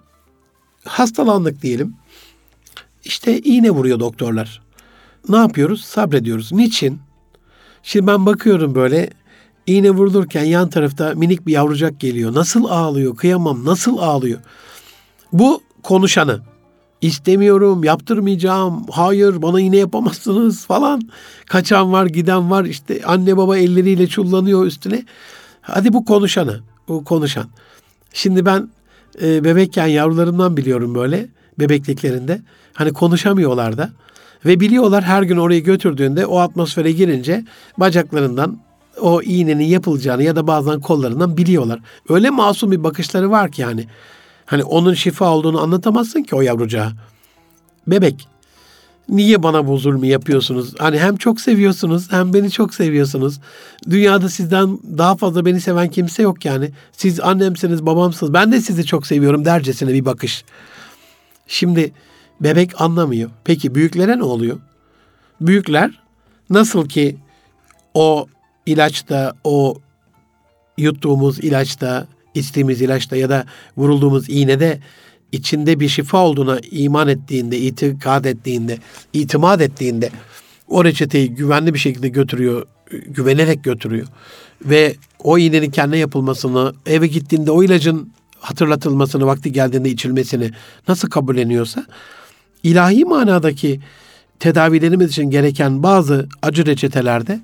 hastalandık 0.85 1.63
diyelim. 1.63 1.95
İşte 3.05 3.39
iğne 3.39 3.71
vuruyor 3.71 4.01
doktorlar. 4.01 4.63
Ne 5.29 5.37
yapıyoruz? 5.37 5.85
Sabrediyoruz. 5.85 6.53
Niçin? 6.53 6.99
Şimdi 7.83 8.07
ben 8.07 8.27
bakıyorum 8.27 8.75
böyle 8.75 9.11
iğne 9.67 9.91
vurulurken 9.91 10.45
yan 10.45 10.71
tarafta 10.71 11.15
minik 11.15 11.47
bir 11.47 11.53
yavrucak 11.53 12.01
geliyor. 12.01 12.35
Nasıl 12.35 12.65
ağlıyor? 12.65 13.17
Kıyamam. 13.17 13.65
Nasıl 13.65 13.99
ağlıyor? 13.99 14.41
Bu 15.33 15.63
konuşanı. 15.83 16.41
İstemiyorum, 17.01 17.85
yaptırmayacağım, 17.85 18.87
hayır 18.91 19.43
bana 19.43 19.61
iğne 19.61 19.77
yapamazsınız 19.77 20.67
falan. 20.67 21.03
Kaçan 21.47 21.93
var, 21.93 22.07
giden 22.07 22.51
var, 22.51 22.65
işte 22.65 23.01
anne 23.07 23.37
baba 23.37 23.57
elleriyle 23.57 24.07
çullanıyor 24.07 24.67
üstüne. 24.67 25.05
Hadi 25.61 25.93
bu 25.93 26.05
konuşanı, 26.05 26.61
bu 26.89 27.05
konuşan. 27.05 27.47
Şimdi 28.13 28.47
ben 28.47 28.69
e, 29.23 29.45
bebekken 29.45 29.87
yavrularımdan 29.87 30.57
biliyorum 30.57 30.95
böyle, 30.95 31.29
bebekliklerinde. 31.59 32.41
Hani 32.75 32.93
konuşamıyorlar 32.93 33.79
da. 33.79 33.91
Ve 34.47 34.61
biliyorlar 34.61 35.05
her 35.05 35.23
gün 35.23 35.37
oraya 35.37 35.61
götürdüğünde 35.61 36.27
o 36.27 36.39
atmosfere 36.39 36.93
girince 36.93 37.45
bacaklarından 37.79 38.59
o 39.01 39.23
iğnenin 39.23 39.65
yapılacağını 39.65 40.23
ya 40.23 40.37
da 40.37 40.47
bazen 40.47 40.81
kollarından 40.81 41.37
biliyorlar. 41.37 41.81
Öyle 42.09 42.31
masum 42.31 42.71
bir 42.71 42.85
bakışları 42.85 43.31
var 43.31 43.51
ki 43.51 43.63
yani. 43.63 43.87
Hani 44.51 44.65
onun 44.65 44.95
şifa 44.95 45.31
olduğunu 45.31 45.61
anlatamazsın 45.61 46.23
ki 46.23 46.37
o 46.37 46.41
yavrucağa. 46.41 46.93
Bebek. 47.87 48.29
Niye 49.09 49.43
bana 49.43 49.67
bu 49.67 49.79
zulmü 49.79 50.07
yapıyorsunuz? 50.07 50.75
Hani 50.79 50.99
hem 50.99 51.17
çok 51.17 51.41
seviyorsunuz 51.41 52.13
hem 52.13 52.35
beni 52.35 52.51
çok 52.51 52.75
seviyorsunuz. 52.75 53.41
Dünyada 53.91 54.29
sizden 54.29 54.79
daha 54.99 55.17
fazla 55.17 55.47
beni 55.47 55.61
seven 55.61 55.89
kimse 55.89 56.23
yok 56.23 56.45
yani. 56.45 56.71
Siz 56.93 57.21
annemsiniz, 57.21 57.87
babamsınız. 57.87 58.35
Ben 58.35 58.53
de 58.53 58.61
sizi 58.61 58.87
çok 58.87 59.07
seviyorum 59.07 59.45
dercesine 59.45 59.93
bir 59.93 60.05
bakış. 60.05 60.45
Şimdi 61.47 61.93
bebek 62.41 62.81
anlamıyor. 62.81 63.31
Peki 63.45 63.75
büyüklere 63.75 64.19
ne 64.19 64.25
oluyor? 64.25 64.59
Büyükler 65.41 66.01
nasıl 66.51 66.89
ki 66.89 67.17
o 67.95 68.27
ilaçta, 68.67 69.33
o 69.45 69.75
yuttuğumuz 70.79 71.39
ilaçta, 71.39 72.07
içtiğimiz 72.35 72.83
ilaçta 72.83 73.17
ya 73.17 73.29
da 73.29 73.47
vurulduğumuz 73.77 74.29
iğnede 74.29 74.81
içinde 75.33 75.81
bir 75.81 75.89
şifa 75.89 76.19
olduğuna 76.19 76.61
iman 76.71 77.09
ettiğinde, 77.09 77.59
itikad 77.59 78.25
ettiğinde, 78.25 78.79
itimat 79.13 79.61
ettiğinde 79.61 80.11
o 80.69 80.85
reçeteyi 80.85 81.35
güvenli 81.35 81.75
bir 81.75 81.79
şekilde 81.79 82.09
götürüyor, 82.09 82.67
güvenerek 82.91 83.65
götürüyor. 83.65 84.07
Ve 84.65 84.95
o 85.19 85.39
iğnenin 85.39 85.71
kendine 85.71 85.99
yapılmasını, 85.99 86.75
eve 86.87 87.07
gittiğinde 87.07 87.51
o 87.51 87.63
ilacın 87.63 88.13
hatırlatılmasını, 88.39 89.27
vakti 89.27 89.53
geldiğinde 89.53 89.91
içilmesini 89.91 90.51
nasıl 90.89 91.11
kabulleniyorsa, 91.11 91.87
ilahi 92.63 93.05
manadaki 93.05 93.81
tedavilerimiz 94.41 95.11
için 95.11 95.31
gereken 95.31 95.83
bazı 95.83 96.29
acı 96.43 96.67
reçetelerde 96.67 97.41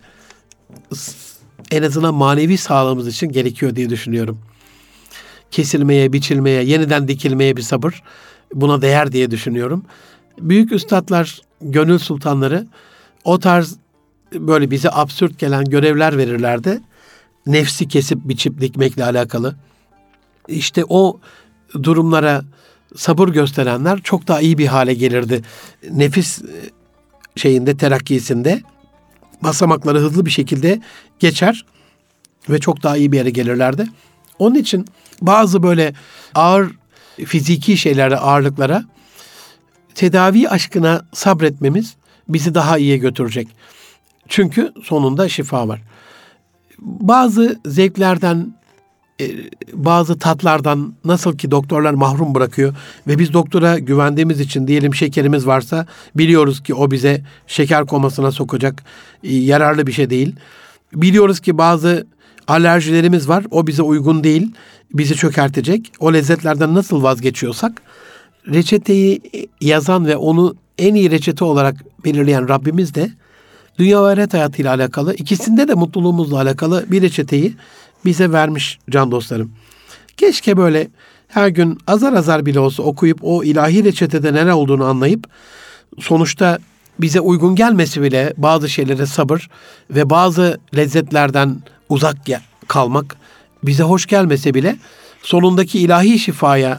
en 1.71 1.83
azından 1.83 2.15
manevi 2.15 2.59
sağlığımız 2.59 3.09
için 3.09 3.29
gerekiyor 3.29 3.77
diye 3.77 3.91
düşünüyorum. 3.91 4.39
Kesilmeye, 5.51 6.13
biçilmeye, 6.13 6.63
yeniden 6.63 7.09
dikilmeye 7.09 7.57
bir 7.57 7.63
sabır 7.63 8.03
buna 8.55 8.83
değer 8.83 9.13
diye 9.13 9.31
düşünüyorum. 9.31 9.85
Büyük 10.41 10.73
üstadlar, 10.73 11.41
gönül 11.61 11.99
sultanları 11.99 12.67
o 13.25 13.39
tarz 13.39 13.77
böyle 14.35 14.71
bize 14.71 14.91
absürt 14.93 15.39
gelen 15.39 15.65
görevler 15.65 16.19
verirlerdi. 16.19 16.81
Nefsi 17.47 17.89
kesip 17.89 18.19
biçip 18.25 18.61
dikmekle 18.61 19.05
alakalı. 19.05 19.57
İşte 20.49 20.85
o 20.89 21.21
durumlara 21.83 22.45
sabır 22.97 23.29
gösterenler 23.29 24.01
çok 24.03 24.29
daha 24.29 24.41
iyi 24.41 24.59
bir 24.59 24.67
hale 24.67 24.95
gelirdi. 24.95 25.43
Nefis 25.91 26.43
e, 26.43 26.47
şeyinde 27.37 27.77
terakkisinde 27.77 28.63
basamakları 29.43 29.99
hızlı 29.99 30.27
bir 30.27 30.31
şekilde 30.31 30.81
geçer 31.19 31.67
ve 32.51 32.59
çok 32.59 32.83
daha 32.83 32.97
iyi 32.97 33.13
bir 33.13 33.17
yere 33.17 33.31
gelirlerdi. 33.31 33.87
Onun 34.39 34.55
için 34.55 34.85
bazı 35.23 35.63
böyle 35.63 35.95
ağır 36.35 36.71
fiziki 37.25 37.77
şeylere, 37.77 38.17
ağırlıklara 38.17 38.85
tedavi 39.95 40.49
aşkına 40.49 41.05
sabretmemiz 41.13 41.95
bizi 42.29 42.55
daha 42.55 42.79
iyiye 42.79 42.97
götürecek. 42.97 43.49
Çünkü 44.29 44.73
sonunda 44.83 45.29
şifa 45.29 45.69
var. 45.69 45.83
Bazı 46.79 47.61
zevklerden, 47.67 48.55
e, 49.21 49.31
bazı 49.73 50.19
tatlardan 50.19 50.95
nasıl 51.05 51.39
ki 51.39 51.51
doktorlar 51.51 51.95
mahrum 51.95 52.35
bırakıyor 52.35 52.75
ve 53.07 53.19
biz 53.19 53.33
doktora 53.33 53.79
güvendiğimiz 53.79 54.41
için 54.41 54.67
diyelim 54.67 54.95
şekerimiz 54.95 55.47
varsa 55.47 55.87
biliyoruz 56.15 56.63
ki 56.63 56.75
o 56.75 56.91
bize 56.91 57.25
şeker 57.47 57.87
komasına 57.87 58.33
sokacak 58.33 58.85
e, 59.25 59.35
yararlı 59.35 59.87
bir 59.87 59.93
şey 59.93 60.11
değil. 60.11 60.37
Biliyoruz 60.93 61.41
ki 61.41 61.59
bazı 61.59 62.07
alerjilerimiz 62.49 63.29
var 63.29 63.45
o 63.51 63.67
bize 63.67 63.83
uygun 63.83 64.25
değil 64.25 64.51
bizi 64.95 65.15
çökertecek. 65.15 65.93
O 66.01 66.13
lezzetlerden 66.13 66.75
nasıl 66.75 67.03
vazgeçiyorsak 67.03 67.83
reçeteyi 68.53 69.21
yazan 69.61 70.07
ve 70.07 70.17
onu 70.17 70.57
en 70.79 70.95
iyi 70.95 71.11
reçete 71.11 71.45
olarak 71.45 71.85
belirleyen 72.05 72.49
Rabbimiz 72.49 72.95
de 72.95 73.11
dünya 73.79 74.03
ve 74.03 74.07
ahiret 74.07 74.35
hayatıyla 74.35 74.75
alakalı, 74.75 75.15
ikisinde 75.15 75.69
de 75.69 75.75
mutluluğumuzla 75.75 76.41
alakalı 76.41 76.85
bir 76.89 77.03
reçeteyi 77.03 77.55
bize 78.05 78.33
vermiş 78.33 78.79
can 78.91 79.11
dostlarım. 79.11 79.53
Keşke 80.17 80.57
böyle 80.57 80.89
her 81.29 81.49
gün 81.49 81.79
azar 81.87 82.13
azar 82.13 82.47
bile 82.47 82.61
olsa 82.61 82.83
okuyup 82.83 83.19
o 83.23 83.45
ilahi 83.45 83.85
reçetede 83.85 84.33
neler 84.33 84.53
olduğunu 84.53 84.85
anlayıp 84.85 85.27
sonuçta 86.01 86.59
bize 86.99 87.21
uygun 87.21 87.55
gelmesi 87.55 88.03
bile 88.03 88.35
bazı 88.37 88.69
şeylere 88.69 89.07
sabır 89.07 89.51
ve 89.91 90.11
bazı 90.11 90.59
lezzetlerden 90.77 91.57
uzak 91.89 92.17
kalmak 92.69 93.17
bize 93.63 93.83
hoş 93.83 94.07
gelmese 94.07 94.55
bile 94.55 94.77
sonundaki 95.23 95.79
ilahi 95.79 96.19
şifaya 96.19 96.79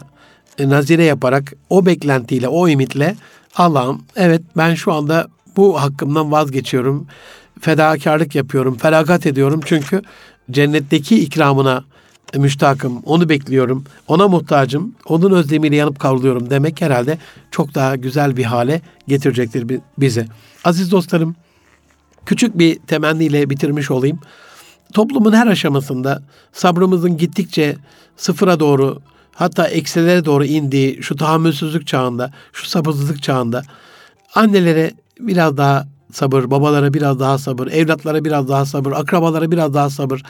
e, 0.58 0.68
nazire 0.68 1.04
yaparak 1.04 1.52
o 1.70 1.86
beklentiyle, 1.86 2.48
o 2.48 2.68
ümitle 2.68 3.16
Allah'ım 3.56 4.02
evet 4.16 4.42
ben 4.56 4.74
şu 4.74 4.92
anda 4.92 5.28
bu 5.56 5.80
hakkımdan 5.80 6.32
vazgeçiyorum. 6.32 7.06
Fedakarlık 7.60 8.34
yapıyorum, 8.34 8.76
feragat 8.78 9.26
ediyorum. 9.26 9.60
Çünkü 9.64 10.02
cennetteki 10.50 11.20
ikramına 11.20 11.84
müştakım, 12.36 13.02
onu 13.04 13.28
bekliyorum, 13.28 13.84
ona 14.08 14.28
muhtacım, 14.28 14.94
onun 15.06 15.32
özlemiyle 15.32 15.76
yanıp 15.76 16.00
kavruluyorum 16.00 16.50
demek 16.50 16.80
herhalde 16.80 17.18
çok 17.50 17.74
daha 17.74 17.96
güzel 17.96 18.36
bir 18.36 18.44
hale 18.44 18.80
getirecektir 19.08 19.80
bize. 19.98 20.26
Aziz 20.64 20.92
dostlarım, 20.92 21.36
küçük 22.26 22.58
bir 22.58 22.78
temenniyle 22.78 23.50
bitirmiş 23.50 23.90
olayım. 23.90 24.18
Toplumun 24.92 25.32
her 25.32 25.46
aşamasında 25.46 26.22
sabrımızın 26.52 27.16
gittikçe 27.16 27.76
sıfıra 28.16 28.60
doğru 28.60 29.00
hatta 29.34 29.68
eksilere 29.68 30.24
doğru 30.24 30.44
indiği 30.44 31.02
şu 31.02 31.16
tahammülsüzlük 31.16 31.86
çağında, 31.86 32.30
şu 32.52 32.66
sabırsızlık 32.68 33.22
çağında 33.22 33.62
annelere 34.34 34.92
biraz 35.20 35.56
daha 35.56 35.86
sabır, 36.12 36.50
babalara 36.50 36.94
biraz 36.94 37.20
daha 37.20 37.38
sabır, 37.38 37.66
evlatlara 37.66 38.24
biraz 38.24 38.48
daha 38.48 38.66
sabır, 38.66 38.92
akrabalara 38.92 39.50
biraz 39.50 39.74
daha 39.74 39.90
sabır, 39.90 40.22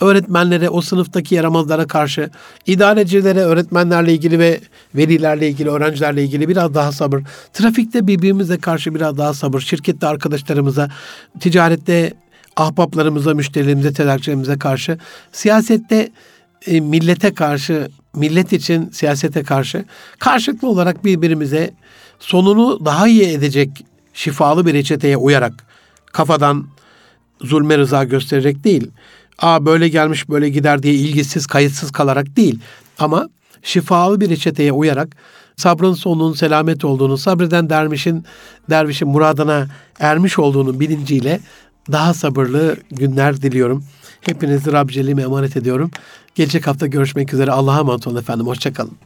öğretmenlere, 0.00 0.68
o 0.68 0.80
sınıftaki 0.80 1.34
yaramazlara 1.34 1.86
karşı, 1.86 2.30
idarecilere, 2.66 3.40
öğretmenlerle 3.40 4.12
ilgili 4.12 4.38
ve 4.38 4.60
velilerle 4.94 5.48
ilgili, 5.48 5.70
öğrencilerle 5.70 6.24
ilgili 6.24 6.48
biraz 6.48 6.74
daha 6.74 6.92
sabır, 6.92 7.22
trafikte 7.52 8.06
birbirimize 8.06 8.58
karşı 8.58 8.94
biraz 8.94 9.18
daha 9.18 9.34
sabır, 9.34 9.60
şirkette 9.60 10.06
arkadaşlarımıza, 10.06 10.90
ticarette 11.40 12.14
ahbaplarımıza, 12.56 13.34
müşterilerimize, 13.34 13.92
tedarikçilerimize 13.92 14.58
karşı, 14.58 14.98
siyasette 15.32 16.10
e, 16.66 16.80
millete 16.80 17.34
karşı, 17.34 17.88
millet 18.14 18.52
için 18.52 18.90
siyasete 18.90 19.42
karşı 19.42 19.84
karşılıklı 20.18 20.68
olarak 20.68 21.04
birbirimize 21.04 21.70
sonunu 22.20 22.84
daha 22.84 23.08
iyi 23.08 23.22
edecek 23.22 23.70
şifalı 24.14 24.66
bir 24.66 24.74
reçeteye 24.74 25.16
uyarak 25.16 25.52
kafadan 26.12 26.66
zulme 27.40 27.78
rıza 27.78 28.04
göstererek 28.04 28.64
değil. 28.64 28.90
Aa 29.38 29.66
böyle 29.66 29.88
gelmiş 29.88 30.28
böyle 30.28 30.48
gider 30.48 30.82
diye 30.82 30.94
ilgisiz 30.94 31.46
kayıtsız 31.46 31.90
kalarak 31.90 32.36
değil. 32.36 32.58
Ama 32.98 33.28
şifalı 33.62 34.20
bir 34.20 34.30
reçeteye 34.30 34.72
uyarak 34.72 35.08
sabrın 35.56 35.94
sonunun 35.94 36.32
selamet 36.32 36.84
olduğunu, 36.84 37.18
sabreden 37.18 37.70
dervişin 37.70 38.24
dervişin 38.70 39.08
muradına 39.08 39.66
ermiş 40.00 40.38
olduğunu 40.38 40.80
bilinciyle 40.80 41.40
daha 41.92 42.14
sabırlı 42.14 42.76
günler 42.90 43.42
diliyorum. 43.42 43.84
Hepinizi 44.20 44.72
Rabbiceliğime 44.72 45.22
emanet 45.22 45.56
ediyorum. 45.56 45.90
Gelecek 46.34 46.66
hafta 46.66 46.86
görüşmek 46.86 47.34
üzere. 47.34 47.50
Allah'a 47.50 47.78
emanet 47.80 48.06
olun 48.06 48.16
efendim. 48.16 48.46
Hoşçakalın. 48.46 48.96